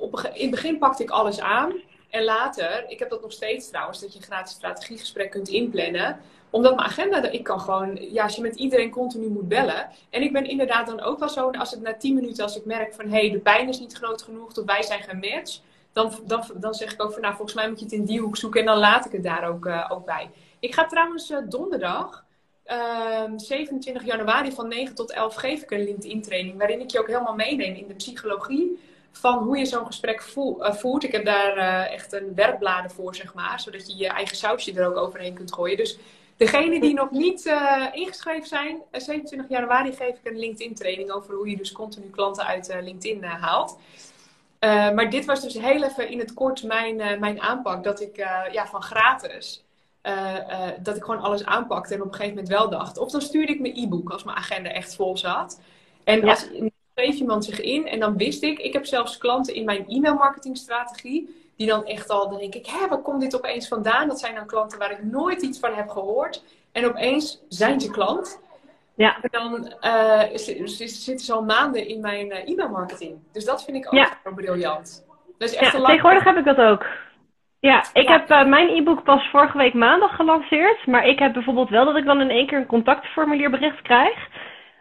op, 0.00 0.30
in 0.32 0.42
het 0.42 0.50
begin 0.50 0.78
pakte 0.78 1.02
ik 1.02 1.10
alles 1.10 1.40
aan. 1.40 1.72
En 2.10 2.24
later, 2.24 2.84
ik 2.88 2.98
heb 2.98 3.10
dat 3.10 3.22
nog 3.22 3.32
steeds 3.32 3.68
trouwens, 3.68 4.00
dat 4.00 4.12
je 4.12 4.18
een 4.18 4.24
gratis 4.24 4.54
strategiegesprek 4.54 5.30
kunt 5.30 5.48
inplannen 5.48 6.20
omdat 6.50 6.74
mijn 6.74 6.88
agenda, 6.88 7.22
ik 7.30 7.42
kan 7.42 7.60
gewoon, 7.60 7.98
ja, 8.12 8.22
als 8.22 8.36
je 8.36 8.42
met 8.42 8.56
iedereen 8.56 8.90
continu 8.90 9.28
moet 9.28 9.48
bellen. 9.48 9.88
En 10.10 10.22
ik 10.22 10.32
ben 10.32 10.44
inderdaad 10.44 10.86
dan 10.86 11.00
ook 11.00 11.18
wel 11.18 11.28
zo, 11.28 11.50
als 11.50 11.70
het 11.70 11.80
na 11.80 11.94
10 11.94 12.14
minuten, 12.14 12.44
als 12.44 12.56
ik 12.56 12.64
merk 12.64 12.94
van 12.94 13.04
hé, 13.04 13.18
hey, 13.18 13.30
de 13.30 13.38
pijn 13.38 13.68
is 13.68 13.80
niet 13.80 13.92
groot 13.92 14.22
genoeg, 14.22 14.56
of 14.56 14.64
wij 14.64 14.82
zijn 14.82 15.02
geen 15.02 15.18
match. 15.18 15.60
Dan, 15.92 16.12
dan, 16.26 16.44
dan 16.54 16.74
zeg 16.74 16.92
ik 16.92 17.02
ook 17.02 17.12
van 17.12 17.22
nou, 17.22 17.34
volgens 17.34 17.56
mij 17.56 17.68
moet 17.68 17.78
je 17.78 17.84
het 17.84 17.94
in 17.94 18.04
die 18.04 18.20
hoek 18.20 18.36
zoeken 18.36 18.60
en 18.60 18.66
dan 18.66 18.78
laat 18.78 19.06
ik 19.06 19.12
het 19.12 19.22
daar 19.22 19.48
ook, 19.48 19.66
uh, 19.66 19.86
ook 19.88 20.04
bij. 20.04 20.30
Ik 20.58 20.74
ga 20.74 20.86
trouwens 20.86 21.30
uh, 21.30 21.38
donderdag, 21.48 22.24
uh, 22.66 23.22
ehm, 23.22 23.38
27 23.38 24.04
januari 24.04 24.52
van 24.52 24.68
9 24.68 24.94
tot 24.94 25.12
11 25.12 25.34
geef 25.34 25.62
ik 25.62 25.70
een 25.70 25.84
LinkedIn 25.84 26.22
training. 26.22 26.58
Waarin 26.58 26.80
ik 26.80 26.90
je 26.90 27.00
ook 27.00 27.06
helemaal 27.06 27.34
meeneem 27.34 27.74
in 27.74 27.86
de 27.88 27.94
psychologie 27.94 28.78
van 29.12 29.38
hoe 29.38 29.58
je 29.58 29.66
zo'n 29.66 29.86
gesprek 29.86 30.20
eh, 30.36 30.72
voert. 30.72 31.04
Ik 31.04 31.12
heb 31.12 31.24
daar 31.24 31.56
echt 31.86 32.12
een 32.12 32.34
werkbladen 32.34 32.90
voor, 32.90 33.14
zeg 33.14 33.34
maar. 33.34 33.60
Zodat 33.60 33.90
je 33.90 33.96
je 33.96 34.08
eigen 34.08 34.36
sausje 34.36 34.72
er 34.72 34.86
ook 34.86 34.96
overheen 34.96 35.34
kunt 35.34 35.54
gooien. 35.54 35.76
Dus 35.76 35.98
Degene 36.38 36.80
die 36.80 36.94
nog 36.94 37.10
niet 37.10 37.46
uh, 37.46 37.86
ingeschreven 37.92 38.48
zijn, 38.48 38.82
27 38.92 39.38
eh, 39.38 39.56
januari 39.56 39.92
geef 39.92 40.16
ik 40.18 40.30
een 40.30 40.38
LinkedIn 40.38 40.74
training 40.74 41.10
over 41.10 41.34
hoe 41.34 41.50
je 41.50 41.56
dus 41.56 41.72
continu 41.72 42.10
klanten 42.10 42.46
uit 42.46 42.70
uh, 42.70 42.82
LinkedIn 42.82 43.24
haalt. 43.24 43.78
maar 44.60 45.10
dit 45.10 45.24
was 45.24 45.40
dus 45.40 45.54
heel 45.54 45.82
even 45.82 46.08
in 46.08 46.18
het 46.18 46.34
kort 46.34 46.62
mijn, 46.62 46.96
mijn 46.96 47.40
aanpak. 47.40 47.84
Dat 47.84 48.00
ik 48.00 48.16
ja, 48.52 48.66
van 48.66 48.82
gratis, 48.82 49.64
dat 50.82 50.96
ik 50.96 51.04
gewoon 51.04 51.20
alles 51.20 51.44
aanpakte 51.44 51.94
en 51.94 52.00
op 52.00 52.06
een 52.06 52.14
gegeven 52.14 52.34
moment 52.34 52.52
wel 52.52 52.70
dacht. 52.70 52.98
Of 52.98 53.10
dan 53.10 53.20
stuurde 53.20 53.52
ik 53.52 53.60
mijn 53.60 53.76
e-book 53.76 54.10
als 54.10 54.24
mijn 54.24 54.36
agenda 54.36 54.70
echt 54.70 54.94
vol 54.94 55.16
zat. 55.16 55.60
En 56.04 56.20
ja. 56.20 56.30
als 56.30 56.48
schreef 56.94 57.18
iemand 57.18 57.44
zich 57.44 57.60
in 57.60 57.86
en 57.86 58.00
dan 58.00 58.16
wist 58.16 58.42
ik, 58.42 58.58
ik 58.58 58.72
heb 58.72 58.86
zelfs 58.86 59.18
klanten 59.18 59.54
in 59.54 59.64
mijn 59.64 59.88
e-mail 59.88 60.14
marketingstrategie 60.14 61.47
die 61.58 61.66
dan 61.66 61.84
echt 61.84 62.08
al, 62.08 62.28
dan 62.28 62.38
denk 62.38 62.54
ik, 62.54 62.66
hé, 62.66 62.88
waar 62.88 62.98
komt 62.98 63.20
dit 63.20 63.36
opeens 63.36 63.68
vandaan? 63.68 64.08
Dat 64.08 64.20
zijn 64.20 64.34
dan 64.34 64.46
klanten 64.46 64.78
waar 64.78 64.90
ik 64.90 65.02
nooit 65.02 65.42
iets 65.42 65.58
van 65.58 65.74
heb 65.74 65.88
gehoord. 65.88 66.44
En 66.72 66.86
opeens 66.86 67.44
zijn 67.48 67.80
ze 67.80 67.90
klant. 67.90 68.40
Ja. 68.94 69.16
En 69.20 69.28
dan 69.30 69.72
uh, 69.80 70.22
zitten 70.34 71.18
ze 71.18 71.32
al 71.32 71.44
maanden 71.44 71.88
in 71.88 72.00
mijn 72.00 72.26
uh, 72.26 72.48
e-mailmarketing. 72.48 73.18
Dus 73.32 73.44
dat 73.44 73.64
vind 73.64 73.76
ik 73.76 73.86
ook 73.86 73.92
ja. 73.92 74.18
briljant. 74.34 75.06
Echt 75.38 75.54
ja, 75.54 75.70
tegenwoordig 75.70 76.24
heb 76.24 76.36
ik 76.36 76.44
dat 76.44 76.58
ook. 76.58 76.86
Ja, 77.60 77.84
ik 77.92 78.08
heb 78.08 78.30
uh, 78.30 78.44
mijn 78.44 78.68
e-book 78.68 79.02
pas 79.02 79.30
vorige 79.30 79.58
week 79.58 79.74
maandag 79.74 80.16
gelanceerd. 80.16 80.86
Maar 80.86 81.06
ik 81.06 81.18
heb 81.18 81.32
bijvoorbeeld 81.32 81.68
wel 81.68 81.84
dat 81.84 81.96
ik 81.96 82.04
dan 82.04 82.20
in 82.20 82.30
één 82.30 82.46
keer 82.46 82.58
een 82.58 82.66
contactformulierbericht 82.66 83.82
krijg. 83.82 84.28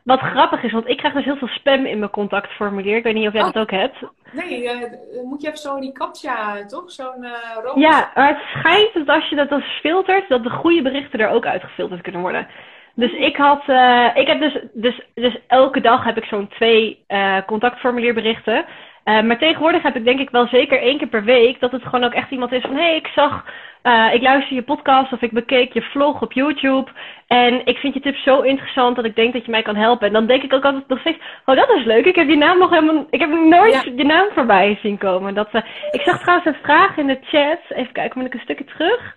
Wat 0.08 0.20
grappig 0.20 0.64
is, 0.64 0.72
want 0.72 0.88
ik 0.88 0.98
krijg 0.98 1.14
dus 1.14 1.26
heel 1.26 1.36
veel 1.36 1.48
spam 1.48 1.86
in 1.86 2.00
mijn 2.00 2.12
contactformulier. 2.12 2.98
Ik 2.98 3.04
weet 3.04 3.14
niet 3.14 3.28
of 3.28 3.34
jij 3.34 3.44
oh. 3.44 3.54
dat 3.54 3.62
ook 3.62 3.72
hebt. 3.72 3.96
Nee, 4.32 4.64
uh, 4.64 5.24
moet 5.24 5.42
je 5.42 5.48
even 5.48 5.60
zo 5.60 5.80
die 5.80 5.92
captcha, 5.92 6.66
toch? 6.66 6.92
Zo'n 6.92 7.24
uh, 7.24 7.76
Ja, 7.76 8.12
maar 8.16 8.28
het 8.28 8.38
schijnt 8.38 8.94
dat 8.94 9.08
als 9.08 9.30
je 9.30 9.36
dat 9.36 9.50
dan 9.50 9.62
filtert, 9.62 10.30
dat 10.30 10.44
de 10.44 10.50
goede 10.50 10.82
berichten 10.82 11.20
er 11.20 11.30
ook 11.30 11.46
uitgefilterd 11.46 12.02
kunnen 12.02 12.22
worden. 12.22 12.48
Dus 12.96 13.12
ik 13.12 13.38
had, 13.38 13.64
uh, 13.68 14.10
ik 14.14 14.28
heb 14.28 14.40
dus, 14.40 14.58
dus, 14.74 15.02
dus 15.14 15.38
elke 15.48 15.82
dag 15.82 16.04
heb 16.04 16.18
ik 16.18 16.26
zo'n 16.26 16.48
twee 16.48 17.06
contactformulierberichten. 17.46 18.66
Uh, 19.08 19.22
maar 19.22 19.38
tegenwoordig 19.38 19.82
heb 19.82 19.96
ik 19.96 20.04
denk 20.04 20.20
ik 20.20 20.30
wel 20.30 20.48
zeker 20.48 20.82
één 20.82 20.98
keer 20.98 21.08
per 21.08 21.24
week 21.24 21.60
dat 21.60 21.72
het 21.72 21.84
gewoon 21.84 22.04
ook 22.04 22.14
echt 22.14 22.32
iemand 22.32 22.52
is 22.52 22.62
van 22.62 22.76
hé, 22.76 22.82
hey, 22.82 22.96
ik 22.96 23.08
zag, 23.08 23.46
uh, 23.84 24.14
ik 24.14 24.22
luister 24.22 24.56
je 24.56 24.62
podcast 24.62 25.14
of 25.14 25.22
ik 25.22 25.32
bekeek 25.32 25.74
je 25.74 25.82
vlog 25.82 26.22
op 26.22 26.34
YouTube 26.34 26.92
en 27.28 27.66
ik 27.66 27.78
vind 27.78 27.94
je 27.94 28.00
tips 28.00 28.24
zo 28.24 28.42
interessant 28.42 28.96
dat 28.96 29.06
ik 29.06 29.16
denk 29.16 29.34
dat 29.34 29.46
je 29.46 29.52
mij 29.52 29.62
kan 29.62 29.76
helpen. 29.76 30.08
En 30.08 30.14
dan 30.14 30.26
denk 30.26 30.44
ik 30.44 30.54
ook 30.54 30.66
altijd 30.66 30.88
nog 30.88 31.00
steeds, 31.00 31.18
oh 31.46 31.56
dat 31.56 31.70
is 31.70 31.86
leuk, 31.86 32.06
ik 32.06 32.16
heb 32.16 32.28
die 32.28 32.38
naam 32.38 32.58
nog 32.58 32.70
helemaal, 32.70 33.08
ik 33.10 33.20
heb 33.20 33.30
nooit 33.30 33.74
ja. 33.74 33.92
je 33.96 34.04
naam 34.04 34.28
voorbij 34.34 34.78
zien 34.82 34.98
komen. 34.98 35.34
Dat, 35.34 35.54
uh, 35.54 35.62
ik 35.92 36.02
zag 36.02 36.20
trouwens 36.20 36.48
een 36.48 36.64
vraag 36.64 36.98
in 36.98 37.08
de 37.08 37.20
chat, 37.22 37.60
even 37.70 37.94
kijken, 37.94 38.20
moet 38.20 38.28
ik 38.28 38.34
een 38.34 38.40
stukje 38.40 38.66
terug. 38.66 39.16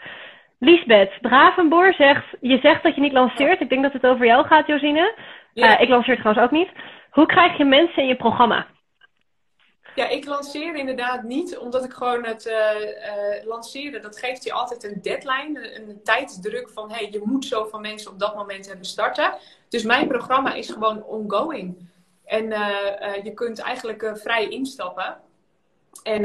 Liesbeth 0.59 1.18
Bravenboer 1.20 1.95
zegt, 1.95 2.24
je 2.41 2.59
zegt 2.62 2.82
dat 2.82 2.95
je 2.95 3.01
niet 3.01 3.12
lanceert. 3.12 3.61
Ik 3.61 3.68
denk 3.68 3.82
dat 3.82 3.93
het 3.93 4.07
over 4.07 4.26
jou 4.26 4.47
gaat, 4.47 4.66
Josine. 4.66 5.14
Ja. 5.53 5.78
ik 5.78 5.88
lanceer 5.88 6.18
trouwens 6.18 6.45
ook 6.45 6.51
niet. 6.51 6.68
Hoe 7.11 7.26
krijg 7.26 7.57
je 7.57 7.64
mensen 7.64 8.03
in 8.03 8.09
je 8.09 8.16
programma? 8.16 8.66
Ja, 10.01 10.09
ik 10.09 10.24
lanceer 10.24 10.76
inderdaad 10.76 11.22
niet, 11.22 11.59
omdat 11.59 11.84
ik 11.84 11.92
gewoon 11.92 12.24
het 12.24 12.46
uh, 12.46 12.55
uh, 12.80 13.46
lanceren, 13.46 14.03
dat 14.03 14.18
geeft 14.18 14.44
je 14.44 14.53
altijd 14.53 14.84
een 14.84 14.98
deadline, 15.03 15.74
een, 15.74 15.88
een 15.88 16.03
tijdsdruk 16.03 16.68
van, 16.68 16.90
hey, 16.92 17.09
je 17.11 17.20
moet 17.24 17.44
zoveel 17.44 17.78
mensen 17.78 18.11
op 18.11 18.18
dat 18.18 18.34
moment 18.34 18.66
hebben 18.66 18.86
starten. 18.86 19.34
Dus 19.68 19.82
mijn 19.82 20.09
programma 20.09 20.55
is 20.55 20.70
gewoon 20.70 21.05
ongoing. 21.05 21.88
En 22.24 22.44
uh, 22.44 23.24
je 23.24 23.32
kunt 23.34 23.59
eigenlijk 23.59 24.11
vrij 24.14 24.48
instappen. 24.48 25.16
En 26.03 26.22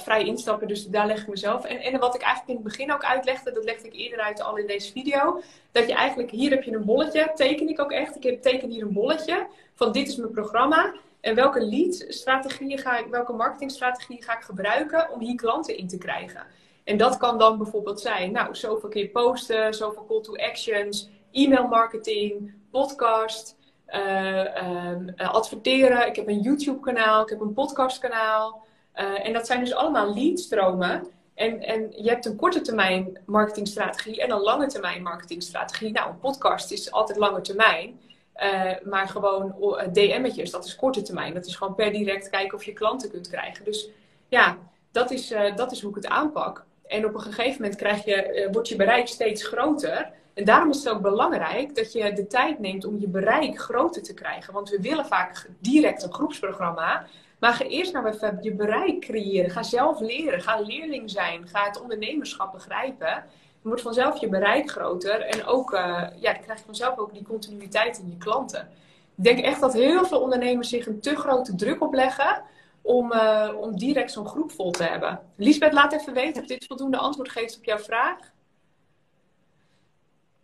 vrij 0.00 0.24
instappen, 0.24 0.68
dus 0.68 0.86
daar 0.86 1.06
leg 1.06 1.20
ik 1.20 1.28
mezelf. 1.28 1.64
En, 1.64 1.78
en 1.78 1.98
wat 1.98 2.14
ik 2.14 2.20
eigenlijk 2.20 2.50
in 2.50 2.64
het 2.64 2.76
begin 2.76 2.92
ook 2.92 3.04
uitlegde, 3.04 3.52
dat 3.52 3.64
legde 3.64 3.86
ik 3.86 3.94
eerder 3.94 4.20
uit 4.20 4.42
al 4.42 4.56
in 4.56 4.66
deze 4.66 4.92
video. 4.92 5.42
Dat 5.72 5.88
je 5.88 5.94
eigenlijk, 5.94 6.30
hier 6.30 6.50
heb 6.50 6.62
je 6.62 6.74
een 6.74 6.84
bolletje, 6.84 7.32
teken 7.34 7.68
ik 7.68 7.80
ook 7.80 7.92
echt. 7.92 8.16
Ik 8.16 8.22
heb, 8.22 8.42
teken 8.42 8.70
hier 8.70 8.82
een 8.82 8.92
bolletje 8.92 9.46
van 9.74 9.92
dit 9.92 10.08
is 10.08 10.16
mijn 10.16 10.32
programma. 10.32 10.94
En 11.28 11.34
welke 11.34 11.64
lead-strategieën 11.64 12.78
ga 12.78 12.98
ik, 12.98 13.06
welke 13.06 13.32
marketingstrategieën 13.32 14.22
ga 14.22 14.36
ik 14.36 14.42
gebruiken 14.42 15.10
om 15.10 15.20
hier 15.20 15.34
klanten 15.34 15.76
in 15.76 15.88
te 15.88 15.98
krijgen? 15.98 16.42
En 16.84 16.96
dat 16.96 17.16
kan 17.16 17.38
dan 17.38 17.58
bijvoorbeeld 17.58 18.00
zijn, 18.00 18.32
nou, 18.32 18.54
zoveel 18.54 18.88
keer 18.88 19.08
posten, 19.08 19.74
zoveel 19.74 20.04
call 20.06 20.20
to 20.20 20.36
actions, 20.36 21.08
e-mail 21.32 21.68
marketing, 21.68 22.54
podcast, 22.70 23.56
uh, 23.88 24.44
uh, 24.44 25.34
adverteren. 25.34 26.06
Ik 26.06 26.16
heb 26.16 26.28
een 26.28 26.40
YouTube 26.40 26.80
kanaal, 26.80 27.22
ik 27.22 27.28
heb 27.28 27.40
een 27.40 27.52
podcast 27.52 27.98
kanaal. 27.98 28.66
Uh, 28.94 29.26
en 29.26 29.32
dat 29.32 29.46
zijn 29.46 29.60
dus 29.60 29.74
allemaal 29.74 30.14
leadstromen. 30.14 31.06
En, 31.34 31.60
en 31.60 31.92
je 32.02 32.08
hebt 32.08 32.26
een 32.26 32.36
korte 32.36 32.60
termijn 32.60 33.18
marketingstrategie 33.26 34.22
en 34.22 34.30
een 34.30 34.40
lange 34.40 34.66
termijn 34.66 35.02
marketingstrategie. 35.02 35.92
Nou, 35.92 36.10
een 36.10 36.18
podcast 36.18 36.70
is 36.70 36.92
altijd 36.92 37.18
lange 37.18 37.40
termijn. 37.40 38.00
Uh, 38.42 38.72
maar 38.84 39.08
gewoon 39.08 39.54
uh, 39.60 39.92
DM'tjes, 39.92 40.50
dat 40.50 40.64
is 40.64 40.76
korte 40.76 41.02
termijn. 41.02 41.34
Dat 41.34 41.46
is 41.46 41.56
gewoon 41.56 41.74
per 41.74 41.92
direct 41.92 42.30
kijken 42.30 42.58
of 42.58 42.64
je 42.64 42.72
klanten 42.72 43.10
kunt 43.10 43.28
krijgen. 43.28 43.64
Dus 43.64 43.88
ja, 44.28 44.58
dat 44.92 45.10
is, 45.10 45.32
uh, 45.32 45.56
dat 45.56 45.72
is 45.72 45.80
hoe 45.80 45.90
ik 45.90 45.96
het 45.96 46.06
aanpak. 46.06 46.64
En 46.86 47.06
op 47.06 47.14
een 47.14 47.20
gegeven 47.20 47.62
moment 47.62 47.78
krijg 47.78 48.04
je, 48.04 48.48
wordt 48.52 48.68
je 48.68 48.76
bereik 48.76 49.08
steeds 49.08 49.46
groter. 49.46 50.10
En 50.34 50.44
daarom 50.44 50.70
is 50.70 50.76
het 50.84 50.88
ook 50.88 51.02
belangrijk 51.02 51.74
dat 51.74 51.92
je 51.92 52.12
de 52.12 52.26
tijd 52.26 52.58
neemt 52.58 52.84
om 52.84 52.98
je 52.98 53.08
bereik 53.08 53.58
groter 53.58 54.02
te 54.02 54.14
krijgen. 54.14 54.52
Want 54.52 54.70
we 54.70 54.80
willen 54.80 55.06
vaak 55.06 55.48
direct 55.60 56.02
een 56.02 56.12
groepsprogramma. 56.12 57.06
Maar 57.38 57.52
ga 57.52 57.64
eerst 57.64 57.92
nou 57.92 58.06
even 58.06 58.38
je 58.40 58.52
bereik 58.54 59.00
creëren. 59.00 59.50
Ga 59.50 59.62
zelf 59.62 60.00
leren. 60.00 60.40
Ga 60.40 60.60
leerling 60.60 61.10
zijn. 61.10 61.48
Ga 61.48 61.64
het 61.64 61.80
ondernemerschap 61.80 62.52
begrijpen 62.52 63.24
wordt 63.62 63.82
vanzelf 63.82 64.20
je 64.20 64.28
bereik 64.28 64.70
groter. 64.70 65.20
En 65.20 65.44
ook, 65.44 65.72
uh, 65.72 65.80
ja, 66.20 66.32
dan 66.32 66.42
krijg 66.42 66.58
je 66.58 66.64
vanzelf 66.64 66.98
ook 66.98 67.14
die 67.14 67.22
continuïteit 67.22 67.98
in 67.98 68.10
je 68.10 68.16
klanten. 68.16 68.68
Ik 69.16 69.24
denk 69.24 69.38
echt 69.38 69.60
dat 69.60 69.72
heel 69.72 70.04
veel 70.04 70.20
ondernemers 70.20 70.68
zich 70.68 70.86
een 70.86 71.00
te 71.00 71.16
grote 71.16 71.54
druk 71.54 71.82
opleggen 71.82 72.42
om, 72.82 73.12
uh, 73.12 73.50
om 73.60 73.76
direct 73.76 74.12
zo'n 74.12 74.26
groep 74.26 74.50
vol 74.50 74.70
te 74.70 74.82
hebben. 74.82 75.20
Liesbeth, 75.36 75.72
laat 75.72 75.92
even 75.92 76.14
weten 76.14 76.42
of 76.42 76.48
dit 76.48 76.66
voldoende 76.66 76.96
antwoord 76.96 77.30
geeft 77.30 77.56
op 77.56 77.64
jouw 77.64 77.78
vraag. 77.78 78.18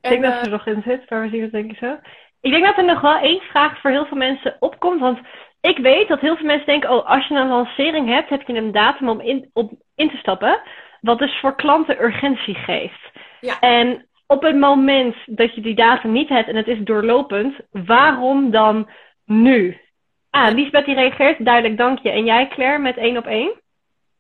En, 0.01 0.13
ik 0.13 0.21
denk 0.21 0.23
dat 0.23 0.33
ze 0.33 0.45
er 0.45 0.51
nog 0.51 0.67
in 0.67 0.83
zit, 0.83 1.11
maar 1.11 1.23
we 1.23 1.29
zien 1.29 1.43
het 1.43 1.53
denk 1.53 1.71
ik 1.71 1.79
zo. 1.79 1.99
Ik 2.41 2.51
denk 2.51 2.65
dat 2.65 2.77
er 2.77 2.85
nog 2.85 3.01
wel 3.01 3.17
één 3.17 3.41
vraag 3.41 3.81
voor 3.81 3.91
heel 3.91 4.07
veel 4.07 4.17
mensen 4.17 4.57
opkomt. 4.61 5.01
Want 5.01 5.19
ik 5.61 5.79
weet 5.79 6.09
dat 6.09 6.21
heel 6.21 6.37
veel 6.37 6.47
mensen 6.47 6.67
denken: 6.67 6.91
oh, 6.91 7.11
als 7.11 7.27
je 7.27 7.35
een 7.35 7.49
lancering 7.49 8.09
hebt, 8.09 8.29
heb 8.29 8.43
je 8.43 8.55
een 8.55 8.73
datum 8.73 9.09
om 9.09 9.21
in, 9.21 9.51
op 9.53 9.73
in 9.95 10.11
te 10.11 10.17
stappen. 10.17 10.61
Wat 11.05 11.19
dus 11.19 11.41
voor 11.41 11.57
klanten 11.57 12.03
urgentie 12.03 12.55
geeft. 12.55 13.11
Ja. 13.41 13.61
En 13.61 14.07
op 14.27 14.43
het 14.43 14.57
moment 14.57 15.17
dat 15.27 15.55
je 15.55 15.61
die 15.61 15.75
datum 15.75 16.13
niet 16.13 16.29
hebt 16.29 16.49
en 16.49 16.57
het 16.57 16.67
is 16.67 16.79
doorlopend, 16.79 17.55
waarom 17.71 18.51
dan 18.51 18.89
nu? 19.25 19.81
Ah, 20.31 20.55
Liesbeth 20.55 20.85
die 20.85 20.95
reageert, 20.95 21.45
duidelijk 21.45 21.77
dank 21.77 21.99
je. 21.99 22.11
En 22.11 22.25
jij 22.25 22.49
Claire 22.49 22.79
met 22.79 22.97
één 22.97 23.17
op 23.17 23.27
één? 23.27 23.53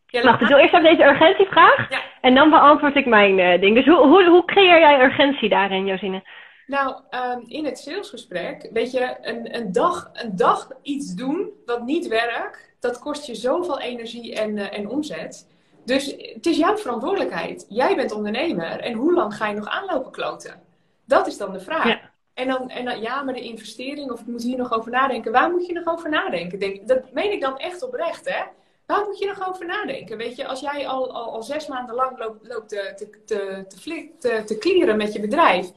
Ja, 0.07 0.23
Wacht, 0.23 0.41
ik 0.41 0.47
wil 0.47 0.59
eerst 0.59 0.75
even 0.75 0.97
deze 0.97 1.05
urgentievraag 1.05 1.91
ja. 1.91 2.01
en 2.21 2.35
dan 2.35 2.51
beantwoord 2.51 2.97
ik 2.97 3.07
mijn 3.07 3.39
uh, 3.39 3.61
ding. 3.61 3.75
Dus 3.75 3.87
hoe, 3.87 4.07
hoe, 4.07 4.25
hoe 4.25 4.45
creëer 4.45 4.79
jij 4.79 5.05
urgentie 5.05 5.49
daarin, 5.49 5.87
Josine? 5.87 6.23
Nou, 6.67 6.95
um, 7.11 7.45
in 7.47 7.65
het 7.65 7.79
salesgesprek, 7.79 8.69
weet 8.73 8.91
je, 8.93 9.17
een, 9.21 9.57
een, 9.57 9.73
dag, 9.73 10.11
een 10.13 10.37
dag 10.37 10.69
iets 10.83 11.15
doen 11.15 11.51
wat 11.65 11.83
niet 11.83 12.09
werkt, 12.09 12.77
dat 12.81 12.99
kost 12.99 13.27
je 13.27 13.35
zoveel 13.35 13.81
energie 13.81 14.35
en, 14.35 14.57
uh, 14.57 14.79
en 14.79 14.89
omzet. 14.89 15.54
Dus 15.85 16.15
het 16.35 16.47
is 16.47 16.57
jouw 16.57 16.77
verantwoordelijkheid. 16.77 17.67
Jij 17.69 17.97
bent 17.97 18.13
ondernemer 18.13 18.81
en 18.81 18.93
hoe 18.93 19.13
lang 19.13 19.35
ga 19.35 19.49
je 19.49 19.55
nog 19.55 19.69
aanlopen 19.69 20.13
kloten? 20.13 20.63
Dat 21.05 21.27
is 21.27 21.37
dan 21.37 21.53
de 21.53 21.61
vraag. 21.61 22.13
En, 22.35 22.49
dan, 22.49 22.71
en 22.71 22.85
dan, 22.85 23.01
ja, 23.01 23.23
maar 23.23 23.35
de 23.35 23.41
investering, 23.41 24.11
of 24.11 24.21
ik 24.21 24.27
moet 24.27 24.43
hier 24.43 24.57
nog 24.57 24.73
over 24.73 24.91
nadenken. 24.91 25.33
Waar 25.33 25.51
moet 25.51 25.67
je 25.67 25.73
nog 25.73 25.87
over 25.87 26.11
nadenken? 26.11 26.59
Denk, 26.59 26.89
dat 26.89 27.13
meen 27.13 27.33
ik 27.33 27.41
dan 27.41 27.59
echt 27.59 27.83
oprecht, 27.83 28.29
hè? 28.29 28.43
Waar 28.87 29.05
moet 29.05 29.19
je 29.19 29.27
nog 29.27 29.49
over 29.49 29.67
nadenken? 29.67 30.17
Weet 30.17 30.37
je, 30.37 30.47
als 30.47 30.61
jij 30.61 30.89
al, 30.89 31.13
al, 31.13 31.33
al 31.33 31.43
zes 31.43 31.67
maanden 31.67 31.95
lang 31.95 32.19
loopt, 32.19 32.49
loopt 32.49 32.69
te, 32.69 32.93
te, 32.97 33.11
te, 33.25 33.65
te, 33.69 34.11
te, 34.19 34.43
te 34.45 34.59
clearen 34.59 34.97
met 34.97 35.13
je 35.13 35.21
bedrijf. 35.21 35.73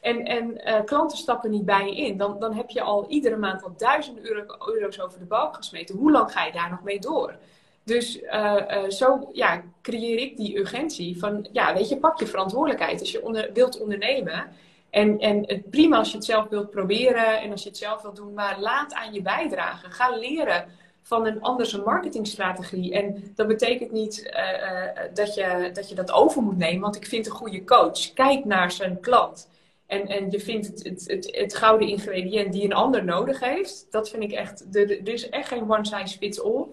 En, 0.00 0.24
en 0.24 0.60
uh, 0.68 0.84
klanten 0.84 1.18
stappen 1.18 1.50
niet 1.50 1.64
bij 1.64 1.86
je 1.86 1.96
in. 1.96 2.16
Dan, 2.16 2.38
dan 2.38 2.54
heb 2.54 2.70
je 2.70 2.82
al 2.82 3.06
iedere 3.08 3.36
maand 3.36 3.62
al 3.62 3.74
duizenden 3.76 4.28
euro, 4.28 4.56
euro's 4.66 5.00
over 5.00 5.18
de 5.18 5.24
balk 5.24 5.56
gesmeten. 5.56 5.96
Hoe 5.96 6.10
lang 6.10 6.32
ga 6.32 6.44
je 6.44 6.52
daar 6.52 6.70
nog 6.70 6.82
mee 6.82 6.98
door? 6.98 7.36
Dus 7.84 8.22
uh, 8.22 8.56
uh, 8.70 8.88
zo 8.88 9.28
ja, 9.32 9.62
creëer 9.82 10.18
ik 10.18 10.36
die 10.36 10.58
urgentie 10.58 11.18
van, 11.18 11.48
ja, 11.52 11.74
weet 11.74 11.88
je, 11.88 11.96
pak 11.96 12.18
je 12.18 12.26
verantwoordelijkheid 12.26 13.00
als 13.00 13.12
je 13.12 13.50
wilt 13.52 13.80
ondernemen. 13.80 14.46
En, 14.90 15.18
en 15.18 15.46
het 15.46 15.70
prima 15.70 15.98
als 15.98 16.10
je 16.10 16.16
het 16.16 16.24
zelf 16.24 16.48
wilt 16.48 16.70
proberen 16.70 17.40
en 17.40 17.50
als 17.50 17.62
je 17.62 17.68
het 17.68 17.78
zelf 17.78 18.02
wilt 18.02 18.16
doen, 18.16 18.34
maar 18.34 18.60
laat 18.60 18.94
aan 18.94 19.12
je 19.12 19.22
bijdragen. 19.22 19.92
Ga 19.92 20.16
leren 20.16 20.64
van 21.02 21.26
een 21.26 21.40
andere 21.40 21.82
marketingstrategie. 21.84 22.92
En 22.92 23.32
dat 23.34 23.46
betekent 23.46 23.92
niet 23.92 24.32
uh, 24.34 25.04
dat, 25.14 25.34
je, 25.34 25.70
dat 25.72 25.88
je 25.88 25.94
dat 25.94 26.12
over 26.12 26.42
moet 26.42 26.58
nemen, 26.58 26.80
want 26.80 26.96
ik 26.96 27.06
vind 27.06 27.26
een 27.26 27.32
goede 27.32 27.64
coach. 27.64 28.12
Kijk 28.12 28.44
naar 28.44 28.70
zijn 28.70 29.00
klant. 29.00 29.48
En, 29.86 30.06
en 30.06 30.30
je 30.30 30.40
vindt 30.40 30.66
het, 30.66 30.82
het, 30.84 31.04
het, 31.06 31.36
het 31.36 31.54
gouden 31.54 31.88
ingrediënt 31.88 32.52
die 32.52 32.64
een 32.64 32.72
ander 32.72 33.04
nodig 33.04 33.40
heeft. 33.40 33.86
Dat 33.90 34.08
vind 34.08 34.22
ik 34.22 34.32
echt. 34.32 34.76
Er 34.76 35.08
is 35.08 35.28
echt 35.28 35.48
geen 35.48 35.70
one 35.70 35.86
size 35.86 36.18
fits 36.18 36.42
all. 36.42 36.66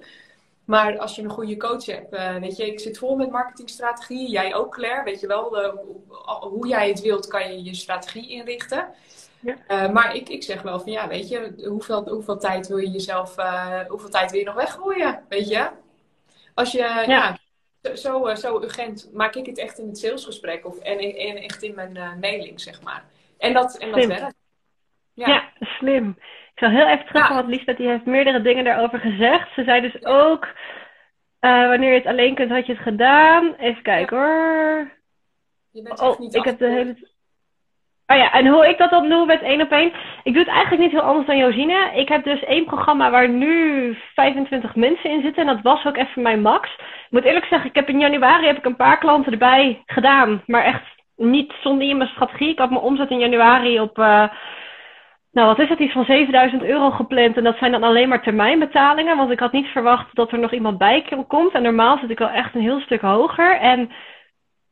Maar 0.69 0.97
als 0.97 1.15
je 1.15 1.21
een 1.21 1.29
goede 1.29 1.57
coach 1.57 1.85
hebt, 1.85 2.13
uh, 2.13 2.35
weet 2.35 2.57
je, 2.57 2.67
ik 2.67 2.79
zit 2.79 2.97
vol 2.97 3.15
met 3.15 3.31
marketingstrategieën. 3.31 4.29
Jij 4.29 4.55
ook, 4.55 4.73
Claire. 4.73 5.03
Weet 5.03 5.19
je 5.19 5.27
wel, 5.27 5.49
de, 5.49 5.79
hoe 6.39 6.67
jij 6.67 6.87
het 6.87 7.01
wilt, 7.01 7.27
kan 7.27 7.51
je 7.51 7.63
je 7.63 7.75
strategie 7.75 8.29
inrichten. 8.29 8.87
Ja. 9.39 9.55
Uh, 9.67 9.91
maar 9.91 10.15
ik, 10.15 10.29
ik 10.29 10.43
zeg 10.43 10.61
wel 10.61 10.79
van 10.79 10.91
ja, 10.91 11.07
weet 11.07 11.29
je, 11.29 11.63
hoeveel, 11.67 12.09
hoeveel 12.09 12.37
tijd 12.37 12.67
wil 12.67 12.77
je 12.77 12.89
jezelf, 12.89 13.37
uh, 13.37 13.79
hoeveel 13.87 14.09
tijd 14.09 14.31
wil 14.31 14.39
je 14.39 14.45
nog 14.45 14.55
weggooien? 14.55 15.23
Weet 15.29 15.49
je? 15.49 15.69
Als 16.53 16.71
je, 16.71 16.77
ja, 16.77 17.01
ja 17.01 17.37
zo, 17.93 18.35
zo 18.35 18.61
urgent 18.61 19.09
maak 19.13 19.35
ik 19.35 19.45
het 19.45 19.57
echt 19.57 19.79
in 19.79 19.87
het 19.87 19.97
salesgesprek 19.97 20.65
of, 20.65 20.79
en, 20.79 20.99
en 20.99 21.37
echt 21.37 21.63
in 21.63 21.75
mijn 21.75 22.19
mailing, 22.19 22.61
zeg 22.61 22.81
maar. 22.81 23.05
En 23.37 23.53
dat, 23.53 23.77
en 23.77 23.91
dat 23.91 24.05
werkt. 24.05 24.35
Ja. 25.13 25.27
ja, 25.27 25.51
slim. 25.59 26.17
Ik 26.59 26.65
zal 26.65 26.77
heel 26.77 26.87
even 26.87 27.05
terug 27.05 27.27
want 27.27 27.47
Liesbeth 27.47 27.77
die 27.77 27.87
heeft 27.87 28.05
meerdere 28.05 28.41
dingen 28.41 28.63
daarover 28.63 28.99
gezegd. 28.99 29.53
Ze 29.53 29.63
zei 29.63 29.81
dus 29.81 30.05
ook, 30.05 30.47
uh, 31.41 31.67
wanneer 31.67 31.89
je 31.89 31.97
het 31.97 32.05
alleen 32.05 32.35
kunt, 32.35 32.51
had 32.51 32.65
je 32.65 32.73
het 32.73 32.81
gedaan. 32.81 33.53
Even 33.59 33.81
kijken 33.81 34.17
hoor. 34.17 34.91
Je 35.71 35.81
bent 35.81 36.01
oh, 36.01 36.19
niet 36.19 36.35
ik 36.35 36.43
heb 36.43 36.57
de 36.57 36.67
hele... 36.67 36.95
Oh 38.07 38.17
ja, 38.17 38.31
en 38.31 38.47
hoe 38.47 38.67
ik 38.67 38.77
dat 38.77 38.89
dan 38.89 39.09
doe 39.09 39.25
met 39.25 39.41
één 39.41 39.61
op 39.61 39.71
één. 39.71 39.93
Ik 40.23 40.33
doe 40.33 40.43
het 40.43 40.51
eigenlijk 40.51 40.81
niet 40.81 40.91
heel 40.91 41.09
anders 41.09 41.27
dan 41.27 41.37
Josine. 41.37 41.91
Ik 41.93 42.07
heb 42.09 42.23
dus 42.23 42.43
één 42.43 42.65
programma 42.65 43.09
waar 43.11 43.29
nu 43.29 43.97
25 44.15 44.75
mensen 44.75 45.09
in 45.09 45.21
zitten. 45.21 45.47
En 45.47 45.55
dat 45.55 45.63
was 45.63 45.85
ook 45.85 45.97
even 45.97 46.21
mijn 46.21 46.41
max. 46.41 46.69
Ik 46.79 47.07
moet 47.09 47.23
eerlijk 47.23 47.45
zeggen, 47.45 47.69
ik 47.69 47.75
heb 47.75 47.89
in 47.89 47.99
januari 47.99 48.45
heb 48.45 48.57
ik 48.57 48.65
een 48.65 48.75
paar 48.75 48.97
klanten 48.97 49.31
erbij 49.31 49.83
gedaan. 49.85 50.43
Maar 50.45 50.63
echt 50.63 50.83
niet 51.15 51.53
zonder 51.61 51.87
in 51.87 51.97
mijn 51.97 52.09
strategie. 52.09 52.49
Ik 52.49 52.59
had 52.59 52.69
mijn 52.69 52.81
omzet 52.81 53.09
in 53.09 53.19
januari 53.19 53.79
op... 53.79 53.97
Uh, 53.97 54.29
nou, 55.31 55.47
wat 55.47 55.59
is 55.59 55.69
het? 55.69 55.79
Iets 55.79 55.93
van 55.93 56.05
7000 56.05 56.63
euro 56.63 56.91
gepland. 56.91 57.37
En 57.37 57.43
dat 57.43 57.57
zijn 57.57 57.71
dan 57.71 57.83
alleen 57.83 58.09
maar 58.09 58.23
termijnbetalingen. 58.23 59.17
Want 59.17 59.31
ik 59.31 59.39
had 59.39 59.51
niet 59.51 59.67
verwacht 59.67 60.15
dat 60.15 60.31
er 60.31 60.39
nog 60.39 60.53
iemand 60.53 60.77
bij 60.77 61.25
komt. 61.27 61.53
En 61.53 61.61
normaal 61.61 61.97
zit 61.97 62.09
ik 62.09 62.19
wel 62.19 62.29
echt 62.29 62.55
een 62.55 62.61
heel 62.61 62.79
stuk 62.79 63.01
hoger. 63.01 63.59
En 63.59 63.89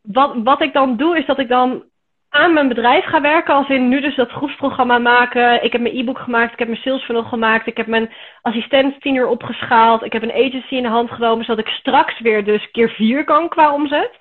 wat, 0.01 0.35
wat 0.43 0.61
ik 0.61 0.73
dan 0.73 0.97
doe, 0.97 1.17
is 1.17 1.25
dat 1.25 1.39
ik 1.39 1.47
dan 1.47 1.83
aan 2.29 2.53
mijn 2.53 2.67
bedrijf 2.67 3.05
ga 3.05 3.21
werken. 3.21 3.53
Als 3.53 3.69
in 3.69 3.87
nu 3.87 4.01
dus 4.01 4.15
dat 4.15 4.31
groepsprogramma 4.31 4.97
maken. 4.97 5.63
Ik 5.63 5.71
heb 5.71 5.81
mijn 5.81 5.97
e-book 5.97 6.19
gemaakt. 6.19 6.53
Ik 6.53 6.59
heb 6.59 6.67
mijn 6.67 6.81
sales 6.81 7.03
funnel 7.03 7.23
gemaakt. 7.23 7.67
Ik 7.67 7.77
heb 7.77 7.87
mijn 7.87 8.13
assistent 8.41 9.01
tien 9.01 9.15
uur 9.15 9.27
opgeschaald. 9.27 10.03
Ik 10.03 10.13
heb 10.13 10.23
een 10.23 10.45
agency 10.45 10.75
in 10.75 10.83
de 10.83 10.89
hand 10.89 11.11
genomen. 11.11 11.45
Zodat 11.45 11.65
ik 11.65 11.71
straks 11.73 12.19
weer 12.19 12.43
dus 12.43 12.71
keer 12.71 12.89
vier 12.89 13.23
kan 13.23 13.49
qua 13.49 13.73
omzet. 13.73 14.11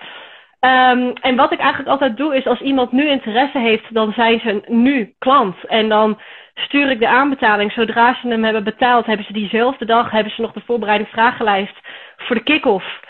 Um, 0.60 1.12
en 1.12 1.36
wat 1.36 1.52
ik 1.52 1.58
eigenlijk 1.58 1.90
altijd 1.90 2.16
doe 2.16 2.36
is 2.36 2.46
als 2.46 2.60
iemand 2.60 2.92
nu 2.92 3.08
interesse 3.08 3.58
heeft, 3.58 3.94
dan 3.94 4.12
zijn 4.12 4.40
ze 4.40 4.62
nu 4.66 5.14
klant. 5.18 5.56
En 5.66 5.88
dan 5.88 6.18
stuur 6.54 6.90
ik 6.90 6.98
de 6.98 7.08
aanbetaling. 7.08 7.72
Zodra 7.72 8.14
ze 8.14 8.28
hem 8.28 8.44
hebben 8.44 8.64
betaald, 8.64 9.06
hebben 9.06 9.26
ze 9.26 9.32
diezelfde 9.32 9.84
dag 9.84 10.10
hebben 10.10 10.32
ze 10.32 10.40
nog 10.40 10.52
de 10.52 10.62
voorbereiding 10.66 11.08
vragenlijst 11.08 11.76
voor 12.16 12.36
de 12.36 12.42
kick-off. 12.42 13.00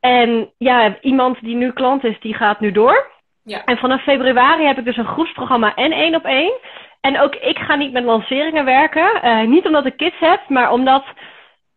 En 0.00 0.50
ja, 0.58 0.96
iemand 1.00 1.40
die 1.40 1.56
nu 1.56 1.72
klant 1.72 2.04
is, 2.04 2.20
die 2.20 2.34
gaat 2.34 2.60
nu 2.60 2.72
door. 2.72 3.10
Ja. 3.44 3.64
En 3.64 3.78
vanaf 3.78 4.02
februari 4.02 4.64
heb 4.64 4.78
ik 4.78 4.84
dus 4.84 4.96
een 4.96 5.06
groepsprogramma 5.06 5.74
en 5.74 5.92
één 5.92 6.14
op 6.14 6.24
één. 6.24 6.52
En 7.00 7.20
ook 7.20 7.34
ik 7.34 7.58
ga 7.58 7.74
niet 7.74 7.92
met 7.92 8.04
lanceringen 8.04 8.64
werken. 8.64 9.10
Uh, 9.24 9.42
niet 9.42 9.66
omdat 9.66 9.86
ik 9.86 9.96
kids 9.96 10.18
heb, 10.18 10.40
maar 10.48 10.72
omdat 10.72 11.04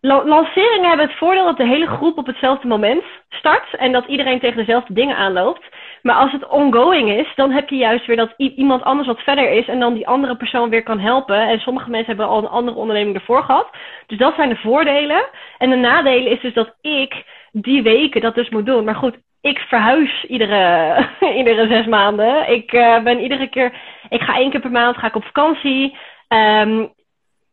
lanceringen 0.02 0.88
hebben 0.88 1.08
het 1.08 1.18
voordeel 1.18 1.45
dat 1.45 1.58
de 1.58 1.68
hele 1.68 1.88
groep 1.88 2.18
op 2.18 2.26
hetzelfde 2.26 2.68
moment 2.68 3.04
start. 3.30 3.76
En 3.76 3.91
dat 3.91 4.06
iedereen 4.06 4.39
tegen 4.39 4.58
dezelfde 4.58 4.93
dingen 4.93 5.16
aanloopt. 5.16 5.64
Maar 6.02 6.16
als 6.16 6.32
het 6.32 6.47
ongoing 6.47 7.10
is, 7.10 7.28
dan 7.36 7.52
heb 7.52 7.70
je 7.70 7.76
juist 7.76 8.06
weer 8.06 8.16
dat 8.16 8.34
iemand 8.38 8.84
anders 8.84 9.08
wat 9.08 9.20
verder 9.20 9.52
is. 9.52 9.68
En 9.68 9.80
dan 9.80 9.93
die 9.93 10.08
andere 10.08 10.36
persoon 10.36 10.70
weer 10.70 10.84
kan 10.84 10.99
helpen. 10.99 11.47
En 11.47 11.60
sommige 11.60 11.89
mensen 11.89 12.08
hebben 12.08 12.28
al 12.28 12.38
een 12.38 12.49
andere 12.49 12.78
onderneming 12.78 13.16
ervoor 13.16 13.43
gehad. 13.43 13.70
Dus 14.08 14.18
dat 14.18 14.36
zijn 14.36 14.49
de 14.49 14.56
voordelen. 14.56 15.26
En 15.58 15.70
de 15.70 15.76
nadelen 15.76 16.32
is 16.32 16.41
dus 16.41 16.54
dat 16.54 16.76
ik 16.82 17.24
die 17.52 17.84
weken 17.84 18.22
dat 18.22 18.36
dus 18.36 18.49
moet 18.49 18.66
doen. 18.66 18.84
Maar 18.84 18.95
goed, 18.95 19.18
ik 19.41 19.60
verhuis 19.60 20.24
iedere, 20.28 20.95
iedere 21.38 21.68
zes 21.68 21.86
maanden. 21.86 22.49
Ik 22.49 22.74
uh, 22.74 22.99
ben 23.04 23.20
iedere 23.20 23.47
keer, 23.47 23.74
ik 24.10 24.22
ga 24.22 24.36
één 24.36 24.49
keer 24.49 24.60
per 24.60 24.72
maand 24.72 24.97
ga 24.97 25.08
ik 25.08 25.16
op 25.16 25.24
vakantie. 25.24 25.97
Um, 26.28 26.93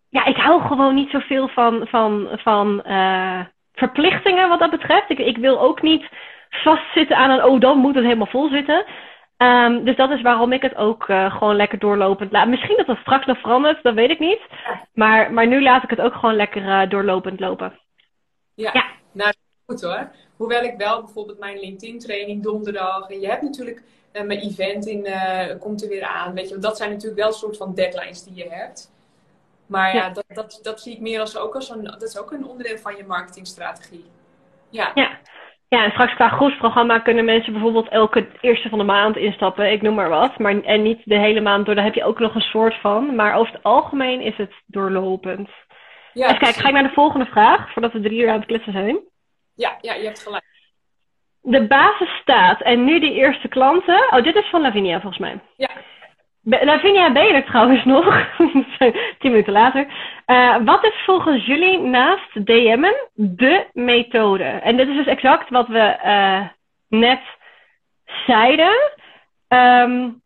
ja, 0.09 0.25
ik 0.25 0.37
hou 0.37 0.63
gewoon 0.63 0.95
niet 0.95 1.11
zoveel 1.11 1.49
van, 1.49 1.87
van, 1.87 2.29
van 2.33 2.83
uh, 2.87 3.41
verplichtingen 3.73 4.49
wat 4.49 4.59
dat 4.59 4.71
betreft. 4.71 5.11
Ik, 5.11 5.19
ik 5.19 5.37
wil 5.37 5.61
ook 5.61 5.83
niet 5.83 6.09
vastzitten 6.51 7.17
aan 7.17 7.31
een, 7.31 7.45
oh 7.45 7.61
dan 7.61 7.79
moet 7.79 7.95
het 7.95 8.05
helemaal 8.05 8.27
vol 8.27 8.49
zitten. 8.49 8.85
Um, 9.37 9.85
dus 9.85 9.97
dat 9.97 10.11
is 10.11 10.23
waarom 10.23 10.53
ik 10.53 10.63
het 10.63 10.75
ook 10.75 11.09
uh, 11.09 11.37
gewoon 11.37 11.57
lekker 11.57 11.79
doorlopend 11.79 12.33
laat. 12.33 12.49
Misschien 12.49 12.77
dat 12.77 12.87
dat 12.87 12.99
straks 12.99 13.27
nog 13.27 13.39
verandert, 13.39 13.83
dat 13.83 13.95
weet 13.95 14.11
ik 14.11 14.19
niet. 14.19 14.41
Maar, 14.93 15.33
maar 15.33 15.47
nu 15.47 15.63
laat 15.63 15.83
ik 15.83 15.91
het 15.91 16.01
ook 16.01 16.15
gewoon 16.15 16.37
lekker 16.37 16.63
uh, 16.63 16.89
doorlopend 16.89 17.41
lopen. 17.41 17.79
Ja, 18.55 18.71
ja. 18.73 18.85
nou 19.13 19.33
goed 19.67 19.83
hoor. 19.83 20.11
Hoewel 20.37 20.63
ik 20.63 20.75
wel 20.77 21.03
bijvoorbeeld 21.03 21.39
mijn 21.39 21.59
LinkedIn 21.59 21.99
training 21.99 22.43
donderdag. 22.43 23.11
En 23.11 23.21
je 23.21 23.29
hebt 23.29 23.43
natuurlijk 23.43 23.83
uh, 24.13 24.23
mijn 24.23 24.39
event 24.39 24.87
in, 24.87 25.07
komt 25.59 25.83
er 25.83 25.89
weer 25.89 26.05
aan. 26.05 26.35
Weet 26.35 26.49
je, 26.49 26.59
dat 26.59 26.77
zijn 26.77 26.91
natuurlijk 26.91 27.21
wel 27.21 27.29
een 27.29 27.35
soort 27.35 27.57
van 27.57 27.75
deadlines 27.75 28.25
die 28.25 28.35
je 28.35 28.49
hebt. 28.51 28.91
Maar 29.69 29.95
ja, 29.95 30.09
Dat, 30.09 30.25
dat, 30.29 30.59
dat 30.63 30.81
zie 30.81 30.95
ik 30.95 31.01
meer 31.01 31.21
als 31.21 31.37
ook 31.37 31.55
als 31.55 31.71
een, 31.71 31.85
dat 31.85 32.03
is 32.03 32.19
ook 32.19 32.33
een 32.33 32.47
onderdeel 32.47 32.79
van 32.79 32.97
je 32.97 33.05
marketingstrategie. 33.05 34.05
Ja. 34.71 34.91
ja. 34.95 35.19
Ja, 35.69 35.85
en 35.85 35.91
straks 35.91 36.15
qua 36.15 36.29
groepsprogramma 36.29 36.99
kunnen 36.99 37.25
mensen 37.25 37.53
bijvoorbeeld 37.53 37.89
elke 37.89 38.27
eerste 38.41 38.69
van 38.69 38.79
de 38.79 38.85
maand 38.85 39.17
instappen, 39.17 39.73
ik 39.73 39.83
noem 39.83 39.95
maar 39.95 40.09
wat. 40.09 40.39
Maar, 40.39 40.63
en 40.63 40.83
niet 40.83 41.01
de 41.05 41.19
hele 41.19 41.41
maand 41.41 41.67
door, 41.67 41.75
daar 41.75 41.85
heb 41.85 41.95
je 41.95 42.05
ook 42.05 42.19
nog 42.19 42.35
een 42.35 42.41
soort 42.41 42.81
van. 42.81 43.15
Maar 43.15 43.35
over 43.35 43.53
het 43.53 43.63
algemeen 43.63 44.21
is 44.21 44.37
het 44.37 44.53
doorlopend. 44.67 45.51
Ja, 46.13 46.27
Even 46.27 46.39
kijken, 46.39 46.61
ga 46.61 46.69
ik 46.69 46.75
naar 46.75 46.83
de 46.83 46.95
volgende 46.95 47.27
vraag, 47.27 47.73
voordat 47.73 47.93
we 47.93 48.01
drie 48.01 48.21
uur 48.21 48.29
aan 48.29 48.39
het 48.39 48.47
kletsen 48.47 48.73
zijn. 48.73 48.99
Ja, 49.55 49.79
ja, 49.81 49.95
je 49.95 50.05
hebt 50.05 50.23
gelijk. 50.23 50.45
De 51.41 51.67
basis 51.67 52.11
staat 52.21 52.61
en 52.61 52.85
nu 52.85 53.01
die 53.01 53.13
eerste 53.13 53.49
klanten. 53.49 54.07
Oh, 54.11 54.23
dit 54.23 54.35
is 54.37 54.51
van 54.51 54.61
Lavinia 54.61 55.01
volgens 55.01 55.19
mij. 55.19 55.41
Ja. 55.57 55.71
Lavinia 56.49 57.13
ben 57.13 57.27
je 57.27 57.33
er 57.33 57.45
trouwens 57.45 57.85
nog, 57.95 58.27
tien 59.19 59.31
minuten 59.31 59.53
later. 59.53 59.87
Uh, 60.27 60.57
wat 60.65 60.85
is 60.85 61.03
volgens 61.05 61.47
jullie 61.47 61.79
naast 61.79 62.47
DM'en 62.47 63.09
de 63.15 63.67
methode? 63.73 64.45
En 64.45 64.77
dit 64.77 64.89
is 64.89 64.97
dus 64.97 65.07
exact 65.07 65.51
wat 65.51 65.69
we 65.69 65.97
uh, 66.05 66.49
net 66.89 67.21
zeiden. 68.27 68.73
Um, 69.49 70.23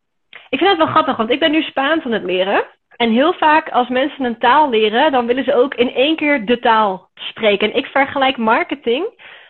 ik 0.48 0.58
vind 0.58 0.70
het 0.70 0.78
wel 0.78 0.86
grappig, 0.86 1.16
want 1.16 1.30
ik 1.30 1.38
ben 1.38 1.50
nu 1.50 1.62
Spaans 1.62 2.04
aan 2.04 2.12
het 2.12 2.22
leren. 2.22 2.64
En 2.96 3.10
heel 3.10 3.32
vaak 3.32 3.68
als 3.68 3.88
mensen 3.88 4.24
een 4.24 4.38
taal 4.38 4.70
leren, 4.70 5.12
dan 5.12 5.26
willen 5.26 5.44
ze 5.44 5.54
ook 5.54 5.74
in 5.74 5.94
één 5.94 6.16
keer 6.16 6.44
de 6.44 6.58
taal 6.58 7.08
spreken. 7.14 7.72
En 7.72 7.78
ik 7.78 7.86
vergelijk 7.86 8.36
marketing 8.36 9.06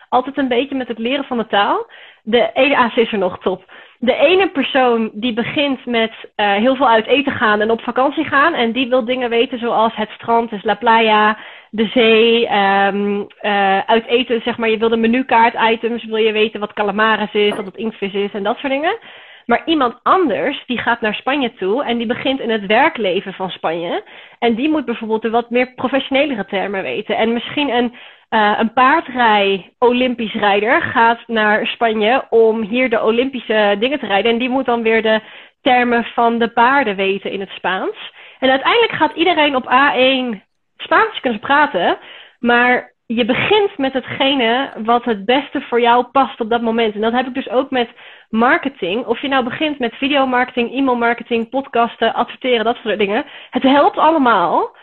altijd 0.09 0.37
een 0.37 0.47
beetje 0.47 0.75
met 0.75 0.87
het 0.87 0.97
leren 0.97 1.25
van 1.25 1.37
de 1.37 1.47
taal. 1.47 1.87
De 2.21 2.49
EDA's 2.53 2.95
is 2.95 3.11
er 3.11 3.17
nog 3.17 3.39
top 3.39 3.71
de 4.05 4.15
ene 4.15 4.49
persoon 4.49 5.09
die 5.13 5.33
begint 5.33 5.85
met 5.85 6.11
uh, 6.11 6.53
heel 6.53 6.75
veel 6.75 6.89
uit 6.89 7.05
eten 7.05 7.31
gaan 7.31 7.61
en 7.61 7.71
op 7.71 7.81
vakantie 7.81 8.25
gaan. 8.25 8.53
En 8.53 8.71
die 8.71 8.89
wil 8.89 9.05
dingen 9.05 9.29
weten 9.29 9.59
zoals 9.59 9.95
het 9.95 10.09
strand, 10.09 10.49
dus 10.49 10.63
La 10.63 10.75
Playa, 10.75 11.37
de 11.69 11.87
zee, 11.87 12.55
um, 12.57 13.27
uh, 13.41 13.79
uit 13.79 14.05
eten, 14.05 14.41
zeg 14.41 14.57
maar. 14.57 14.69
Je 14.69 14.77
wil 14.77 14.89
de 14.89 14.97
menukaart 14.97 15.55
items, 15.71 16.05
wil 16.05 16.15
je 16.17 16.31
weten 16.31 16.59
wat 16.59 16.73
calamaris 16.73 17.33
is, 17.33 17.55
wat 17.55 17.65
het 17.65 17.75
inktvis 17.75 18.13
is 18.13 18.31
en 18.31 18.43
dat 18.43 18.57
soort 18.57 18.71
dingen. 18.71 18.97
Maar 19.45 19.61
iemand 19.65 19.99
anders, 20.03 20.63
die 20.65 20.77
gaat 20.77 21.01
naar 21.01 21.15
Spanje 21.15 21.53
toe 21.53 21.83
en 21.83 21.97
die 21.97 22.07
begint 22.07 22.39
in 22.39 22.49
het 22.49 22.65
werkleven 22.65 23.33
van 23.33 23.49
Spanje. 23.49 24.03
En 24.39 24.55
die 24.55 24.69
moet 24.69 24.85
bijvoorbeeld 24.85 25.21
de 25.21 25.29
wat 25.29 25.49
meer 25.49 25.73
professionelere 25.73 26.45
termen 26.45 26.83
weten. 26.83 27.17
En 27.17 27.33
misschien 27.33 27.69
een 27.69 27.93
uh, 28.33 28.55
een 28.59 28.73
paardrij 28.73 29.73
Olympisch 29.79 30.33
rijder 30.33 30.81
gaat 30.81 31.19
naar 31.27 31.67
Spanje 31.67 32.25
om 32.29 32.61
hier 32.61 32.89
de 32.89 33.03
Olympische 33.03 33.75
dingen 33.79 33.99
te 33.99 34.05
rijden. 34.05 34.31
En 34.31 34.37
die 34.37 34.49
moet 34.49 34.65
dan 34.65 34.83
weer 34.83 35.01
de 35.01 35.21
termen 35.61 36.03
van 36.03 36.39
de 36.39 36.47
paarden 36.47 36.95
weten 36.95 37.31
in 37.31 37.39
het 37.39 37.49
Spaans. 37.49 38.11
En 38.39 38.49
uiteindelijk 38.49 38.91
gaat 38.91 39.15
iedereen 39.15 39.55
op 39.55 39.65
A1 39.65 40.41
Spaans 40.77 41.19
kunnen 41.21 41.39
praten. 41.39 41.97
Maar 42.39 42.92
je 43.05 43.25
begint 43.25 43.77
met 43.77 43.93
hetgene 43.93 44.71
wat 44.83 45.03
het 45.03 45.25
beste 45.25 45.61
voor 45.61 45.81
jou 45.81 46.05
past 46.05 46.39
op 46.39 46.49
dat 46.49 46.61
moment. 46.61 46.95
En 46.95 47.01
dat 47.01 47.13
heb 47.13 47.27
ik 47.27 47.33
dus 47.33 47.49
ook 47.49 47.69
met 47.69 47.89
marketing. 48.29 49.05
Of 49.05 49.21
je 49.21 49.27
nou 49.27 49.43
begint 49.43 49.79
met 49.79 49.95
videomarketing, 49.95 50.71
e-mailmarketing, 50.71 51.49
podcasten, 51.49 52.13
adverteren, 52.13 52.65
dat 52.65 52.77
soort 52.83 52.99
dingen. 52.99 53.25
Het 53.49 53.63
helpt 53.63 53.97
allemaal 53.97 54.75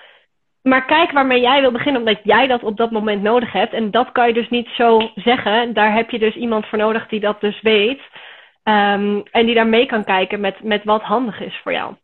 maar 0.63 0.85
kijk 0.85 1.11
waarmee 1.11 1.41
jij 1.41 1.61
wil 1.61 1.73
beginnen, 1.73 2.01
omdat 2.01 2.21
jij 2.23 2.47
dat 2.47 2.63
op 2.63 2.77
dat 2.77 2.91
moment 2.91 3.23
nodig 3.23 3.53
hebt. 3.53 3.73
En 3.73 3.91
dat 3.91 4.13
kan 4.13 4.27
je 4.27 4.35
dus 4.35 4.49
niet 4.49 4.69
zo 4.69 5.11
zeggen. 5.15 5.73
Daar 5.73 5.95
heb 5.95 6.11
je 6.11 6.19
dus 6.19 6.35
iemand 6.35 6.67
voor 6.67 6.79
nodig 6.79 7.09
die 7.09 7.21
dat 7.21 7.41
dus 7.41 7.61
weet. 7.61 8.01
Um, 8.65 9.23
en 9.31 9.47
die 9.47 9.55
daar 9.55 9.67
mee 9.67 9.87
kan 9.87 10.05
kijken 10.05 10.41
met, 10.41 10.63
met 10.63 10.85
wat 10.85 11.03
handig 11.03 11.41
is 11.41 11.61
voor 11.63 11.73
jou. 11.73 11.95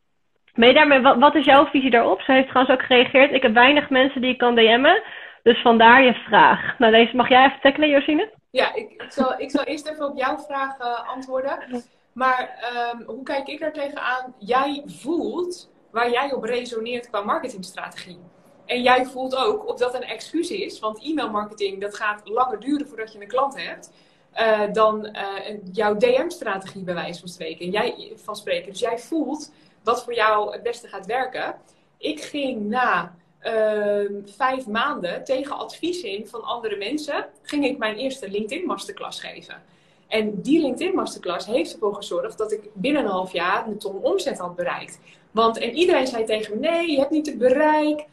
Ben 0.54 0.74
daarmee, 0.74 1.00
wat, 1.00 1.18
wat 1.18 1.34
is 1.34 1.44
jouw 1.44 1.66
visie 1.66 1.90
daarop? 1.90 2.20
Ze 2.20 2.32
heeft 2.32 2.48
trouwens 2.48 2.78
ook 2.78 2.86
gereageerd. 2.86 3.32
Ik 3.32 3.42
heb 3.42 3.54
weinig 3.54 3.90
mensen 3.90 4.20
die 4.20 4.30
ik 4.30 4.38
kan 4.38 4.54
DM'en. 4.54 5.02
Dus 5.47 5.62
vandaar 5.62 6.03
je 6.03 6.14
vraag. 6.14 6.78
Nou, 6.78 6.92
deze 6.92 7.16
mag 7.16 7.28
jij 7.28 7.47
even 7.47 7.61
tackelen, 7.61 7.88
Josine? 7.88 8.32
Ja, 8.51 8.74
ik, 8.74 8.90
ik, 8.90 9.12
zal, 9.12 9.34
ik 9.38 9.51
zal 9.51 9.64
eerst 9.64 9.86
even 9.86 10.07
op 10.07 10.16
jouw 10.16 10.38
vraag 10.38 10.80
uh, 10.80 11.09
antwoorden. 11.09 11.84
Maar 12.12 12.51
um, 12.94 13.03
hoe 13.07 13.22
kijk 13.22 13.49
ik 13.49 13.61
daar 13.61 13.72
tegenaan? 13.72 14.34
Jij 14.38 14.82
voelt 14.86 15.70
waar 15.90 16.11
jij 16.11 16.32
op 16.32 16.42
resoneert 16.42 17.11
qua 17.11 17.20
marketingstrategie. 17.20 18.18
En 18.64 18.82
jij 18.82 19.05
voelt 19.05 19.36
ook 19.36 19.68
of 19.68 19.78
dat 19.78 19.94
een 19.94 20.03
excuus 20.03 20.51
is, 20.51 20.78
want 20.78 21.05
e-mailmarketing 21.05 21.80
dat 21.80 21.97
gaat 21.97 22.28
langer 22.28 22.61
duren 22.61 22.88
voordat 22.88 23.12
je 23.12 23.20
een 23.20 23.28
klant 23.28 23.57
hebt. 23.66 23.92
Uh, 24.40 24.72
dan 24.72 25.07
uh, 25.07 25.59
jouw 25.72 25.97
DM-strategie 25.97 26.84
bij 26.84 26.94
wijze 26.94 27.20
van 27.20 27.28
spreken. 27.28 27.70
Jij, 27.70 28.12
van 28.14 28.36
spreken. 28.36 28.70
Dus 28.70 28.80
jij 28.80 28.99
voelt 28.99 29.53
wat 29.82 30.05
voor 30.05 30.14
jou 30.14 30.53
het 30.53 30.62
beste 30.62 30.88
gaat 30.88 31.07
werken. 31.07 31.55
Ik 31.99 32.20
ging 32.20 32.68
na 32.68 33.14
uh, 33.47 34.20
vijf 34.36 34.66
maanden 34.66 35.24
tegen 35.24 35.59
advies 35.59 36.03
in 36.03 36.26
van 36.26 36.42
andere 36.42 36.76
mensen, 36.76 37.26
ging 37.42 37.64
ik 37.64 37.78
mijn 37.78 37.97
eerste 37.97 38.30
LinkedIn 38.30 38.66
Masterclass 38.66 39.20
geven. 39.20 39.62
En 40.09 40.40
die 40.42 40.61
LinkedIn 40.61 40.94
Masterclass 40.94 41.47
heeft 41.47 41.72
ervoor 41.72 41.94
gezorgd 41.94 42.38
dat 42.38 42.53
ik 42.53 42.61
binnen 42.72 43.05
een 43.05 43.11
half 43.11 43.32
jaar 43.32 43.66
een 43.66 43.78
ton 43.78 44.03
omzet 44.03 44.38
had 44.38 44.57
bereikt. 44.57 44.99
Want 45.30 45.59
en 45.59 45.74
iedereen 45.74 46.07
zei 46.07 46.24
tegen 46.24 46.61
me: 46.61 46.68
nee, 46.68 46.90
je 46.90 46.99
hebt 46.99 47.11
niet 47.11 47.26
het 47.26 47.38
bereik. 47.38 48.05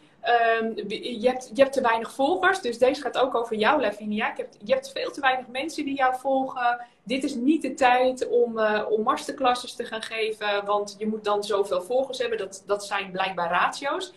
Um, 0.61 0.73
je, 0.87 1.27
hebt, 1.29 1.51
je 1.53 1.61
hebt 1.61 1.73
te 1.73 1.81
weinig 1.81 2.13
volgers, 2.13 2.61
dus 2.61 2.77
deze 2.77 3.01
gaat 3.01 3.17
ook 3.17 3.35
over 3.35 3.55
jou, 3.55 3.81
Lavinia. 3.81 4.33
Heb, 4.35 4.49
je 4.63 4.73
hebt 4.73 4.91
veel 4.91 5.11
te 5.11 5.21
weinig 5.21 5.47
mensen 5.47 5.85
die 5.85 5.95
jou 5.95 6.15
volgen. 6.19 6.85
Dit 7.03 7.23
is 7.23 7.35
niet 7.35 7.61
de 7.61 7.73
tijd 7.73 8.27
om, 8.27 8.57
uh, 8.57 8.81
om 8.89 9.01
masterclasses 9.01 9.73
te 9.73 9.85
gaan 9.85 10.01
geven, 10.01 10.65
want 10.65 10.95
je 10.97 11.07
moet 11.07 11.23
dan 11.23 11.43
zoveel 11.43 11.81
volgers 11.81 12.17
hebben. 12.17 12.37
Dat, 12.37 12.63
dat 12.65 12.85
zijn 12.85 13.11
blijkbaar 13.11 13.49
ratio's. 13.49 14.13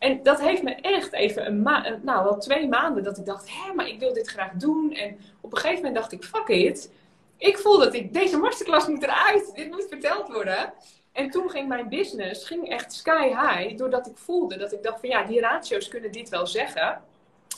En 0.00 0.22
dat 0.22 0.40
heeft 0.40 0.62
me 0.62 0.74
echt 0.74 1.12
even 1.12 1.46
een 1.46 1.62
nou 2.02 2.24
wel 2.24 2.38
twee 2.38 2.68
maanden, 2.68 3.02
dat 3.02 3.18
ik 3.18 3.26
dacht, 3.26 3.50
hé, 3.50 3.74
maar 3.74 3.88
ik 3.88 3.98
wil 3.98 4.12
dit 4.12 4.28
graag 4.28 4.52
doen. 4.52 4.92
En 4.92 5.18
op 5.40 5.52
een 5.52 5.58
gegeven 5.58 5.82
moment 5.82 5.94
dacht 5.94 6.12
ik, 6.12 6.24
fuck 6.24 6.48
it. 6.48 6.92
Ik 7.36 7.58
voel 7.58 7.78
dat 7.78 7.94
ik, 7.94 8.12
deze 8.12 8.36
masterclass 8.36 8.86
moet 8.86 9.02
eruit. 9.02 9.52
Dit 9.54 9.70
moet 9.70 9.86
verteld 9.88 10.28
worden. 10.28 10.72
En 11.12 11.30
toen 11.30 11.50
ging 11.50 11.68
mijn 11.68 11.88
business 11.88 12.46
ging 12.46 12.68
echt 12.68 12.92
sky 12.92 13.28
high, 13.28 13.76
doordat 13.76 14.06
ik 14.06 14.16
voelde 14.16 14.56
dat 14.56 14.72
ik 14.72 14.82
dacht 14.82 15.00
van 15.00 15.08
ja, 15.08 15.24
die 15.24 15.40
ratio's 15.40 15.88
kunnen 15.88 16.12
dit 16.12 16.28
wel 16.28 16.46
zeggen. 16.46 17.02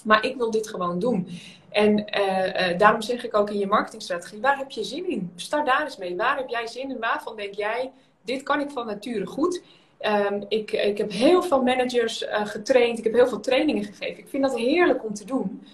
Maar 0.04 0.24
ik 0.24 0.36
wil 0.36 0.50
dit 0.50 0.68
gewoon 0.68 0.98
doen. 0.98 1.28
En 1.70 2.18
uh, 2.18 2.70
uh, 2.70 2.78
daarom 2.78 3.02
zeg 3.02 3.24
ik 3.24 3.36
ook 3.36 3.50
in 3.50 3.58
je 3.58 3.66
marketingstrategie, 3.66 4.40
waar 4.40 4.58
heb 4.58 4.70
je 4.70 4.84
zin 4.84 5.10
in? 5.10 5.32
Start 5.36 5.66
daar 5.66 5.82
eens 5.82 5.96
mee. 5.96 6.16
Waar 6.16 6.36
heb 6.36 6.48
jij 6.48 6.66
zin 6.66 6.90
in? 6.90 6.98
Waarvan 6.98 7.36
denk 7.36 7.54
jij, 7.54 7.90
dit 8.24 8.42
kan 8.42 8.60
ik 8.60 8.70
van 8.70 8.86
nature 8.86 9.26
goed? 9.26 9.62
Um, 10.06 10.44
ik, 10.48 10.72
ik 10.72 10.98
heb 10.98 11.10
heel 11.10 11.42
veel 11.42 11.62
managers 11.62 12.22
uh, 12.22 12.46
getraind. 12.46 12.98
Ik 12.98 13.04
heb 13.04 13.12
heel 13.12 13.26
veel 13.26 13.40
trainingen 13.40 13.84
gegeven. 13.84 14.18
Ik 14.18 14.28
vind 14.28 14.42
dat 14.42 14.56
heerlijk 14.56 15.04
om 15.04 15.14
te 15.14 15.24
doen. 15.24 15.66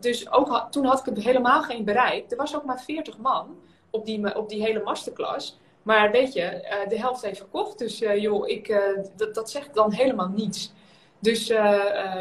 dus 0.00 0.30
ook 0.30 0.66
toen 0.70 0.84
had 0.84 1.06
ik 1.06 1.22
helemaal 1.22 1.62
geen 1.62 1.84
bereik. 1.84 2.30
Er 2.30 2.36
was 2.36 2.56
ook 2.56 2.64
maar 2.64 2.82
40 2.82 3.18
man 3.18 3.56
op 3.90 4.06
die, 4.06 4.36
op 4.36 4.48
die 4.48 4.62
hele 4.62 4.82
masterclass. 4.82 5.58
Maar 5.82 6.10
weet 6.10 6.32
je, 6.32 6.64
de 6.88 6.98
helft 6.98 7.22
heeft 7.22 7.38
verkocht. 7.38 7.78
Dus 7.78 7.98
joh, 7.98 8.48
ik, 8.48 8.80
dat, 9.16 9.34
dat 9.34 9.50
zegt 9.50 9.74
dan 9.74 9.92
helemaal 9.92 10.28
niets. 10.28 10.72
Dus 11.18 11.46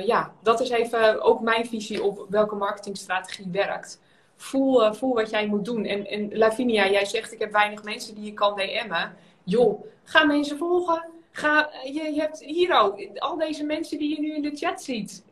ja, 0.06 0.34
dat 0.44 0.60
is 0.60 0.70
even 0.70 1.22
ook 1.22 1.42
mijn 1.42 1.66
visie 1.66 2.04
op 2.04 2.26
welke 2.30 2.56
marketingstrategie 2.56 3.48
werkt. 3.52 4.02
Voel, 4.36 4.94
voel 4.94 5.14
wat 5.14 5.30
jij 5.30 5.48
moet 5.48 5.66
doen. 5.66 5.86
En, 5.86 6.08
en 6.08 6.38
Lavinia, 6.38 6.90
jij 6.90 7.06
zegt 7.06 7.32
ik 7.32 7.40
heb 7.40 7.52
weinig 7.52 7.84
mensen 7.84 8.16
die 8.16 8.26
je 8.26 8.34
kan 8.34 8.56
DM'en. 8.56 9.16
Joh, 9.46 9.86
ga 10.04 10.24
mensen 10.24 10.58
volgen. 10.58 11.06
Ga, 11.32 11.70
je, 11.84 12.14
je 12.14 12.20
hebt 12.20 12.40
hier 12.40 12.80
ook 12.80 13.00
al 13.16 13.38
deze 13.38 13.64
mensen 13.64 13.98
die 13.98 14.16
je 14.16 14.22
nu 14.22 14.36
in 14.36 14.42
de 14.42 14.56
chat 14.56 14.84
ziet. 14.84 15.24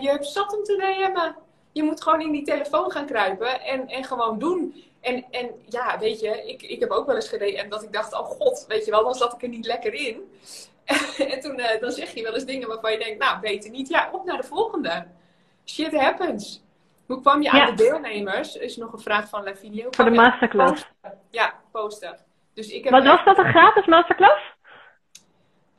je 0.00 0.08
hebt 0.08 0.26
zat 0.26 0.56
om 0.56 0.64
te 0.64 0.76
DM'en. 0.76 1.36
Je 1.72 1.82
moet 1.82 2.02
gewoon 2.02 2.20
in 2.20 2.32
die 2.32 2.44
telefoon 2.44 2.90
gaan 2.90 3.06
kruipen 3.06 3.60
en, 3.60 3.88
en 3.88 4.04
gewoon 4.04 4.38
doen. 4.38 4.84
En, 5.00 5.24
en 5.30 5.50
ja, 5.68 5.98
weet 5.98 6.20
je, 6.20 6.46
ik, 6.46 6.62
ik 6.62 6.80
heb 6.80 6.90
ook 6.90 7.06
wel 7.06 7.14
eens 7.14 7.28
gedm 7.28 7.68
dat 7.68 7.82
ik 7.82 7.92
dacht, 7.92 8.12
oh 8.12 8.24
god, 8.24 8.64
weet 8.68 8.84
je 8.84 8.90
wel, 8.90 9.04
dan 9.04 9.14
zat 9.14 9.32
ik 9.32 9.42
er 9.42 9.48
niet 9.48 9.66
lekker 9.66 9.94
in. 9.94 10.30
en 11.32 11.40
toen 11.40 11.58
uh, 11.58 11.80
dan 11.80 11.92
zeg 11.92 12.14
je 12.14 12.22
wel 12.22 12.34
eens 12.34 12.44
dingen 12.44 12.68
waarvan 12.68 12.92
je 12.92 12.98
denkt, 12.98 13.18
nou, 13.18 13.40
beter 13.40 13.70
niet. 13.70 13.88
Ja, 13.88 14.08
op 14.12 14.24
naar 14.24 14.36
de 14.36 14.46
volgende. 14.46 15.06
Shit 15.64 15.96
happens. 15.96 16.62
Hoe 17.06 17.20
kwam 17.20 17.42
je 17.42 17.50
aan 17.50 17.76
de 17.76 17.82
deelnemers? 17.82 18.56
Is 18.56 18.76
nog 18.76 18.92
een 18.92 18.98
vraag 18.98 19.28
van 19.28 19.44
Lavinia. 19.44 19.86
Voor 19.90 20.04
de 20.04 20.10
masterclass. 20.10 20.88
Ja, 21.30 21.54
posten. 21.72 22.18
Dus 22.58 22.68
ik 22.68 22.84
heb 22.84 22.92
Wat 22.92 23.04
was 23.04 23.24
dat, 23.24 23.38
een 23.38 23.50
gratis 23.50 23.86
masterclass? 23.86 24.42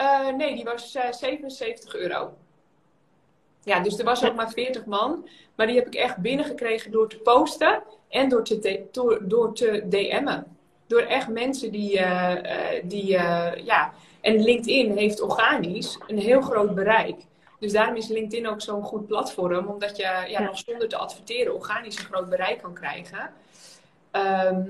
Uh, 0.01 0.29
nee, 0.29 0.55
die 0.55 0.63
was 0.63 0.95
uh, 0.95 1.11
77 1.11 1.95
euro. 1.95 2.33
Ja, 3.63 3.79
dus 3.79 3.99
er 3.99 4.05
was 4.05 4.25
ook 4.25 4.35
maar 4.35 4.51
40 4.51 4.85
man. 4.85 5.27
Maar 5.55 5.67
die 5.67 5.75
heb 5.75 5.87
ik 5.87 5.95
echt 5.95 6.17
binnengekregen 6.17 6.91
door 6.91 7.09
te 7.09 7.17
posten 7.17 7.83
en 8.09 8.29
door 8.29 8.43
te, 8.43 8.87
door, 8.91 9.19
door 9.21 9.53
te 9.53 9.87
DM'en. 9.89 10.57
Door 10.87 11.01
echt 11.01 11.27
mensen 11.27 11.71
die, 11.71 11.99
uh, 11.99 12.33
die 12.83 13.07
ja, 13.63 13.93
en 14.21 14.43
LinkedIn 14.43 14.97
heeft 14.97 15.21
organisch 15.21 15.99
een 16.07 16.19
heel 16.19 16.41
groot 16.41 16.75
bereik. 16.75 17.17
Dus 17.59 17.71
daarom 17.71 17.95
is 17.95 18.07
LinkedIn 18.07 18.47
ook 18.47 18.61
zo'n 18.61 18.83
goed 18.83 19.07
platform, 19.07 19.67
omdat 19.67 19.97
je 19.97 20.25
ja, 20.27 20.41
nog 20.41 20.57
zonder 20.57 20.87
te 20.87 20.97
adverteren 20.97 21.55
organisch 21.55 21.97
een 21.97 22.05
groot 22.05 22.29
bereik 22.29 22.61
kan 22.61 22.73
krijgen. 22.73 23.33
Ehm, 24.11 24.61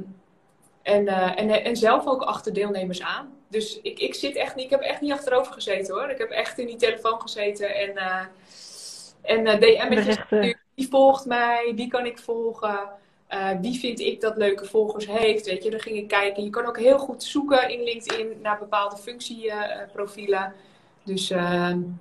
en, 0.89 1.03
uh, 1.05 1.39
en, 1.39 1.63
en 1.63 1.75
zelf 1.75 2.07
ook 2.07 2.21
achter 2.21 2.53
deelnemers 2.53 3.01
aan. 3.01 3.33
Dus 3.47 3.79
ik, 3.81 3.99
ik 3.99 4.13
zit 4.13 4.35
echt 4.35 4.55
niet, 4.55 4.65
ik 4.65 4.71
heb 4.71 4.81
echt 4.81 5.01
niet 5.01 5.11
achterover 5.11 5.53
gezeten 5.53 5.93
hoor. 5.95 6.09
Ik 6.09 6.17
heb 6.17 6.29
echt 6.29 6.57
in 6.57 6.65
die 6.65 6.75
telefoon 6.75 7.21
gezeten 7.21 7.75
en, 7.75 7.91
uh, 7.95 8.21
en 9.21 9.47
uh, 9.47 9.59
DM 9.59 10.55
die 10.75 10.87
volgt 10.89 11.25
mij, 11.25 11.71
die 11.75 11.87
kan 11.87 12.05
ik 12.05 12.19
volgen. 12.19 12.79
Uh, 13.29 13.49
wie 13.61 13.79
vind 13.79 13.99
ik 13.99 14.21
dat 14.21 14.37
leuke 14.37 14.65
volgers 14.65 15.07
heeft? 15.07 15.45
Weet 15.45 15.63
je, 15.63 15.69
dan 15.69 15.79
ging 15.79 15.97
ik 15.97 16.07
kijken. 16.07 16.43
Je 16.43 16.49
kan 16.49 16.65
ook 16.65 16.79
heel 16.79 16.97
goed 16.97 17.23
zoeken 17.23 17.69
in 17.69 17.83
LinkedIn 17.83 18.39
naar 18.41 18.59
bepaalde 18.59 18.97
functieprofielen. 18.97 20.53
dus 21.03 21.27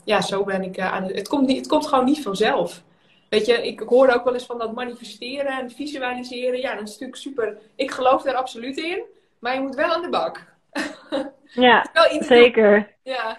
ja, 0.04 0.20
zo 0.20 0.44
ben 0.44 0.62
ik 0.62 0.78
aan 0.78 1.02
het. 1.02 1.14
Het 1.14 1.28
komt, 1.28 1.46
niet, 1.46 1.56
het 1.56 1.66
komt 1.66 1.86
gewoon 1.86 2.04
niet 2.04 2.22
vanzelf. 2.22 2.82
Weet 3.28 3.46
je, 3.46 3.66
ik 3.66 3.80
hoor 3.80 4.08
ook 4.08 4.24
wel 4.24 4.34
eens 4.34 4.46
van 4.46 4.58
dat 4.58 4.74
manifesteren 4.74 5.58
en 5.58 5.70
visualiseren. 5.70 6.60
Ja, 6.60 6.74
dat 6.74 6.82
is 6.82 6.90
natuurlijk 6.90 7.18
super. 7.18 7.58
Ik 7.76 7.90
geloof 7.90 8.22
daar 8.22 8.34
absoluut 8.34 8.76
in. 8.76 9.02
Maar 9.40 9.54
je 9.54 9.60
moet 9.60 9.74
wel 9.74 9.94
aan 9.94 10.02
de 10.02 10.08
bak. 10.08 10.46
Ja, 11.50 11.86
zeker. 12.20 12.94
Ja. 13.02 13.38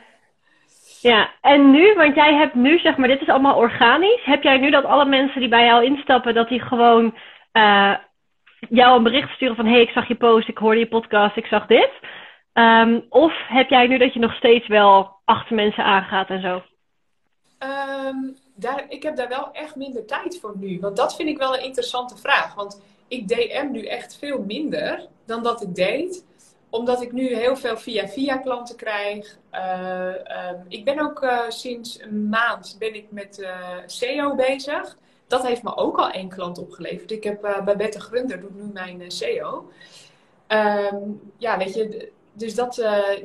Ja, 1.02 1.32
en 1.42 1.72
nu, 1.72 1.94
want 1.94 2.16
jij 2.16 2.34
hebt 2.34 2.54
nu, 2.54 2.80
zeg 2.80 2.98
maar, 2.98 3.08
dit 3.08 3.22
is 3.22 3.28
allemaal 3.28 3.56
organisch. 3.56 4.24
Heb 4.24 4.44
jij 4.44 4.58
nu 4.58 4.70
dat 4.70 4.86
alle 4.86 5.06
mensen 5.06 5.40
die 5.40 5.50
bij 5.50 5.66
jou 5.66 5.86
instappen, 5.86 6.34
dat 6.34 6.50
die 6.50 6.60
gewoon 6.62 7.16
uh, 7.54 7.96
jou 8.70 8.98
een 8.98 9.04
bericht 9.04 9.30
sturen 9.30 9.56
van: 9.56 9.66
hey, 9.66 9.82
ik 9.82 9.90
zag 9.90 10.08
je 10.08 10.16
post, 10.16 10.48
ik 10.48 10.58
hoorde 10.58 10.80
je 10.80 10.88
podcast, 10.88 11.38
ik 11.38 11.46
zag 11.46 11.66
dit. 11.66 11.92
Um, 12.54 13.06
of 13.10 13.34
heb 13.48 13.70
jij 13.70 13.88
nu 13.88 13.98
dat 13.98 14.14
je 14.14 14.20
nog 14.20 14.34
steeds 14.34 14.68
wel 14.68 15.20
achter 15.26 15.56
mensen 15.56 15.84
aangaat 15.84 16.30
en 16.30 16.42
zo? 16.42 16.64
Um, 17.60 18.36
daar, 18.60 18.86
ik 18.90 19.04
heb 19.04 19.16
daar 19.16 19.30
wel 19.30 19.52
echt 19.52 19.76
minder 19.76 20.06
tijd 20.06 20.40
voor 20.40 20.54
nu. 20.58 20.80
Want 20.80 20.96
dat 20.96 21.16
vind 21.16 21.30
ik 21.30 21.38
wel 21.38 21.56
een 21.56 21.64
interessante 21.64 22.18
vraag. 22.18 22.56
Want 22.56 22.82
ik 23.08 23.28
DM 23.28 23.68
nu 23.72 23.86
echt 23.86 24.18
veel 24.18 24.40
minder 24.40 25.08
dan 25.26 25.44
dat 25.44 25.62
ik 25.62 25.76
deed. 25.76 26.26
Omdat 26.70 27.02
ik 27.02 27.12
nu 27.12 27.36
heel 27.36 27.56
veel 27.56 27.78
via-via 27.78 28.38
klanten 28.38 28.76
krijg. 28.76 29.38
Uh, 29.54 30.08
um, 30.52 30.66
ik 30.68 30.86
ben 30.86 31.00
ook 31.00 31.24
uh, 31.24 31.40
sinds 31.48 32.02
een 32.02 32.30
maand 32.30 32.76
ben 32.80 32.96
ik 32.96 33.06
met 33.10 33.40
uh, 33.40 33.78
SEO 33.86 34.36
bezig 34.36 34.98
dat 35.30 35.48
heeft 35.48 35.64
me 35.64 35.76
ook 35.76 35.98
al 35.98 36.10
één 36.10 36.30
klant 36.30 36.58
opgeleverd. 36.58 37.12
Ik 37.12 37.24
heb 37.24 37.62
bij 37.66 37.76
Bette 37.78 38.00
Grunder, 38.00 38.42
doet 38.42 38.56
nu 38.56 38.64
mijn 38.74 39.12
SEO. 39.12 39.70
Um, 40.48 41.32
ja, 41.38 41.58
weet 41.58 41.74
je, 41.74 42.12
dus 42.34 42.56
dat, 42.56 42.76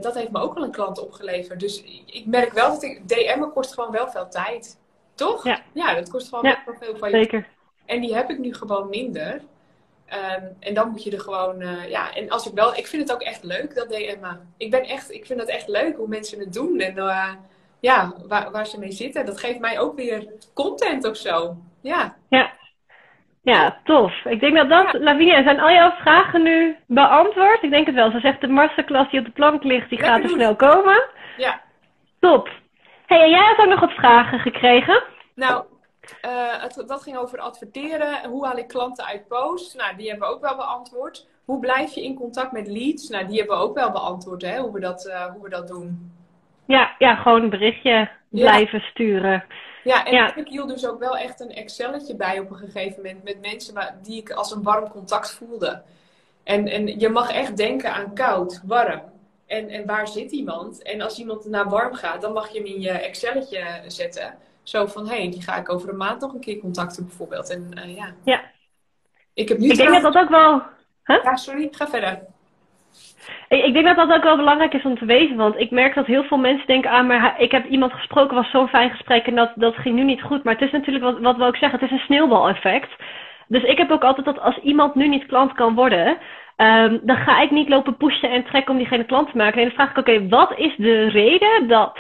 dat 0.01 0.15
heeft 0.15 0.31
me 0.31 0.41
ook 0.41 0.57
al 0.57 0.63
een 0.63 0.71
klant 0.71 0.99
opgeleverd. 0.99 1.61
Dus 1.61 1.83
ik 2.07 2.27
merk 2.27 2.53
wel 2.53 2.71
dat 2.71 2.83
ik, 2.83 3.09
DM'en 3.09 3.53
kost 3.53 3.75
gewoon 3.75 3.91
wel 3.91 4.11
veel 4.11 4.29
tijd. 4.29 4.79
Toch? 5.15 5.45
Ja, 5.45 5.61
ja 5.73 5.95
dat 5.95 6.11
kost 6.11 6.29
gewoon 6.29 6.45
ja, 6.45 6.63
veel 6.81 6.97
van 6.97 7.11
je. 7.11 7.17
Zeker. 7.17 7.47
En 7.87 8.01
die 8.01 8.15
heb 8.15 8.31
ik 8.31 8.39
nu 8.39 8.55
gewoon 8.55 8.89
minder. 8.89 9.41
Um, 10.13 10.57
en 10.61 10.75
dan 10.75 10.91
moet 10.91 11.03
je 11.03 11.11
er 11.11 11.21
gewoon, 11.21 11.59
ja, 11.89 12.15
en 12.15 12.31
als 12.31 12.47
ik 12.47 12.55
wel, 12.55 12.77
ik 12.77 12.87
vind 12.87 13.03
het 13.03 13.13
ook 13.13 13.23
echt 13.23 13.45
leuk 13.45 13.75
dat 13.75 13.89
DM'en. 13.89 14.55
Ik 14.57 14.71
ben 14.71 14.83
echt, 14.83 15.13
ik 15.13 15.27
vind 15.27 15.41
het 15.41 15.49
echt 15.49 15.69
leuk 15.69 15.97
hoe 15.97 16.09
mensen 16.09 16.39
het 16.39 16.53
doen 16.53 16.81
en 16.81 16.95
ja, 17.85 18.13
waar, 18.29 18.51
waar 18.51 18.67
ze 18.67 18.79
mee 18.79 18.93
zitten. 18.93 19.27
Dat 19.27 19.41
geeft 19.41 19.59
mij 19.59 19.79
ook 19.79 19.97
weer 19.97 20.27
content 20.55 21.05
of 21.05 21.17
zo. 21.17 21.57
Ja. 21.81 22.17
Ja. 22.29 22.53
Ja, 23.43 23.81
tof. 23.85 24.25
Ik 24.25 24.41
denk 24.41 24.57
dat 24.57 24.69
dat, 24.69 24.93
ja. 24.93 24.99
Lavinia, 24.99 25.43
zijn 25.43 25.61
al 25.61 25.71
jouw 25.71 25.91
vragen 25.91 26.43
nu 26.43 26.77
beantwoord? 26.87 27.63
Ik 27.63 27.71
denk 27.71 27.87
het 27.87 27.95
wel. 27.95 28.11
Ze 28.11 28.21
zegt 28.21 28.41
de 28.41 28.47
masterclass 28.47 29.11
die 29.11 29.21
op 29.21 29.27
de 29.27 29.33
plank 29.33 29.63
ligt, 29.63 29.89
die 29.89 29.99
gaat 29.99 30.23
er 30.23 30.29
snel 30.29 30.57
komen. 30.57 31.05
Ja. 31.37 31.61
Top. 32.21 32.49
Hey, 33.07 33.23
en 33.23 33.31
jij 33.31 33.45
had 33.45 33.59
ook 33.59 33.71
nog 33.71 33.81
wat 33.81 33.91
vragen 33.91 34.39
gekregen? 34.39 35.03
Nou, 35.35 35.65
uh, 36.25 36.63
het, 36.63 36.85
dat 36.87 37.03
ging 37.03 37.17
over 37.17 37.39
adverteren. 37.39 38.29
Hoe 38.29 38.47
haal 38.47 38.59
ik 38.59 38.69
klanten 38.69 39.05
uit 39.05 39.29
posts? 39.29 39.75
Nou, 39.75 39.97
die 39.97 40.09
hebben 40.09 40.29
we 40.29 40.35
ook 40.35 40.41
wel 40.41 40.57
beantwoord. 40.57 41.27
Hoe 41.45 41.61
blijf 41.61 41.95
je 41.95 42.05
in 42.05 42.15
contact 42.15 42.53
met 42.53 42.69
leads? 42.69 43.09
Nou, 43.09 43.27
die 43.27 43.39
hebben 43.39 43.57
we 43.57 43.63
ook 43.63 43.75
wel 43.75 43.91
beantwoord, 43.91 44.43
hè, 44.43 44.59
hoe 44.59 44.73
we 44.73 44.81
dat, 44.81 45.07
uh, 45.07 45.25
hoe 45.25 45.43
we 45.43 45.49
dat 45.49 45.69
doen. 45.69 46.13
Ja, 46.67 46.95
ja, 46.99 47.15
gewoon 47.15 47.43
een 47.43 47.51
berichtje 47.51 48.11
blijven 48.31 48.79
ja. 48.79 48.85
sturen. 48.85 49.45
Ja, 49.85 50.05
en 50.05 50.13
ja. 50.13 50.35
ik 50.35 50.49
hield 50.49 50.69
dus 50.69 50.89
ook 50.89 50.99
wel 50.99 51.17
echt 51.17 51.41
een 51.41 51.51
Excelletje 51.51 52.17
bij 52.17 52.39
op 52.39 52.51
een 52.51 52.57
gegeven 52.57 53.03
moment 53.03 53.25
met 53.25 53.41
mensen 53.41 53.75
die 54.03 54.21
ik 54.21 54.31
als 54.31 54.51
een 54.51 54.63
warm 54.63 54.89
contact 54.89 55.35
voelde. 55.35 55.83
En, 56.45 56.69
en 56.69 56.99
je 56.99 57.09
mag 57.09 57.31
echt 57.31 57.57
denken 57.57 57.93
aan 57.93 58.15
koud, 58.15 58.63
warm. 58.67 59.03
En, 59.47 59.69
en 59.69 59.87
waar 59.87 60.09
zit 60.09 60.31
iemand? 60.31 60.83
En 60.83 61.01
als 61.01 61.19
iemand 61.19 61.45
naar 61.45 61.69
warm 61.69 61.95
gaat, 61.95 62.21
dan 62.21 62.33
mag 62.33 62.49
je 62.49 62.59
hem 62.59 62.67
in 62.67 62.81
je 62.81 62.91
Excelletje 62.91 63.83
zetten. 63.87 64.35
Zo 64.63 64.87
van, 64.87 65.09
hé, 65.09 65.17
hey, 65.17 65.31
die 65.31 65.43
ga 65.43 65.57
ik 65.57 65.73
over 65.73 65.89
een 65.89 65.97
maand 65.97 66.21
nog 66.21 66.35
een 66.35 66.41
keer 66.41 66.59
contacten 66.59 67.07
bijvoorbeeld. 67.07 67.51
En 67.51 67.71
uh, 67.75 67.97
ja. 67.97 68.15
ja. 68.25 68.43
Ik, 69.35 69.49
heb 69.49 69.59
nu 69.59 69.69
ik 69.69 69.77
denk 69.77 69.91
dat 69.91 70.13
dat 70.13 70.23
ook 70.23 70.29
wel... 70.29 70.63
Huh? 71.05 71.23
Ja, 71.23 71.37
sorry, 71.37 71.69
ga 71.71 71.89
verder. 71.89 72.23
Ik, 73.49 73.73
denk 73.73 73.87
dat 73.87 73.97
dat 73.97 74.13
ook 74.13 74.23
wel 74.23 74.37
belangrijk 74.37 74.73
is 74.73 74.85
om 74.85 74.99
te 74.99 75.05
weten. 75.05 75.37
Want 75.37 75.59
ik 75.59 75.71
merk 75.71 75.95
dat 75.95 76.07
heel 76.07 76.25
veel 76.25 76.39
mensen 76.39 76.67
denken: 76.67 76.91
ah, 76.91 77.07
maar 77.07 77.41
ik 77.41 77.51
heb 77.51 77.67
iemand 77.67 77.93
gesproken, 77.93 78.35
was 78.35 78.51
zo'n 78.51 78.69
fijn 78.69 78.91
gesprek 78.91 79.27
en 79.27 79.35
dat, 79.35 79.53
dat 79.55 79.75
ging 79.75 79.95
nu 79.95 80.05
niet 80.05 80.23
goed. 80.23 80.45
Maar 80.45 80.55
het 80.55 80.63
is 80.63 80.71
natuurlijk, 80.71 81.05
wat, 81.05 81.21
wat 81.21 81.37
wil 81.37 81.49
ik 81.49 81.57
zeggen, 81.57 81.81
het 81.81 81.91
is 81.91 81.99
een 81.99 82.05
sneeuwbaleffect. 82.05 82.91
Dus 83.49 83.63
ik 83.63 83.79
heb 83.79 83.91
ook 83.91 84.05
altijd 84.05 84.27
dat 84.27 84.41
als 84.41 84.59
iemand 84.59 84.95
nu 84.95 85.09
niet 85.09 85.27
klant 85.27 85.53
kan 85.53 85.75
worden, 85.75 86.19
um, 86.57 87.01
dan 87.03 87.17
ga 87.17 87.41
ik 87.41 87.51
niet 87.51 87.69
lopen 87.69 87.97
pushen 87.97 88.31
en 88.31 88.45
trekken 88.45 88.73
om 88.73 88.79
diegene 88.79 89.05
klant 89.05 89.31
te 89.31 89.37
maken. 89.37 89.59
En 89.59 89.67
dan 89.67 89.75
vraag 89.75 89.91
ik: 89.91 89.99
oké, 89.99 90.11
okay, 90.11 90.29
wat 90.29 90.59
is 90.59 90.75
de 90.77 91.09
reden 91.09 91.69
dat. 91.69 91.99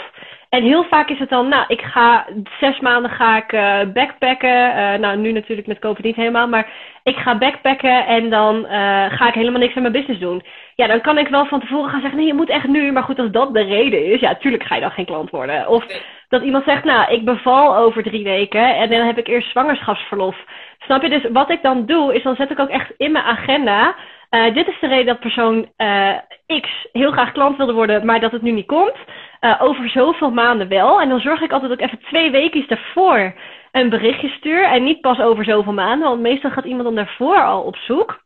En 0.54 0.62
heel 0.62 0.84
vaak 0.84 1.08
is 1.08 1.18
het 1.18 1.28
dan, 1.28 1.48
nou, 1.48 1.64
ik 1.68 1.80
ga 1.80 2.26
zes 2.60 2.80
maanden 2.80 3.10
ga 3.10 3.36
ik 3.36 3.52
uh, 3.52 3.92
backpacken. 3.92 4.68
Uh, 4.68 4.94
nou, 4.94 5.16
nu 5.16 5.32
natuurlijk 5.32 5.66
met 5.66 5.78
COVID 5.78 6.04
niet 6.04 6.16
helemaal, 6.16 6.48
maar 6.48 6.68
ik 7.02 7.16
ga 7.16 7.38
backpacken 7.38 8.06
en 8.06 8.30
dan 8.30 8.56
uh, 8.56 8.70
ga 9.10 9.28
ik 9.28 9.34
helemaal 9.34 9.60
niks 9.60 9.74
aan 9.74 9.82
mijn 9.82 9.94
business 9.94 10.20
doen. 10.20 10.42
Ja, 10.74 10.86
dan 10.86 11.00
kan 11.00 11.18
ik 11.18 11.28
wel 11.28 11.46
van 11.46 11.60
tevoren 11.60 11.90
gaan 11.90 12.00
zeggen, 12.00 12.18
nee, 12.18 12.26
je 12.26 12.34
moet 12.34 12.48
echt 12.50 12.66
nu. 12.66 12.92
Maar 12.92 13.02
goed, 13.02 13.18
als 13.18 13.30
dat 13.30 13.54
de 13.54 13.62
reden 13.62 14.04
is, 14.04 14.20
ja, 14.20 14.34
tuurlijk 14.34 14.62
ga 14.62 14.74
je 14.74 14.80
dan 14.80 14.90
geen 14.90 15.04
klant 15.04 15.30
worden. 15.30 15.68
Of 15.68 15.84
dat 16.28 16.42
iemand 16.42 16.64
zegt, 16.64 16.84
nou, 16.84 17.12
ik 17.12 17.24
beval 17.24 17.76
over 17.76 18.02
drie 18.02 18.24
weken 18.24 18.76
en 18.76 18.90
dan 18.90 19.06
heb 19.06 19.18
ik 19.18 19.26
eerst 19.26 19.50
zwangerschapsverlof. 19.50 20.36
Snap 20.78 21.02
je? 21.02 21.08
Dus 21.08 21.26
wat 21.32 21.50
ik 21.50 21.62
dan 21.62 21.86
doe, 21.86 22.14
is 22.14 22.22
dan 22.22 22.36
zet 22.36 22.50
ik 22.50 22.58
ook 22.58 22.68
echt 22.68 22.92
in 22.96 23.12
mijn 23.12 23.24
agenda. 23.24 23.94
Uh, 24.34 24.54
dit 24.54 24.68
is 24.68 24.80
de 24.80 24.86
reden 24.86 25.06
dat 25.06 25.20
persoon 25.20 25.68
uh, 25.76 26.14
X 26.60 26.68
heel 26.92 27.10
graag 27.10 27.32
klant 27.32 27.56
wilde 27.56 27.72
worden, 27.72 28.06
maar 28.06 28.20
dat 28.20 28.32
het 28.32 28.42
nu 28.42 28.50
niet 28.50 28.66
komt. 28.66 28.96
uh, 29.40 29.62
over 29.62 29.88
zoveel 29.88 30.30
maanden 30.30 30.68
wel. 30.68 31.00
En 31.00 31.08
dan 31.08 31.20
zorg 31.20 31.40
ik 31.40 31.52
altijd 31.52 31.72
ik 31.72 31.80
even 31.80 31.98
twee 31.98 32.30
weken 32.30 32.68
daarvoor 32.68 33.34
een 33.72 33.88
berichtje 33.88 34.28
stuur. 34.28 34.64
En 34.64 34.84
niet 34.84 35.00
pas 35.00 35.20
over 35.20 35.44
zoveel 35.44 35.72
maanden, 35.72 36.08
want 36.08 36.20
meestal 36.20 36.50
gaat 36.50 36.64
iemand 36.64 36.84
dan 36.84 36.94
daarvoor 36.94 37.44
al 37.44 37.62
op 37.62 37.76
zoek. 37.76 38.23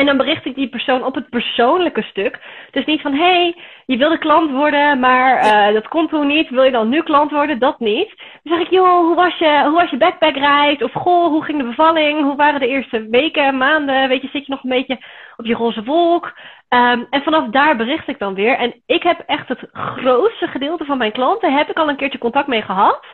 En 0.00 0.06
dan 0.06 0.16
bericht 0.16 0.44
ik 0.44 0.54
die 0.54 0.68
persoon 0.68 1.04
op 1.04 1.14
het 1.14 1.28
persoonlijke 1.28 2.02
stuk. 2.02 2.38
Dus 2.70 2.84
niet 2.84 3.00
van, 3.00 3.12
hé, 3.12 3.18
hey, 3.18 3.56
je 3.86 3.96
wilde 3.96 4.18
klant 4.18 4.50
worden, 4.50 5.00
maar 5.00 5.44
uh, 5.44 5.74
dat 5.74 5.88
komt 5.88 6.08
toen 6.08 6.26
niet. 6.26 6.50
Wil 6.50 6.62
je 6.62 6.70
dan 6.70 6.88
nu 6.88 7.02
klant 7.02 7.30
worden? 7.30 7.58
Dat 7.58 7.78
niet. 7.78 8.14
Dan 8.42 8.56
zeg 8.56 8.66
ik, 8.66 8.70
joh, 8.70 9.06
hoe 9.06 9.14
was 9.14 9.38
je, 9.38 9.60
hoe 9.64 9.80
was 9.80 9.90
je 9.90 9.96
backpackreis? 9.96 10.82
Of 10.82 10.92
goh, 10.92 11.26
hoe 11.26 11.44
ging 11.44 11.58
de 11.58 11.68
bevalling? 11.68 12.22
Hoe 12.22 12.36
waren 12.36 12.60
de 12.60 12.68
eerste 12.68 13.06
weken, 13.10 13.56
maanden? 13.56 14.08
Weet 14.08 14.22
je, 14.22 14.28
zit 14.32 14.46
je 14.46 14.52
nog 14.52 14.62
een 14.62 14.70
beetje 14.70 14.98
op 15.36 15.46
je 15.46 15.54
roze 15.54 15.82
wolk? 15.82 16.24
Um, 16.68 17.06
en 17.10 17.22
vanaf 17.22 17.48
daar 17.48 17.76
bericht 17.76 18.08
ik 18.08 18.18
dan 18.18 18.34
weer. 18.34 18.56
En 18.56 18.82
ik 18.86 19.02
heb 19.02 19.22
echt 19.26 19.48
het 19.48 19.68
grootste 19.72 20.46
gedeelte 20.46 20.84
van 20.84 20.98
mijn 20.98 21.12
klanten, 21.12 21.52
heb 21.52 21.70
ik 21.70 21.78
al 21.78 21.88
een 21.88 21.96
keertje 21.96 22.18
contact 22.18 22.46
mee 22.46 22.62
gehad. 22.62 23.04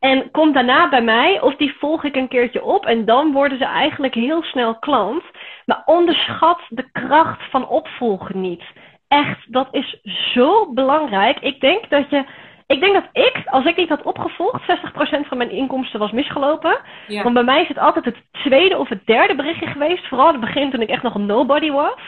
En 0.00 0.30
komt 0.30 0.54
daarna 0.54 0.88
bij 0.88 1.02
mij, 1.02 1.40
of 1.40 1.56
die 1.56 1.76
volg 1.78 2.04
ik 2.04 2.16
een 2.16 2.28
keertje 2.28 2.64
op. 2.64 2.86
En 2.86 3.04
dan 3.04 3.32
worden 3.32 3.58
ze 3.58 3.64
eigenlijk 3.64 4.14
heel 4.14 4.42
snel 4.42 4.78
klant. 4.78 5.22
Maar 5.66 5.82
onderschat 5.84 6.60
de 6.68 6.90
kracht 6.92 7.42
van 7.50 7.68
opvolgen 7.68 8.40
niet. 8.40 8.62
Echt, 9.08 9.52
dat 9.52 9.68
is 9.70 10.00
zo 10.34 10.72
belangrijk. 10.72 11.38
Ik 11.38 11.60
denk 11.60 11.90
dat 11.90 12.10
je. 12.10 12.24
Ik 12.66 12.80
denk 12.80 12.94
dat 12.94 13.08
ik, 13.12 13.42
als 13.46 13.64
ik 13.64 13.76
niet 13.76 13.88
had 13.88 14.02
opgevolgd, 14.02 14.62
60% 14.62 15.28
van 15.28 15.38
mijn 15.38 15.50
inkomsten 15.50 15.98
was 15.98 16.10
misgelopen. 16.10 16.78
Ja. 17.06 17.22
Want 17.22 17.34
bij 17.34 17.44
mij 17.44 17.62
is 17.62 17.68
het 17.68 17.78
altijd 17.78 18.04
het 18.04 18.16
tweede 18.30 18.78
of 18.78 18.88
het 18.88 19.06
derde 19.06 19.34
berichtje 19.34 19.66
geweest. 19.66 20.08
Vooral 20.08 20.26
het 20.26 20.40
begin 20.40 20.70
toen 20.70 20.80
ik 20.80 20.88
echt 20.88 21.02
nog 21.02 21.14
een 21.14 21.26
nobody 21.26 21.70
was. 21.70 22.00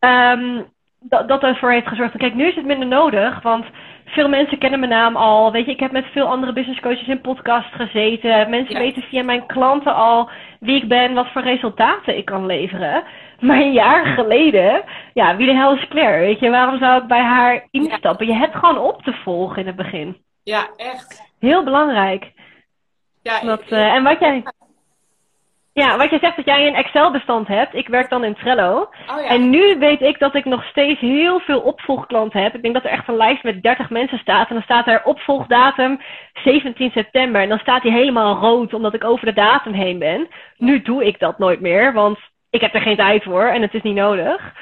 Um, 0.00 0.66
dat, 1.00 1.28
dat 1.28 1.42
ervoor 1.42 1.70
heeft 1.72 1.88
gezorgd. 1.88 2.16
Kijk, 2.16 2.34
nu 2.34 2.46
is 2.46 2.54
het 2.54 2.64
minder 2.64 2.86
nodig, 2.86 3.42
want 3.42 3.64
veel 4.04 4.28
mensen 4.28 4.58
kennen 4.58 4.78
mijn 4.78 4.92
naam 4.92 5.16
al. 5.16 5.52
Weet 5.52 5.64
je, 5.64 5.70
ik 5.70 5.80
heb 5.80 5.92
met 5.92 6.06
veel 6.06 6.26
andere 6.26 6.52
business 6.52 6.80
coaches 6.80 7.08
in 7.08 7.20
podcast 7.20 7.74
gezeten. 7.74 8.50
Mensen 8.50 8.78
weten 8.78 9.02
via 9.02 9.22
mijn 9.22 9.46
klanten 9.46 9.94
al 9.94 10.30
wie 10.60 10.82
ik 10.82 10.88
ben, 10.88 11.14
wat 11.14 11.32
voor 11.32 11.42
resultaten 11.42 12.16
ik 12.16 12.24
kan 12.24 12.46
leveren. 12.46 13.04
Maar 13.40 13.56
een 13.56 13.72
jaar 13.72 14.06
geleden, 14.18 14.84
ja, 15.14 15.36
wie 15.36 15.46
de 15.46 15.54
hel 15.54 15.74
is 15.74 15.88
Claire? 15.88 16.18
Weet 16.18 16.40
je, 16.40 16.50
waarom 16.50 16.78
zou 16.78 17.02
ik 17.02 17.08
bij 17.08 17.22
haar 17.22 17.66
instappen? 17.70 18.26
Je 18.26 18.34
hebt 18.34 18.54
gewoon 18.54 18.78
op 18.78 19.02
te 19.02 19.12
volgen 19.12 19.60
in 19.60 19.66
het 19.66 19.76
begin. 19.76 20.22
Ja, 20.42 20.68
echt. 20.76 21.32
Heel 21.38 21.64
belangrijk. 21.64 22.32
Ja, 23.22 23.40
dat, 23.40 23.62
uh, 23.70 23.94
en 23.94 24.02
wat 24.02 24.20
jij. 24.20 24.42
Ja, 25.78 25.96
wat 25.96 26.10
je 26.10 26.18
zegt 26.20 26.36
dat 26.36 26.44
jij 26.44 26.66
een 26.66 26.74
Excel-bestand 26.74 27.48
hebt. 27.48 27.74
Ik 27.74 27.88
werk 27.88 28.10
dan 28.10 28.24
in 28.24 28.34
Trello. 28.34 28.80
Oh, 28.80 28.88
ja. 29.06 29.26
En 29.26 29.50
nu 29.50 29.78
weet 29.78 30.00
ik 30.00 30.18
dat 30.18 30.34
ik 30.34 30.44
nog 30.44 30.64
steeds 30.64 31.00
heel 31.00 31.40
veel 31.40 31.60
opvolgklanten 31.60 32.42
heb. 32.42 32.54
Ik 32.54 32.62
denk 32.62 32.74
dat 32.74 32.84
er 32.84 32.90
echt 32.90 33.08
een 33.08 33.16
lijst 33.16 33.42
met 33.42 33.62
30 33.62 33.90
mensen 33.90 34.18
staat. 34.18 34.48
En 34.48 34.54
dan 34.54 34.62
staat 34.62 34.86
er 34.86 35.04
opvolgdatum 35.04 36.00
17 36.32 36.90
september. 36.90 37.40
En 37.42 37.48
dan 37.48 37.58
staat 37.58 37.82
die 37.82 37.92
helemaal 37.92 38.36
rood 38.36 38.74
omdat 38.74 38.94
ik 38.94 39.04
over 39.04 39.26
de 39.26 39.32
datum 39.32 39.72
heen 39.72 39.98
ben. 39.98 40.28
Nu 40.56 40.82
doe 40.82 41.04
ik 41.04 41.18
dat 41.18 41.38
nooit 41.38 41.60
meer, 41.60 41.92
want 41.92 42.18
ik 42.50 42.60
heb 42.60 42.74
er 42.74 42.80
geen 42.80 42.96
tijd 42.96 43.22
voor 43.22 43.46
en 43.46 43.62
het 43.62 43.74
is 43.74 43.82
niet 43.82 43.94
nodig. 43.94 44.54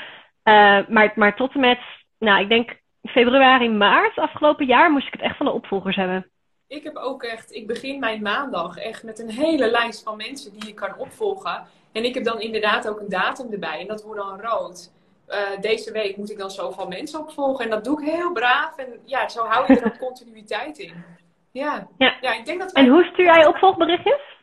Uh, 0.44 0.78
maar, 0.88 1.12
maar 1.14 1.36
tot 1.36 1.54
en 1.54 1.60
met, 1.60 1.78
nou, 2.18 2.40
ik 2.40 2.48
denk 2.48 2.80
februari, 3.02 3.70
maart 3.70 4.18
afgelopen 4.18 4.66
jaar 4.66 4.90
moest 4.90 5.06
ik 5.06 5.12
het 5.12 5.22
echt 5.22 5.36
van 5.36 5.46
de 5.46 5.52
opvolgers 5.52 5.96
hebben 5.96 6.26
ik 6.68 6.84
heb 6.84 6.96
ook 6.96 7.22
echt, 7.22 7.54
ik 7.54 7.66
begin 7.66 7.98
mijn 7.98 8.22
maandag 8.22 8.76
echt 8.76 9.02
met 9.02 9.18
een 9.18 9.30
hele 9.30 9.70
lijst 9.70 10.02
van 10.02 10.16
mensen 10.16 10.52
die 10.52 10.66
je 10.66 10.74
kan 10.74 10.98
opvolgen. 10.98 11.66
En 11.92 12.04
ik 12.04 12.14
heb 12.14 12.24
dan 12.24 12.40
inderdaad 12.40 12.88
ook 12.88 13.00
een 13.00 13.08
datum 13.08 13.52
erbij 13.52 13.80
en 13.80 13.86
dat 13.86 14.02
wordt 14.02 14.20
dan 14.20 14.40
rood. 14.40 14.90
Uh, 15.28 15.60
deze 15.60 15.92
week 15.92 16.16
moet 16.16 16.30
ik 16.30 16.38
dan 16.38 16.50
zoveel 16.50 16.88
mensen 16.88 17.20
opvolgen 17.20 17.64
en 17.64 17.70
dat 17.70 17.84
doe 17.84 18.02
ik 18.02 18.08
heel 18.08 18.32
braaf. 18.32 18.76
En 18.76 19.00
ja, 19.04 19.28
zo 19.28 19.44
hou 19.44 19.72
je 19.72 19.80
er 19.80 19.86
ook 19.86 19.98
continuïteit 20.08 20.78
in. 20.78 21.04
Ja. 21.52 21.88
ja. 21.98 22.16
ja 22.20 22.32
ik 22.32 22.46
denk 22.46 22.60
dat 22.60 22.72
wij... 22.72 22.82
En 22.82 22.90
hoe 22.90 23.04
stuur 23.04 23.24
jij 23.24 23.46
opvolgberichtjes? 23.46 24.34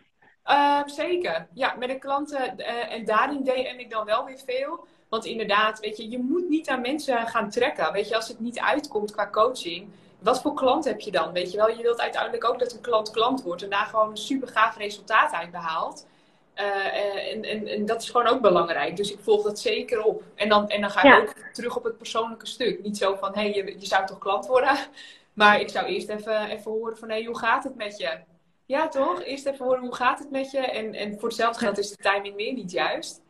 Uh, 0.45 0.81
zeker. 0.85 1.47
Ja, 1.53 1.75
met 1.79 1.89
de 1.89 1.99
klanten. 1.99 2.53
Uh, 2.57 2.93
en 2.93 3.05
daarin 3.05 3.43
DM 3.43 3.79
ik 3.79 3.89
dan 3.89 4.05
wel 4.05 4.25
weer 4.25 4.39
veel. 4.45 4.85
Want 5.09 5.25
inderdaad, 5.25 5.79
weet 5.79 5.97
je, 5.97 6.09
je 6.09 6.19
moet 6.19 6.49
niet 6.49 6.69
aan 6.69 6.81
mensen 6.81 7.27
gaan 7.27 7.49
trekken. 7.49 7.91
Weet 7.91 8.09
je, 8.09 8.15
als 8.15 8.27
het 8.27 8.39
niet 8.39 8.59
uitkomt 8.59 9.11
qua 9.11 9.29
coaching, 9.29 9.89
wat 10.23 10.41
voor 10.41 10.53
klant 10.53 10.85
heb 10.85 10.99
je 10.99 11.11
dan? 11.11 11.31
Weet 11.31 11.51
je 11.51 11.57
wel, 11.57 11.69
je 11.69 11.81
wilt 11.81 12.01
uiteindelijk 12.01 12.45
ook 12.45 12.59
dat 12.59 12.73
een 12.73 12.81
klant 12.81 13.11
klant 13.11 13.43
wordt 13.43 13.63
en 13.63 13.69
daar 13.69 13.85
gewoon 13.85 14.09
een 14.09 14.17
super 14.17 14.47
gaaf 14.47 14.77
resultaat 14.77 15.33
uit 15.33 15.51
behaalt. 15.51 16.07
Uh, 16.55 17.31
en, 17.31 17.43
en, 17.43 17.67
en, 17.67 17.85
dat 17.85 18.01
is 18.01 18.09
gewoon 18.09 18.27
ook 18.27 18.41
belangrijk. 18.41 18.97
Dus 18.97 19.11
ik 19.11 19.19
volg 19.21 19.43
dat 19.43 19.59
zeker 19.59 20.03
op. 20.03 20.23
En 20.35 20.49
dan, 20.49 20.69
en 20.69 20.81
dan 20.81 20.89
ga 20.89 21.03
ik 21.03 21.21
ook 21.21 21.33
terug 21.53 21.75
op 21.75 21.83
het 21.83 21.97
persoonlijke 21.97 22.45
stuk. 22.45 22.83
Niet 22.83 22.97
zo 22.97 23.15
van, 23.15 23.33
hé, 23.33 23.41
hey, 23.41 23.53
je, 23.53 23.75
je 23.79 23.85
zou 23.85 24.05
toch 24.05 24.17
klant 24.17 24.45
worden? 24.47 24.77
Maar 25.33 25.59
ik 25.59 25.69
zou 25.69 25.85
eerst 25.85 26.09
even, 26.09 26.49
even 26.49 26.71
horen 26.71 26.97
van, 26.97 27.09
hé, 27.09 27.15
hey, 27.15 27.25
hoe 27.25 27.37
gaat 27.37 27.63
het 27.63 27.75
met 27.75 27.97
je? 27.97 28.17
Ja, 28.65 28.87
toch? 28.87 29.23
Eerst 29.23 29.45
even 29.45 29.65
horen, 29.65 29.81
hoe 29.81 29.95
gaat 29.95 30.19
het 30.19 30.31
met 30.31 30.51
je? 30.51 30.57
En, 30.57 30.93
en 30.93 31.19
voor 31.19 31.27
hetzelfde 31.27 31.59
geld 31.59 31.77
is 31.77 31.89
de 31.89 31.95
timing 31.95 32.35
weer 32.35 32.53
niet 32.53 32.71
juist. 32.71 33.21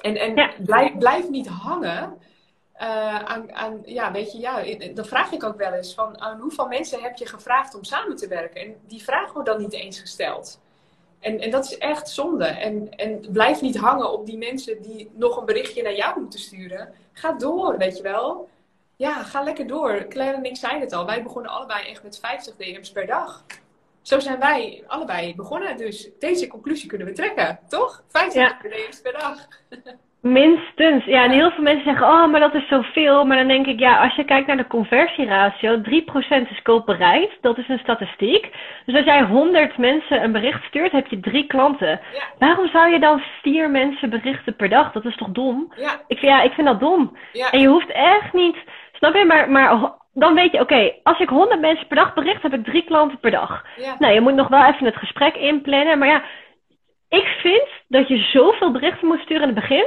En, 0.00 0.16
en 0.16 0.52
blijf, 0.64 0.98
blijf 0.98 1.28
niet 1.28 1.48
hangen 1.48 2.18
uh, 2.82 3.18
aan, 3.18 3.52
aan, 3.52 3.82
ja, 3.84 4.12
weet 4.12 4.32
je, 4.32 4.38
ja, 4.38 4.64
dan 4.94 5.04
vraag 5.04 5.32
ik 5.32 5.44
ook 5.44 5.56
wel 5.56 5.72
eens 5.72 5.94
van 5.94 6.20
aan 6.20 6.40
hoeveel 6.40 6.66
mensen 6.66 7.02
heb 7.02 7.16
je 7.16 7.26
gevraagd 7.26 7.74
om 7.74 7.84
samen 7.84 8.16
te 8.16 8.28
werken? 8.28 8.60
En 8.60 8.76
die 8.86 9.02
vraag 9.02 9.32
wordt 9.32 9.48
dan 9.48 9.60
niet 9.60 9.72
eens 9.72 10.00
gesteld. 10.00 10.60
En, 11.20 11.40
en 11.40 11.50
dat 11.50 11.64
is 11.64 11.78
echt 11.78 12.08
zonde. 12.08 12.44
En, 12.44 12.90
en 12.96 13.26
blijf 13.32 13.60
niet 13.60 13.76
hangen 13.76 14.12
op 14.12 14.26
die 14.26 14.38
mensen 14.38 14.82
die 14.82 15.10
nog 15.14 15.36
een 15.36 15.44
berichtje 15.44 15.82
naar 15.82 15.94
jou 15.94 16.20
moeten 16.20 16.40
sturen. 16.40 16.94
Ga 17.12 17.32
door, 17.32 17.78
weet 17.78 17.96
je 17.96 18.02
wel. 18.02 18.48
Ja, 18.96 19.22
ga 19.22 19.42
lekker 19.42 19.66
door. 19.66 20.06
Claire 20.08 20.36
en 20.36 20.44
ik 20.44 20.56
zeiden 20.56 20.80
het 20.80 20.92
al. 20.92 21.06
Wij 21.06 21.22
begonnen 21.22 21.50
allebei 21.50 21.86
echt 21.86 22.02
met 22.02 22.18
50 22.18 22.56
DM's 22.56 22.92
per 22.92 23.06
dag. 23.06 23.44
Zo 24.02 24.20
zijn 24.20 24.38
wij 24.38 24.84
allebei 24.86 25.34
begonnen. 25.34 25.76
Dus 25.76 26.08
deze 26.18 26.46
conclusie 26.46 26.88
kunnen 26.88 27.06
we 27.06 27.12
trekken, 27.12 27.58
toch? 27.68 28.02
50 28.08 28.60
DM's 28.60 29.00
per 29.00 29.12
dag. 29.12 29.48
Minstens. 30.22 31.04
Ja, 31.04 31.24
en 31.24 31.30
heel 31.30 31.50
veel 31.50 31.62
mensen 31.62 31.84
zeggen, 31.84 32.06
oh, 32.06 32.30
maar 32.30 32.40
dat 32.40 32.54
is 32.54 32.68
zoveel. 32.68 33.24
Maar 33.24 33.36
dan 33.36 33.48
denk 33.48 33.66
ik, 33.66 33.78
ja, 33.78 34.02
als 34.02 34.14
je 34.14 34.24
kijkt 34.24 34.46
naar 34.46 34.56
de 34.56 34.66
conversieratio, 34.66 35.80
3% 35.80 36.50
is 36.50 36.62
koopbereid. 36.62 37.30
Dat 37.40 37.58
is 37.58 37.68
een 37.68 37.78
statistiek. 37.78 38.50
Dus 38.86 38.94
als 38.94 39.04
jij 39.04 39.22
100 39.22 39.78
mensen 39.78 40.22
een 40.22 40.32
bericht 40.32 40.64
stuurt, 40.64 40.92
heb 40.92 41.06
je 41.06 41.20
drie 41.20 41.46
klanten. 41.46 42.00
Waarom 42.38 42.68
zou 42.68 42.90
je 42.90 42.98
dan 42.98 43.22
vier 43.42 43.70
mensen 43.70 44.10
berichten 44.10 44.56
per 44.56 44.68
dag? 44.68 44.92
Dat 44.92 45.04
is 45.04 45.16
toch 45.16 45.28
dom? 45.28 45.72
Ja. 45.76 46.00
Ik, 46.06 46.18
ja, 46.18 46.42
ik 46.42 46.52
vind 46.52 46.66
dat 46.66 46.80
dom. 46.80 47.16
En 47.50 47.60
je 47.60 47.68
hoeft 47.68 47.92
echt 47.92 48.32
niet, 48.32 48.56
snap 48.92 49.14
je, 49.14 49.24
maar, 49.24 49.50
maar 49.50 49.92
dan 50.12 50.34
weet 50.34 50.52
je, 50.52 50.60
oké, 50.60 50.92
als 51.02 51.18
ik 51.20 51.28
100 51.28 51.60
mensen 51.60 51.86
per 51.86 51.96
dag 51.96 52.14
bericht, 52.14 52.42
heb 52.42 52.54
ik 52.54 52.64
drie 52.64 52.84
klanten 52.84 53.18
per 53.18 53.30
dag. 53.30 53.64
Nou, 53.98 54.14
je 54.14 54.20
moet 54.20 54.34
nog 54.34 54.48
wel 54.48 54.64
even 54.64 54.86
het 54.86 54.96
gesprek 54.96 55.34
inplannen. 55.34 55.98
Maar 55.98 56.08
ja, 56.08 56.22
ik 57.08 57.26
vind 57.26 57.68
dat 57.88 58.08
je 58.08 58.18
zoveel 58.18 58.70
berichten 58.70 59.06
moet 59.06 59.20
sturen 59.20 59.48
in 59.48 59.54
het 59.54 59.60
begin 59.60 59.86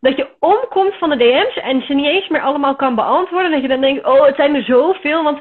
dat 0.00 0.16
je 0.16 0.28
omkomt 0.38 0.94
van 0.94 1.10
de 1.10 1.16
DM's 1.16 1.56
en 1.56 1.82
ze 1.82 1.94
niet 1.94 2.06
eens 2.06 2.28
meer 2.28 2.42
allemaal 2.42 2.76
kan 2.76 2.94
beantwoorden. 2.94 3.50
Dat 3.50 3.62
je 3.62 3.68
dan 3.68 3.80
denkt, 3.80 4.06
oh, 4.06 4.26
het 4.26 4.36
zijn 4.36 4.54
er 4.54 4.62
zoveel. 4.62 5.22
Want 5.22 5.40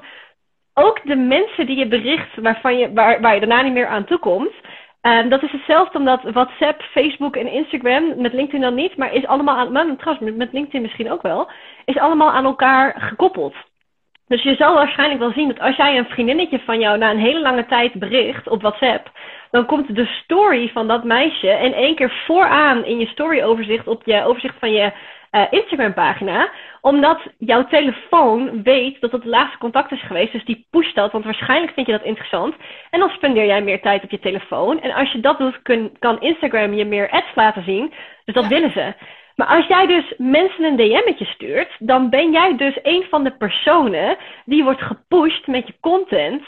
ook 0.74 1.00
de 1.04 1.16
mensen 1.16 1.66
die 1.66 1.78
je 1.78 1.88
bericht 1.88 2.36
waarvan 2.36 2.78
je, 2.78 2.94
waar, 2.94 3.22
waar 3.22 3.34
je 3.34 3.40
daarna 3.40 3.62
niet 3.62 3.74
meer 3.74 3.88
aan 3.88 4.06
toekomt. 4.06 4.54
Uh, 5.02 5.30
dat 5.30 5.44
is 5.44 5.52
hetzelfde 5.52 5.98
omdat 5.98 6.22
WhatsApp, 6.24 6.82
Facebook 6.82 7.36
en 7.36 7.52
Instagram, 7.52 8.22
met 8.22 8.34
LinkedIn 8.34 8.62
dan 8.62 8.76
niet, 8.76 8.98
maar 8.98 9.14
is 9.14 9.26
allemaal 9.26 9.58
aan, 9.58 9.72
met 10.36 10.52
LinkedIn 10.52 10.82
misschien 10.82 11.12
ook 11.12 11.22
wel, 11.22 11.50
is 11.86 11.98
allemaal 11.98 12.32
aan 12.32 12.46
elkaar 12.46 12.96
gekoppeld. 13.02 13.54
Dus 14.28 14.44
je 14.44 14.56
zal 14.56 14.74
waarschijnlijk 14.74 15.20
wel 15.20 15.32
zien 15.32 15.48
dat 15.48 15.60
als 15.60 15.76
jij 15.76 15.98
een 15.98 16.06
vriendinnetje 16.06 16.60
van 16.60 16.80
jou 16.80 16.98
na 16.98 17.12
een 17.12 17.20
hele 17.20 17.40
lange 17.40 17.66
tijd 17.66 17.94
bericht 17.94 18.48
op 18.50 18.62
WhatsApp, 18.62 19.12
dan 19.52 19.66
komt 19.66 19.96
de 19.96 20.06
story 20.06 20.70
van 20.70 20.88
dat 20.88 21.04
meisje 21.04 21.48
in 21.48 21.74
één 21.74 21.96
keer 21.96 22.24
vooraan 22.26 22.86
in 22.86 23.00
je 23.00 23.08
storyoverzicht 23.08 23.88
op 23.88 24.02
je 24.06 24.24
overzicht 24.24 24.56
van 24.60 24.72
je 24.72 24.92
uh, 25.32 25.42
Instagram 25.50 25.94
pagina. 25.94 26.50
Omdat 26.82 27.20
jouw 27.38 27.66
telefoon 27.66 28.64
weet 28.64 29.02
dat 29.02 29.12
het 29.12 29.24
het 29.24 29.32
laatste 29.32 29.58
contact 29.58 29.92
is 29.92 30.02
geweest. 30.02 30.32
Dus 30.32 30.46
die 30.46 30.68
pusht 30.70 30.96
dat, 30.96 31.12
want 31.12 31.24
waarschijnlijk 31.24 31.74
vind 31.74 31.86
je 31.86 31.92
dat 31.92 32.04
interessant. 32.04 32.56
En 32.90 33.00
dan 33.00 33.10
spendeer 33.10 33.46
jij 33.46 33.62
meer 33.62 33.82
tijd 33.82 34.04
op 34.04 34.12
je 34.12 34.20
telefoon. 34.20 34.82
En 34.82 34.92
als 34.92 35.12
je 35.12 35.20
dat 35.20 35.38
doet, 35.38 35.62
kun, 35.62 35.92
kan 36.00 36.22
Instagram 36.22 36.74
je 36.74 36.86
meer 36.86 37.10
ads 37.10 37.36
laten 37.36 37.64
zien. 37.64 37.94
Dus 38.26 38.36
dat 38.36 38.48
willen 38.48 38.72
ze. 38.72 38.94
Maar 39.40 39.48
als 39.48 39.68
jij 39.68 39.88
dus 39.88 40.14
mensen 40.18 40.64
een 40.64 40.76
DM'tje 40.76 41.26
stuurt, 41.26 41.76
dan 41.80 42.10
ben 42.10 42.32
jij 42.32 42.58
dus 42.58 42.80
een 42.84 43.06
van 43.10 43.24
de 43.24 43.32
personen 43.32 44.18
die 44.46 44.64
wordt 44.64 44.82
gepusht 44.82 45.48
met 45.48 45.68
je 45.68 45.74
content 45.80 46.44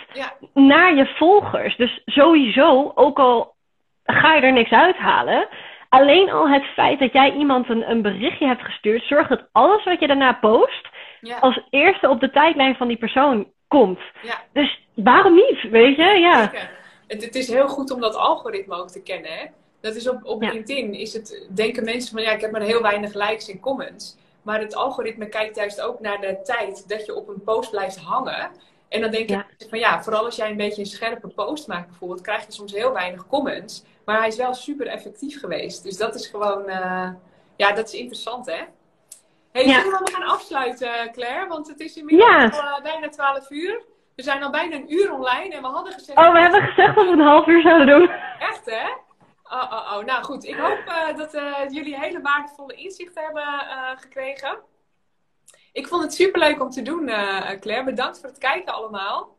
naar 0.54 0.96
je 0.96 1.06
volgers. 1.06 1.76
Dus 1.76 2.02
sowieso, 2.06 2.92
ook 2.96 3.20
al 3.20 3.54
ga 4.04 4.36
je 4.36 4.42
er 4.42 4.54
niks 4.54 4.72
uithalen, 4.72 5.48
alleen 5.89 6.32
al 6.32 6.50
het 6.50 6.64
feit 6.64 7.00
dat 7.00 7.14
jij 7.14 7.34
iemand 7.34 7.70
een, 7.70 7.89
een 7.89 8.02
berichtje 8.02 8.48
hebt 8.48 8.64
gestuurd, 8.64 9.04
zorgt 9.04 9.30
dat 9.30 9.48
alles 9.52 9.84
wat 9.84 10.00
je 10.00 10.08
daarna 10.08 10.34
post, 10.34 10.88
als 11.39 11.62
eerste 11.70 12.10
op 12.10 12.20
de 12.20 12.32
tijdlijn 12.32 12.76
van 12.76 12.88
die 12.88 12.98
persoon 12.98 13.48
komt. 13.68 14.00
Ja. 14.22 14.42
Dus 14.54 14.88
waarom 14.96 15.34
niet, 15.34 15.70
weet 15.70 15.96
je? 15.96 16.20
Ja. 16.20 16.52
Het, 17.08 17.24
het 17.24 17.36
is 17.36 17.48
heel 17.48 17.68
goed 17.68 17.92
om 17.92 18.00
dat 18.00 18.16
algoritme 18.16 18.76
ook 18.76 18.89
te 18.89 19.04
kennen, 19.04 19.32
hè? 19.32 19.46
Dat 19.82 19.96
is 19.96 20.10
op, 20.10 20.26
op 20.26 20.42
LinkedIn 20.42 20.94
is 20.94 21.14
het, 21.14 21.48
denken 21.50 21.84
mensen 21.84 22.14
van 22.14 22.22
ja, 22.22 22.32
ik 22.32 22.42
heb 22.42 22.52
maar 22.52 22.62
heel 22.62 22.82
weinig 22.82 23.14
likes 23.14 23.50
en 23.50 23.60
comments. 23.60 24.18
Maar 24.42 24.60
het 24.60 24.76
algoritme 24.76 25.30
kijkt 25.30 25.56
juist 25.56 25.82
ook 25.82 26.00
naar 26.00 26.22
de 26.22 26.40
tijd 26.44 26.90
dat 26.90 27.06
je 27.06 27.16
op 27.16 27.28
een 27.28 27.44
post 27.44 27.70
blijft 27.72 27.98
hangen. 27.98 28.52
En 28.90 29.02
dan 29.02 29.12
denk 29.12 29.30
Ja. 29.30 29.46
ik 29.58 29.70
van 29.70 29.80
ja, 29.80 30.04
vooral 30.04 30.26
als 30.26 30.36
jij 30.36 30.50
een 30.50 30.58
beetje 30.58 30.82
een 30.82 30.88
scherpe 30.88 31.28
post 31.28 31.68
maakt 31.68 31.88
bijvoorbeeld, 31.88 32.22
krijg 32.22 32.46
je 32.46 32.52
soms 32.52 32.72
heel 32.74 32.92
weinig 32.94 33.28
comments. 33.28 33.84
Maar 34.06 34.18
hij 34.18 34.28
is 34.28 34.36
wel 34.36 34.54
super 34.54 34.88
effectief 34.88 35.40
geweest. 35.40 35.84
Dus 35.84 35.98
dat 35.98 36.16
is 36.16 36.28
gewoon, 36.28 36.68
eh, 36.70 37.10
ja, 37.56 37.72
dat 37.72 37.88
is 37.88 37.94
interessant 37.94 38.46
hè. 38.46 38.62
Hey, 39.52 39.66
Ja. 39.66 39.82
zullen 39.82 40.04
we 40.04 40.12
gaan 40.12 40.28
afsluiten, 40.30 41.12
Claire? 41.12 41.48
Want 41.48 41.68
het 41.68 41.80
is 41.80 41.96
inmiddels 41.98 42.30
Ja. 42.30 42.44
al, 42.50 42.78
eh, 42.78 42.84
bijna 42.84 43.10
12 43.10 43.50
uur. 43.50 43.82
We 44.16 44.24
zijn 44.24 44.44
al 44.44 44.52
bijna 44.52 44.76
een 44.76 44.94
uur 44.94 45.14
online 45.14 45.56
en 45.56 45.62
we 45.62 45.68
hadden 45.68 45.94
gezegd... 45.94 46.18
Oh, 46.20 46.32
we 46.34 46.40
hebben 46.40 46.62
gezegd 46.62 46.96
dat 46.96 47.06
we 47.06 47.12
een 47.12 47.20
half 47.20 47.48
uur 47.48 47.62
zouden 47.62 47.88
doen. 48.00 48.10
Echt, 48.40 48.66
hè? 48.66 48.90
Oh, 49.54 49.72
oh, 49.72 49.97
oh. 49.97 50.06
Nou 50.06 50.24
goed, 50.24 50.43
ik 50.45 50.56
hoop 50.56 50.84
eh, 50.86 51.18
dat 51.18 51.34
eh, 51.34 51.43
jullie 51.70 51.99
hele 51.99 52.22
waardevolle 52.22 52.74
inzichten 52.74 53.24
hebben 53.24 53.43
eh, 53.43 53.89
gekregen. 53.95 54.58
Ik 55.74 55.88
vond 55.88 56.04
het 56.04 56.14
superleuk 56.14 56.62
om 56.62 56.70
te 56.70 56.82
doen, 56.82 57.06
Claire. 57.60 57.84
Bedankt 57.84 58.20
voor 58.20 58.30
het 58.30 58.38
kijken 58.38 58.74
allemaal. 58.74 59.30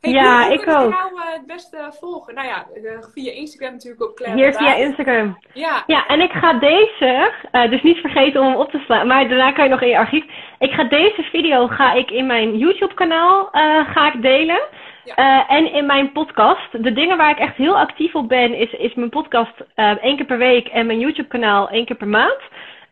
Hey, 0.00 0.12
Ja, 0.12 0.42
hoe- 0.44 0.52
ik 0.52 0.60
kunnen 0.60 0.84
ook. 0.84 0.92
jou 0.92 1.20
het 1.32 1.46
beste 1.46 1.92
volgen? 2.00 2.34
Nou 2.34 2.46
ja, 2.46 2.66
via 3.14 3.32
Instagram 3.32 3.72
natuurlijk 3.72 4.02
op 4.10 4.16
Claire 4.16 4.38
Hier 4.42 4.54
via. 4.54 4.74
Instagram. 4.74 5.38
Ja, 5.52 5.82
Ja, 5.86 6.06
en 6.06 6.20
ik 6.20 6.30
ga 6.32 6.52
deze, 6.52 7.32
dus 7.70 7.82
niet 7.82 7.96
vergeten 7.98 8.40
om 8.40 8.46
hem 8.46 8.56
op 8.56 8.70
te 8.70 8.78
slaan, 8.78 9.06
maar 9.06 9.28
daarna 9.28 9.52
kan 9.52 9.64
je 9.64 9.70
nog 9.70 9.80
in 9.82 9.88
je 9.88 9.98
archief. 9.98 10.24
Ik 10.58 10.70
ga 10.72 10.84
deze 10.84 11.22
video 11.22 11.66
ga 11.66 11.92
ik 11.92 12.10
in 12.10 12.26
mijn 12.26 12.56
YouTube 12.58 12.94
kanaal 12.94 13.50
eh, 13.50 13.92
ga 13.92 14.12
ik 14.12 14.22
delen. 14.22 14.60
Ja. 15.04 15.14
Eh, 15.14 15.56
en 15.56 15.72
in 15.72 15.86
mijn 15.86 16.12
podcast. 16.12 16.82
De 16.82 16.92
dingen 16.92 17.16
waar 17.16 17.30
ik 17.30 17.38
echt 17.38 17.56
heel 17.56 17.78
actief 17.78 18.14
op 18.14 18.28
ben, 18.28 18.54
is, 18.54 18.72
is 18.72 18.94
mijn 18.94 19.10
podcast 19.10 19.52
eh, 19.74 19.90
één 20.02 20.16
keer 20.16 20.26
per 20.26 20.38
week 20.38 20.68
en 20.68 20.86
mijn 20.86 20.98
YouTube 20.98 21.28
kanaal 21.28 21.68
één 21.68 21.84
keer 21.84 21.96
per 21.96 22.08
maand. 22.08 22.40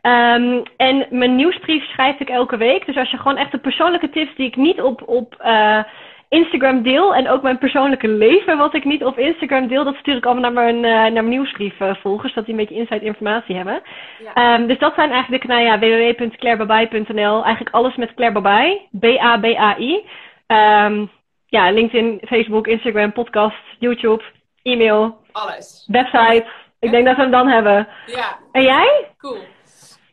Ehm, 0.01 0.61
en 0.77 1.05
mijn 1.09 1.35
nieuwsbrief 1.35 1.83
schrijf 1.83 2.19
ik 2.19 2.29
elke 2.29 2.57
week. 2.57 2.85
Dus 2.85 2.97
als 2.97 3.11
je 3.11 3.17
gewoon 3.17 3.37
echt 3.37 3.51
de 3.51 3.57
persoonlijke 3.57 4.09
tips 4.09 4.35
die 4.35 4.47
ik 4.47 4.55
niet 4.55 4.81
op, 4.81 5.07
op 5.07 5.35
eh, 5.39 5.83
Instagram 6.29 6.81
deel. 6.81 7.15
En 7.15 7.29
ook 7.29 7.41
mijn 7.41 7.57
persoonlijke 7.57 8.07
leven 8.07 8.57
wat 8.57 8.73
ik 8.73 8.85
niet 8.85 9.03
op 9.03 9.17
Instagram 9.17 9.67
deel. 9.67 9.83
Dat 9.83 9.95
stuur 9.95 10.15
ik 10.15 10.25
allemaal 10.25 10.51
naar 10.51 10.63
mijn, 10.63 10.79
naar 10.79 11.11
mijn 11.11 11.29
nieuwsbrief 11.29 11.75
volgen. 11.77 12.29
Zodat 12.29 12.45
die 12.45 12.53
een 12.53 12.59
beetje 12.59 12.79
inside 12.79 13.05
informatie 13.05 13.55
hebben. 13.55 13.81
ja. 14.23 14.33
Ehm, 14.33 14.67
dus 14.67 14.79
dat 14.79 14.93
zijn 14.95 15.11
eigenlijk 15.11 15.41
de 15.41 15.47
kanalen. 15.47 15.89
Ja, 15.89 16.13
www.clairebabai.nl. 16.15 17.43
Eigenlijk 17.43 17.75
alles 17.75 17.95
met 17.95 18.13
Claire 18.13 18.41
Babai. 18.41 18.81
B-A-B-A-I. 18.99 20.03
Ehm, 20.47 21.05
ja, 21.49 21.71
LinkedIn, 21.71 22.21
Facebook, 22.27 22.67
Instagram, 22.67 23.13
podcast, 23.13 23.57
YouTube, 23.79 24.23
e-mail, 24.61 25.17
alles. 25.31 25.83
website. 25.87 26.45
Ik 26.79 26.91
denk 26.91 27.05
dat 27.05 27.15
we 27.15 27.21
hem 27.21 27.31
dan 27.31 27.47
hebben. 27.47 27.87
Ja, 28.05 28.39
En 28.51 28.61
jij? 28.63 29.11
Cool. 29.17 29.39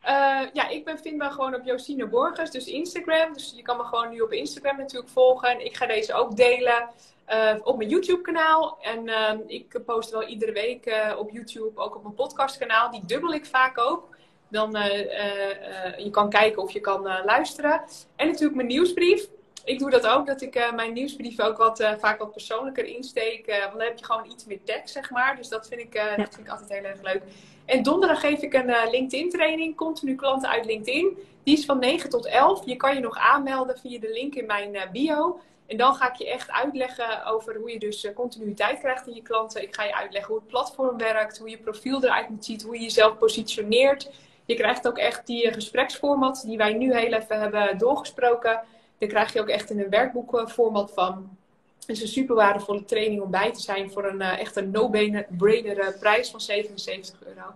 Eh, 0.02 0.40
ja, 0.52 0.68
ik 0.68 0.84
ben 0.84 0.98
vindbaar 0.98 1.30
gewoon 1.30 1.54
op 1.54 1.64
Josine 1.64 2.06
Borgers, 2.06 2.50
dus 2.50 2.66
Instagram. 2.66 3.32
Dus 3.32 3.52
je 3.56 3.62
kan 3.62 3.76
me 3.76 3.82
gewoon 3.84 4.10
nu 4.10 4.20
op 4.20 4.32
Instagram 4.32 4.76
natuurlijk 4.76 5.12
volgen. 5.12 5.48
En 5.48 5.64
ik 5.64 5.76
ga 5.76 5.86
deze 5.86 6.14
ook 6.14 6.36
delen 6.36 6.88
eh, 7.24 7.54
op 7.62 7.76
mijn 7.76 7.88
YouTube-kanaal. 7.88 8.78
En 8.80 9.08
ehm, 9.08 9.38
ik 9.46 9.80
post 9.86 10.10
wel 10.10 10.22
iedere 10.26 10.52
week 10.52 10.86
eh, 10.86 11.18
op 11.18 11.30
YouTube, 11.30 11.80
ook 11.80 11.96
op 11.96 12.02
mijn 12.02 12.14
podcastkanaal. 12.14 12.90
Die 12.90 13.02
dubbel 13.06 13.32
ik 13.32 13.46
vaak 13.46 13.78
ook. 13.78 14.16
Dan 14.50 14.76
eh, 14.76 15.00
eh, 15.00 15.86
eh, 15.86 15.98
je 15.98 16.10
kan 16.10 16.30
kijken 16.30 16.62
of 16.62 16.70
je 16.72 16.80
kan 16.80 17.08
eh, 17.08 17.24
luisteren. 17.24 17.82
En 18.16 18.26
natuurlijk 18.26 18.54
mijn 18.54 18.68
nieuwsbrief. 18.68 19.26
Ik 19.64 19.78
doe 19.78 19.90
dat 19.90 20.06
ook, 20.06 20.26
dat 20.26 20.40
ik 20.42 20.54
eh, 20.54 20.72
mijn 20.72 20.92
nieuwsbrief 20.92 21.40
ook 21.40 21.56
wat, 21.56 21.80
eh, 21.80 21.92
vaak 21.98 22.18
wat 22.18 22.32
persoonlijker 22.32 22.84
insteek. 22.84 23.46
eh, 23.46 23.60
want 23.60 23.72
dan 23.72 23.82
heb 23.82 23.98
je 23.98 24.04
gewoon 24.04 24.30
iets 24.30 24.44
meer 24.44 24.60
tekst, 24.64 24.94
zeg 24.94 25.10
maar. 25.10 25.36
Dus 25.36 25.48
dat 25.48 25.68
vind 25.68 25.80
ik, 25.80 25.92
dat 26.16 26.34
vind 26.34 26.46
ik 26.46 26.48
altijd 26.48 26.68
heel 26.68 26.84
erg 26.84 27.02
leuk. 27.02 27.22
En 27.64 27.82
donderdag 27.82 28.20
geef 28.20 28.42
ik 28.42 28.54
een 28.54 28.70
eh, 28.70 28.90
LinkedIn 28.90 29.30
training, 29.30 29.76
continu 29.76 30.14
klanten 30.14 30.48
uit 30.48 30.64
LinkedIn. 30.64 31.18
Die 31.42 31.56
is 31.58 31.64
van 31.64 31.78
9 31.78 32.10
tot 32.10 32.26
11. 32.26 32.66
Je 32.66 32.76
kan 32.76 32.94
je 32.94 33.00
nog 33.00 33.18
aanmelden 33.18 33.78
via 33.78 33.98
de 33.98 34.10
link 34.12 34.34
in 34.34 34.46
mijn 34.46 34.88
bio. 34.92 35.40
En 35.66 35.76
dan 35.76 35.94
ga 35.94 36.08
ik 36.08 36.14
je 36.14 36.30
echt 36.30 36.50
uitleggen 36.50 37.24
over 37.26 37.56
hoe 37.56 37.70
je 37.72 37.78
dus 37.78 38.08
continuïteit 38.14 38.78
krijgt 38.78 39.06
in 39.06 39.14
je 39.14 39.22
klanten. 39.22 39.62
Ik 39.62 39.74
ga 39.74 39.84
je 39.84 39.94
uitleggen 39.94 40.30
hoe 40.32 40.40
het 40.40 40.50
platform 40.50 40.98
werkt, 40.98 41.38
hoe 41.38 41.50
je 41.50 41.58
profiel 41.58 42.04
eruit 42.04 42.28
moet 42.28 42.44
zien, 42.44 42.62
hoe 42.64 42.74
je 42.74 42.82
jezelf 42.82 43.18
positioneert. 43.18 44.10
Je 44.44 44.54
krijgt 44.54 44.86
ook 44.88 44.98
echt 44.98 45.26
die 45.26 45.52
gespreksformat 45.52 46.42
die 46.46 46.56
wij 46.56 46.72
nu 46.72 46.96
heel 46.96 47.12
even 47.12 47.40
hebben 47.40 47.78
doorgesproken. 47.78 48.60
Daar 49.04 49.12
krijg 49.12 49.32
je 49.32 49.40
ook 49.40 49.48
echt 49.48 49.70
in 49.70 49.80
een 49.80 49.90
werkboekformat 49.90 50.92
van. 50.94 51.36
Het 51.80 51.96
is 51.96 52.02
een 52.02 52.08
super 52.08 52.34
waardevolle 52.34 52.84
training 52.84 53.22
om 53.22 53.30
bij 53.30 53.52
te 53.52 53.60
zijn 53.60 53.90
voor 53.90 54.04
een 54.04 54.20
eh, 54.20 54.40
echt 54.40 54.56
een 54.56 54.70
no-brainer 54.70 55.78
eh, 55.78 55.98
prijs 56.00 56.30
van 56.30 56.40
77 56.40 57.18
euro. 57.26 57.46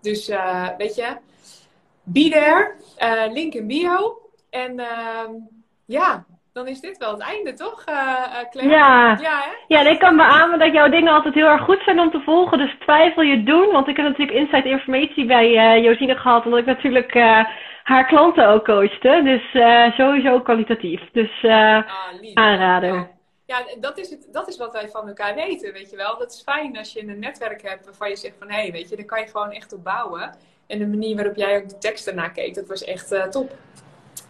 Dus 0.00 0.28
eh, 0.28 0.68
weet 0.78 0.94
je, 0.94 1.16
be 2.02 2.28
there, 2.28 2.72
link 3.32 3.54
in 3.54 3.66
bio. 3.66 4.18
En 4.50 4.78
ehm, 4.78 5.30
ja, 5.84 6.24
dan 6.52 6.68
is 6.68 6.80
dit 6.80 6.98
wel 6.98 7.12
het 7.12 7.20
einde, 7.20 7.52
toch, 7.52 7.84
Claire? 8.50 8.74
Ja. 8.74 9.18
Ja, 9.20 9.40
hè? 9.40 9.50
Ja, 9.68 9.80
en 9.80 9.92
ik 9.92 9.98
kan 9.98 10.16
beamen 10.16 10.58
dat 10.58 10.72
jouw 10.72 10.88
dingen 10.88 11.12
altijd 11.12 11.34
heel 11.34 11.46
erg 11.46 11.64
goed 11.64 11.82
zijn 11.84 12.00
om 12.00 12.10
te 12.10 12.20
volgen. 12.20 12.58
Dus 12.58 12.76
twijfel 12.78 13.22
je 13.22 13.42
doen. 13.42 13.72
Want 13.72 13.88
ik 13.88 13.96
heb 13.96 14.06
natuurlijk 14.06 14.38
inside 14.38 14.68
informatie 14.68 15.26
bij 15.26 15.56
eh 15.56 15.84
Josine 15.84 16.16
gehad. 16.16 16.44
Omdat 16.44 16.60
ik 16.60 16.66
natuurlijk 16.66 17.14
haar 17.86 18.06
klanten 18.06 18.48
ook 18.48 18.64
coachte. 18.64 19.20
Dus 19.24 19.52
eh, 19.62 19.92
sowieso 19.92 20.40
kwalitatief. 20.40 21.00
Dus 21.12 21.42
eh, 21.42 21.76
Ah, 21.76 21.84
lief. 22.20 22.34
Aanrader. 22.34 22.94
Ja. 22.94 23.08
Ja, 23.46 23.56
dat 23.80 23.98
is, 23.98 24.10
het, 24.10 24.28
dat 24.32 24.48
is 24.48 24.56
wat 24.58 24.72
wij 24.72 24.88
van 24.88 25.08
elkaar 25.08 25.34
weten, 25.34 25.72
weet 25.72 25.90
je 25.90 25.96
wel. 25.96 26.18
Dat 26.18 26.32
is 26.32 26.42
fijn 26.42 26.78
als 26.78 26.92
je 26.92 27.00
een 27.08 27.18
netwerk 27.18 27.62
hebt 27.62 27.84
waarvan 27.84 28.08
je 28.08 28.16
zegt 28.16 28.34
van... 28.38 28.50
hé, 28.50 28.60
hey, 28.60 28.72
weet 28.72 28.88
je, 28.88 28.96
daar 28.96 29.04
kan 29.04 29.20
je 29.20 29.26
gewoon 29.26 29.50
echt 29.50 29.72
op 29.72 29.84
bouwen. 29.84 30.34
En 30.66 30.78
de 30.78 30.86
manier 30.86 31.16
waarop 31.16 31.36
jij 31.36 31.56
ook 31.56 31.68
de 31.68 31.78
tekst 31.78 32.06
ernaar 32.06 32.32
keek, 32.32 32.54
dat 32.54 32.66
was 32.68 32.84
echt 32.84 33.12
eh, 33.12 33.22
top. 33.22 33.50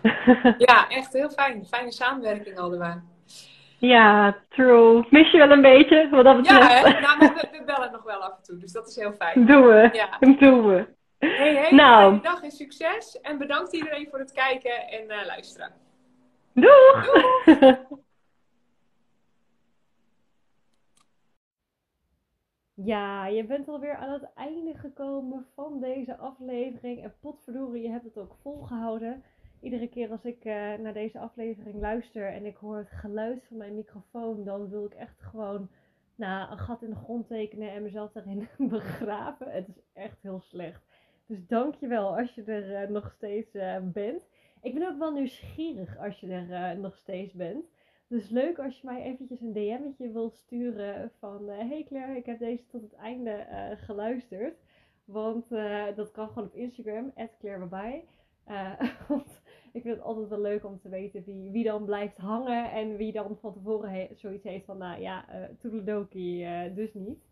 Ja, 0.58 0.88
echt 0.88 1.12
heel 1.12 1.30
fijn. 1.30 1.66
Fijne 1.66 1.92
samenwerking 1.92 2.58
hadden 2.58 2.78
we. 2.78 2.94
ja, 3.86 4.36
true. 4.48 5.04
Mis 5.10 5.30
je 5.30 5.38
wel 5.38 5.50
een 5.50 5.62
beetje 5.62 6.08
wat 6.10 6.24
dat 6.24 6.46
Ja, 6.46 6.58
betreft. 6.58 6.84
hè? 6.84 7.00
Nou, 7.00 7.18
we 7.52 7.62
bellen 7.66 7.92
nog 7.92 8.02
wel 8.02 8.22
af 8.22 8.36
en 8.36 8.42
toe, 8.42 8.58
dus 8.58 8.72
dat 8.72 8.88
is 8.88 8.96
heel 8.96 9.12
fijn. 9.12 9.46
Doen 9.46 9.66
we. 9.66 9.88
Ja. 9.92 10.36
Doen 10.38 10.66
we. 10.68 10.86
Hey, 11.28 11.70
Nou. 11.70 12.02
fijne 12.02 12.22
dag 12.22 12.42
en 12.42 12.50
succes. 12.50 13.20
En 13.20 13.38
bedankt 13.38 13.72
iedereen 13.72 14.08
voor 14.10 14.18
het 14.18 14.32
kijken 14.32 14.88
en 14.88 15.10
eh, 15.10 15.26
luisteren. 15.26 15.72
Doeg! 16.52 17.06
Ja, 22.74 23.26
je 23.26 23.44
bent 23.44 23.68
alweer 23.68 23.96
aan 23.96 24.12
het 24.12 24.32
einde 24.34 24.74
gekomen 24.74 25.46
van 25.54 25.80
deze 25.80 26.16
aflevering. 26.16 27.02
En 27.02 27.14
potverdorie, 27.20 27.82
je 27.82 27.90
hebt 27.90 28.04
het 28.04 28.18
ook 28.18 28.34
volgehouden. 28.42 29.22
Iedere 29.60 29.88
keer 29.88 30.10
als 30.10 30.24
ik 30.24 30.44
eh, 30.44 30.74
naar 30.74 30.92
deze 30.92 31.18
aflevering 31.18 31.80
luister 31.80 32.32
en 32.32 32.46
ik 32.46 32.56
hoor 32.56 32.76
het 32.76 32.90
geluid 32.90 33.44
van 33.48 33.56
mijn 33.56 33.74
microfoon, 33.74 34.44
dan 34.44 34.68
wil 34.68 34.84
ik 34.84 34.94
echt 34.94 35.20
gewoon 35.20 35.68
nou, 36.14 36.50
een 36.50 36.58
gat 36.58 36.82
in 36.82 36.90
de 36.90 36.96
grond 36.96 37.28
tekenen 37.28 37.70
en 37.70 37.82
mezelf 37.82 38.12
daarin 38.12 38.48
begraven. 38.76 39.50
Het 39.50 39.68
is 39.68 39.82
echt 39.92 40.22
heel 40.22 40.40
slecht. 40.40 40.85
Dus 41.26 41.46
dankjewel 41.46 42.18
als 42.18 42.34
je 42.34 42.42
er 42.42 42.74
eh, 42.74 42.88
nog 42.88 43.12
steeds 43.12 43.54
eh, 43.54 43.76
bent. 43.82 44.22
Ik 44.62 44.74
ben 44.74 44.88
ook 44.88 44.98
wel 44.98 45.12
nieuwsgierig 45.12 45.98
als 45.98 46.20
je 46.20 46.26
er 46.26 46.52
eh, 46.52 46.78
nog 46.78 46.96
steeds 46.96 47.32
bent. 47.32 47.64
Dus 48.08 48.28
leuk 48.28 48.58
als 48.58 48.80
je 48.80 48.86
mij 48.86 49.02
eventjes 49.02 49.40
een 49.40 49.52
DM'tje 49.52 50.12
wil 50.12 50.30
sturen 50.30 51.10
van... 51.18 51.48
hey 51.48 51.84
Claire, 51.88 52.16
ik 52.16 52.26
heb 52.26 52.38
deze 52.38 52.66
tot 52.66 52.82
het 52.82 52.94
einde 52.94 53.46
geluisterd. 53.76 54.54
Want 55.04 55.48
dat 55.96 56.10
kan 56.10 56.28
gewoon 56.28 56.44
op 56.44 56.54
Instagram, 56.54 57.12
@clairewaarbij. 57.38 58.04
Want 59.08 59.40
ik 59.72 59.82
vind 59.82 59.96
het 59.96 60.04
altijd 60.04 60.28
wel 60.28 60.40
leuk 60.40 60.64
om 60.64 60.80
te 60.80 60.88
weten 60.88 61.24
wie, 61.24 61.50
wie 61.50 61.64
dan 61.64 61.84
blijft 61.84 62.16
hangen. 62.16 62.70
En 62.70 62.96
wie 62.96 63.12
dan 63.12 63.36
van 63.40 63.52
tevoren 63.52 64.08
zoiets 64.14 64.44
heeft 64.44 64.64
van, 64.64 64.78
nou 64.78 65.00
ja, 65.00 65.28
eh, 65.28 66.74
dus 66.74 66.94
niet. 66.94 67.25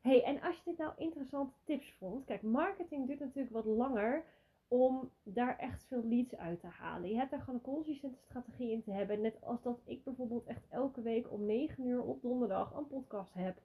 Hey, 0.00 0.24
en 0.24 0.40
als 0.42 0.56
je 0.56 0.62
dit 0.64 0.78
nou 0.78 0.92
interessante 0.96 1.54
tips 1.64 1.92
vond... 1.92 2.24
Kijk, 2.24 2.42
marketing 2.42 3.06
duurt 3.06 3.20
natuurlijk 3.20 3.54
wat 3.54 3.64
langer 3.64 4.24
om 4.68 5.10
daar 5.22 5.58
echt 5.58 5.84
veel 5.84 6.04
leads 6.04 6.36
uit 6.36 6.60
te 6.60 6.66
halen. 6.66 7.08
Je 7.08 7.16
hebt 7.16 7.30
daar 7.30 7.40
gewoon 7.40 7.54
een 7.54 7.72
consistente 7.74 8.18
strategie 8.18 8.70
in 8.70 8.82
te 8.82 8.92
hebben. 8.92 9.20
Net 9.20 9.36
als 9.40 9.62
dat 9.62 9.80
ik 9.84 10.04
bijvoorbeeld 10.04 10.46
echt 10.46 10.66
elke 10.68 11.02
week 11.02 11.32
om 11.32 11.44
9 11.44 11.86
uur 11.86 12.02
op 12.02 12.22
donderdag 12.22 12.74
een 12.74 12.86
podcast 12.86 13.34
heb. 13.34 13.58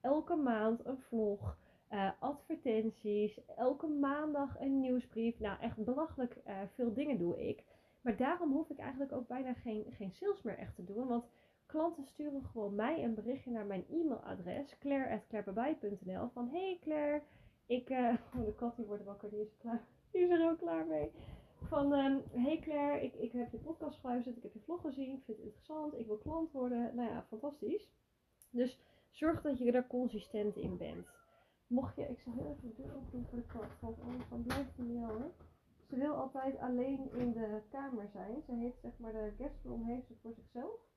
Elke 0.00 0.36
maand 0.36 0.84
een 0.86 0.98
vlog, 0.98 1.56
eh, 1.88 2.10
advertenties, 2.18 3.40
elke 3.56 3.86
maandag 3.86 4.60
een 4.60 4.80
nieuwsbrief. 4.80 5.38
Nou, 5.38 5.60
echt 5.60 5.84
belachelijk 5.84 6.36
eh, 6.44 6.56
veel 6.74 6.92
dingen 6.92 7.18
doe 7.18 7.48
ik. 7.48 7.64
Maar 8.00 8.16
daarom 8.16 8.52
hoef 8.52 8.70
ik 8.70 8.78
eigenlijk 8.78 9.12
ook 9.12 9.26
bijna 9.26 9.52
geen, 9.52 9.84
geen 9.90 10.12
sales 10.12 10.42
meer 10.42 10.58
echt 10.58 10.74
te 10.74 10.84
doen. 10.84 11.06
Want 11.06 11.24
klanten 11.70 12.04
sturen 12.04 12.44
gewoon 12.44 12.74
mij 12.74 13.04
een 13.04 13.14
berichtje 13.14 13.50
naar 13.50 13.66
mijn 13.66 13.84
e-mailadres. 13.88 14.78
claire.claireberbij.nl 14.78 16.28
Van, 16.28 16.48
hey 16.48 16.78
Claire, 16.80 17.22
ik... 17.66 17.90
eh, 17.90 18.14
oh, 18.36 18.44
de 18.44 18.54
kat 18.54 18.76
die 18.76 18.84
wordt 18.86 19.04
wakker, 19.04 19.30
die 19.30 19.40
is 19.40 19.56
klaar. 19.58 19.84
Die 20.12 20.22
is 20.22 20.30
er 20.30 20.50
ook 20.50 20.58
klaar 20.58 20.86
mee. 20.86 21.12
Van, 21.62 21.94
ehm, 21.94 22.18
hey 22.30 22.58
Claire, 22.58 23.04
ik, 23.04 23.14
ik 23.14 23.32
heb 23.32 23.52
je 23.52 23.58
podcast 23.58 24.00
geluisterd, 24.00 24.36
ik 24.36 24.42
heb 24.42 24.52
je 24.52 24.60
vlog 24.60 24.80
gezien, 24.80 25.16
ik 25.16 25.22
vind 25.24 25.36
het 25.36 25.46
interessant, 25.46 25.94
ik 25.94 26.06
wil 26.06 26.18
klant 26.18 26.52
worden. 26.52 26.94
Nou 26.94 27.10
ja, 27.10 27.24
fantastisch. 27.28 27.90
Dus 28.50 28.80
zorg 29.10 29.42
dat 29.42 29.58
je 29.58 29.72
er 29.72 29.86
consistent 29.86 30.56
in 30.56 30.76
bent. 30.76 31.06
Mocht 31.66 31.96
je, 31.96 32.02
ik 32.02 32.20
zal 32.20 32.32
heel 32.32 32.50
even 32.50 32.68
de 32.68 32.82
deur 32.82 32.96
open 32.96 33.10
doen 33.10 33.26
voor 33.26 33.38
de 33.38 33.46
kat, 33.46 33.80
want 33.80 34.00
anders 34.00 34.28
dan 34.28 34.42
blijft 34.42 34.76
hij 34.76 34.84
miauwen. 34.84 35.32
Ze 35.88 35.96
wil 35.96 36.14
altijd 36.14 36.58
alleen 36.58 37.12
in 37.12 37.32
de 37.32 37.60
kamer 37.70 38.08
zijn. 38.08 38.42
Ze 38.42 38.52
heeft 38.52 38.80
zeg 38.80 38.98
maar 38.98 39.12
de 39.12 39.32
guestroom 39.36 39.84
heeft 39.84 40.06
ze 40.06 40.14
voor 40.22 40.34
zichzelf. 40.34 40.89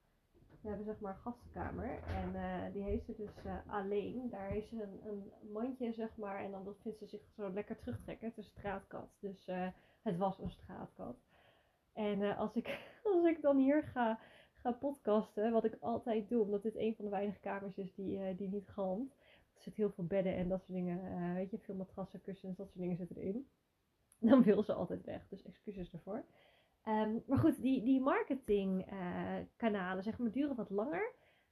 We 0.64 0.70
hebben 0.70 0.86
zeg 0.86 1.00
maar 1.00 1.14
een 1.14 1.20
gastenkamer 1.22 2.04
en 2.04 2.36
eh, 2.36 2.74
die 2.74 2.84
heeft 2.84 3.06
ze 3.06 3.16
dus 3.16 3.44
eh, 3.44 3.58
alleen. 3.68 4.30
Daar 4.30 4.50
heeft 4.50 4.70
ze 4.70 4.84
een, 4.84 5.08
een 5.08 5.52
mandje 5.52 5.94
zeg 5.94 6.16
maar 6.16 6.44
en 6.44 6.52
dan 6.52 6.76
vindt 6.82 6.98
ze 6.98 7.06
zich 7.06 7.22
zo 7.36 7.50
lekker 7.54 7.78
terugtrekken. 7.78 8.28
Het 8.28 8.38
is 8.38 8.46
een 8.46 8.52
straatkat, 8.52 9.10
dus 9.20 9.48
eh, 9.48 9.68
het 10.02 10.18
was 10.18 10.40
een 10.40 10.52
straatkat. 10.52 11.16
En 11.94 12.38
als, 12.38 12.56
ik, 12.56 12.68
als 13.14 13.26
ik 13.26 13.42
dan 13.42 13.58
hier 13.58 13.84
ga, 13.84 14.20
ga 14.54 14.72
podcasten, 14.72 15.52
wat 15.52 15.64
ik 15.64 15.78
altijd 15.80 16.30
doe, 16.30 16.42
omdat 16.42 16.64
dit 16.64 16.76
een 16.76 16.96
van 16.96 17.06
de 17.06 17.12
weinige 17.12 17.40
kamers 17.40 17.78
is 17.78 17.94
die, 17.96 18.36
die 18.36 18.50
niet 18.50 18.68
galmt. 18.68 19.12
Er 19.54 19.62
zitten 19.62 19.84
heel 19.84 19.92
veel 19.92 20.06
bedden 20.06 20.36
en 20.36 20.50
dat 20.50 20.60
soort 20.60 20.78
dingen, 20.78 21.34
weet 21.34 21.52
je, 21.52 21.60
veel 21.60 21.76
matrassen, 21.76 22.22
kussens, 22.22 22.58
dat 22.58 22.68
soort 22.68 22.80
dingen 22.80 22.98
zitten 22.98 23.18
erin. 23.18 23.48
Dan 24.20 24.44
wil 24.44 24.64
ze 24.64 24.74
altijd 24.74 25.04
weg, 25.04 25.28
dus 25.30 25.44
excuses 25.44 25.94
ervoor. 25.94 26.24
Ehm, 26.84 27.20
maar 27.28 27.38
goed, 27.38 27.62
die, 27.62 27.84
die 27.84 28.02
marketingkanalen 28.02 30.04
zeg 30.04 30.18
maar, 30.18 30.32
duren 30.32 30.56
wat 30.56 30.70
langer. 30.70 31.12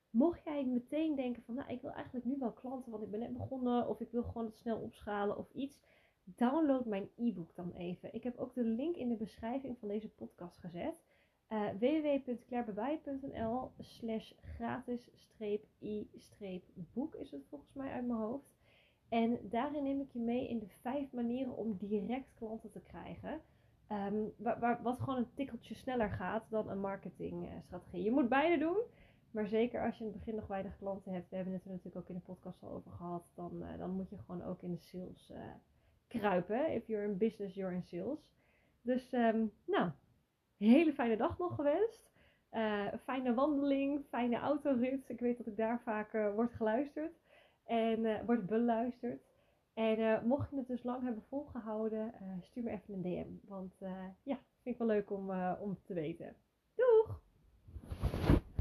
Mocht 0.09 0.43
jij 0.43 0.65
meteen 0.65 1.15
denken 1.15 1.43
van, 1.43 1.55
nou, 1.55 1.71
ik 1.71 1.81
wil 1.81 1.91
eigenlijk 1.91 2.25
nu 2.25 2.37
wel 2.39 2.53
klanten, 2.53 2.91
want 2.91 3.03
ik 3.03 3.11
ben 3.11 3.19
net 3.19 3.33
begonnen, 3.33 3.87
of 3.87 3.99
ik 3.99 4.11
wil 4.11 4.23
gewoon 4.23 4.45
het 4.45 4.57
snel 4.57 4.77
opschalen 4.77 5.37
of 5.37 5.53
iets. 5.53 5.79
Download 6.23 6.85
mijn 6.85 7.09
e-book 7.15 7.55
dan 7.55 7.73
even. 7.73 8.13
Ik 8.13 8.23
heb 8.23 8.37
ook 8.37 8.53
de 8.53 8.63
link 8.63 8.95
in 8.95 9.09
de 9.09 9.15
beschrijving 9.15 9.77
van 9.77 9.87
deze 9.87 10.09
podcast 10.09 10.57
gezet. 10.57 11.03
Uh, 11.49 11.69
www.clairebewaai.nl 11.69 13.71
slash 13.79 14.31
gratis-i-boek 14.41 17.15
is 17.15 17.31
het 17.31 17.45
volgens 17.49 17.73
mij 17.73 17.91
uit 17.91 18.07
mijn 18.07 18.19
hoofd. 18.19 18.59
En 19.09 19.49
daarin 19.49 19.83
neem 19.83 20.01
ik 20.01 20.11
je 20.11 20.19
mee 20.19 20.47
in 20.47 20.59
de 20.59 20.67
vijf 20.67 21.11
manieren 21.11 21.57
om 21.57 21.77
direct 21.77 22.33
klanten 22.33 22.71
te 22.71 22.81
krijgen. 22.81 23.41
Um, 23.91 24.33
wat 24.81 24.99
gewoon 24.99 25.17
een 25.17 25.33
tikkeltje 25.33 25.75
sneller 25.75 26.09
gaat 26.09 26.43
dan 26.49 26.69
een 26.69 26.79
marketingstrategie. 26.79 28.03
Je 28.03 28.11
moet 28.11 28.29
beide 28.29 28.57
doen. 28.57 28.77
Maar 29.31 29.47
zeker 29.47 29.85
als 29.85 29.97
je 29.97 30.03
in 30.03 30.09
het 30.09 30.19
begin 30.19 30.35
nog 30.35 30.47
weinig 30.47 30.77
klanten 30.77 31.13
hebt. 31.13 31.29
We 31.29 31.35
hebben 31.35 31.53
het 31.53 31.63
er 31.63 31.69
natuurlijk 31.69 31.95
ook 31.95 32.09
in 32.09 32.15
de 32.15 32.21
podcast 32.21 32.63
al 32.63 32.71
over 32.71 32.91
gehad. 32.91 33.23
Dan, 33.35 33.61
uh, 33.61 33.77
dan 33.77 33.91
moet 33.91 34.09
je 34.09 34.17
gewoon 34.17 34.43
ook 34.43 34.63
in 34.63 34.71
de 34.71 34.79
sales 34.79 35.31
uh, 35.31 35.37
kruipen. 36.07 36.73
If 36.73 36.87
you're 36.87 37.05
in 37.05 37.17
business, 37.17 37.55
you're 37.55 37.75
in 37.75 37.83
sales. 37.83 38.19
Dus 38.81 39.13
um, 39.13 39.51
nou, 39.65 39.91
hele 40.57 40.93
fijne 40.93 41.17
dag 41.17 41.37
nog 41.37 41.55
gewenst. 41.55 42.09
Uh, 42.51 42.87
fijne 43.03 43.33
wandeling, 43.33 44.05
fijne 44.09 44.37
autorit. 44.37 45.09
Ik 45.09 45.19
weet 45.19 45.37
dat 45.37 45.47
ik 45.47 45.57
daar 45.57 45.81
vaak 45.81 46.11
word 46.11 46.53
geluisterd. 46.53 47.19
En 47.63 48.25
wordt 48.25 48.45
beluisterd. 48.45 49.30
En 49.73 49.99
uh, 49.99 50.21
mocht 50.21 50.49
je 50.49 50.57
het 50.57 50.67
dus 50.67 50.83
lang 50.83 51.03
hebben 51.03 51.23
volgehouden, 51.23 52.13
uh, 52.21 52.41
stuur 52.41 52.63
me 52.63 52.69
even 52.69 52.93
een 52.93 53.01
DM. 53.01 53.47
Want 53.49 53.73
uh, 53.79 54.05
ja, 54.23 54.39
vind 54.61 54.75
ik 54.75 54.77
wel 54.77 54.87
leuk 54.87 55.11
om, 55.11 55.31
om 55.59 55.77
te 55.83 55.93
weten. 55.93 56.35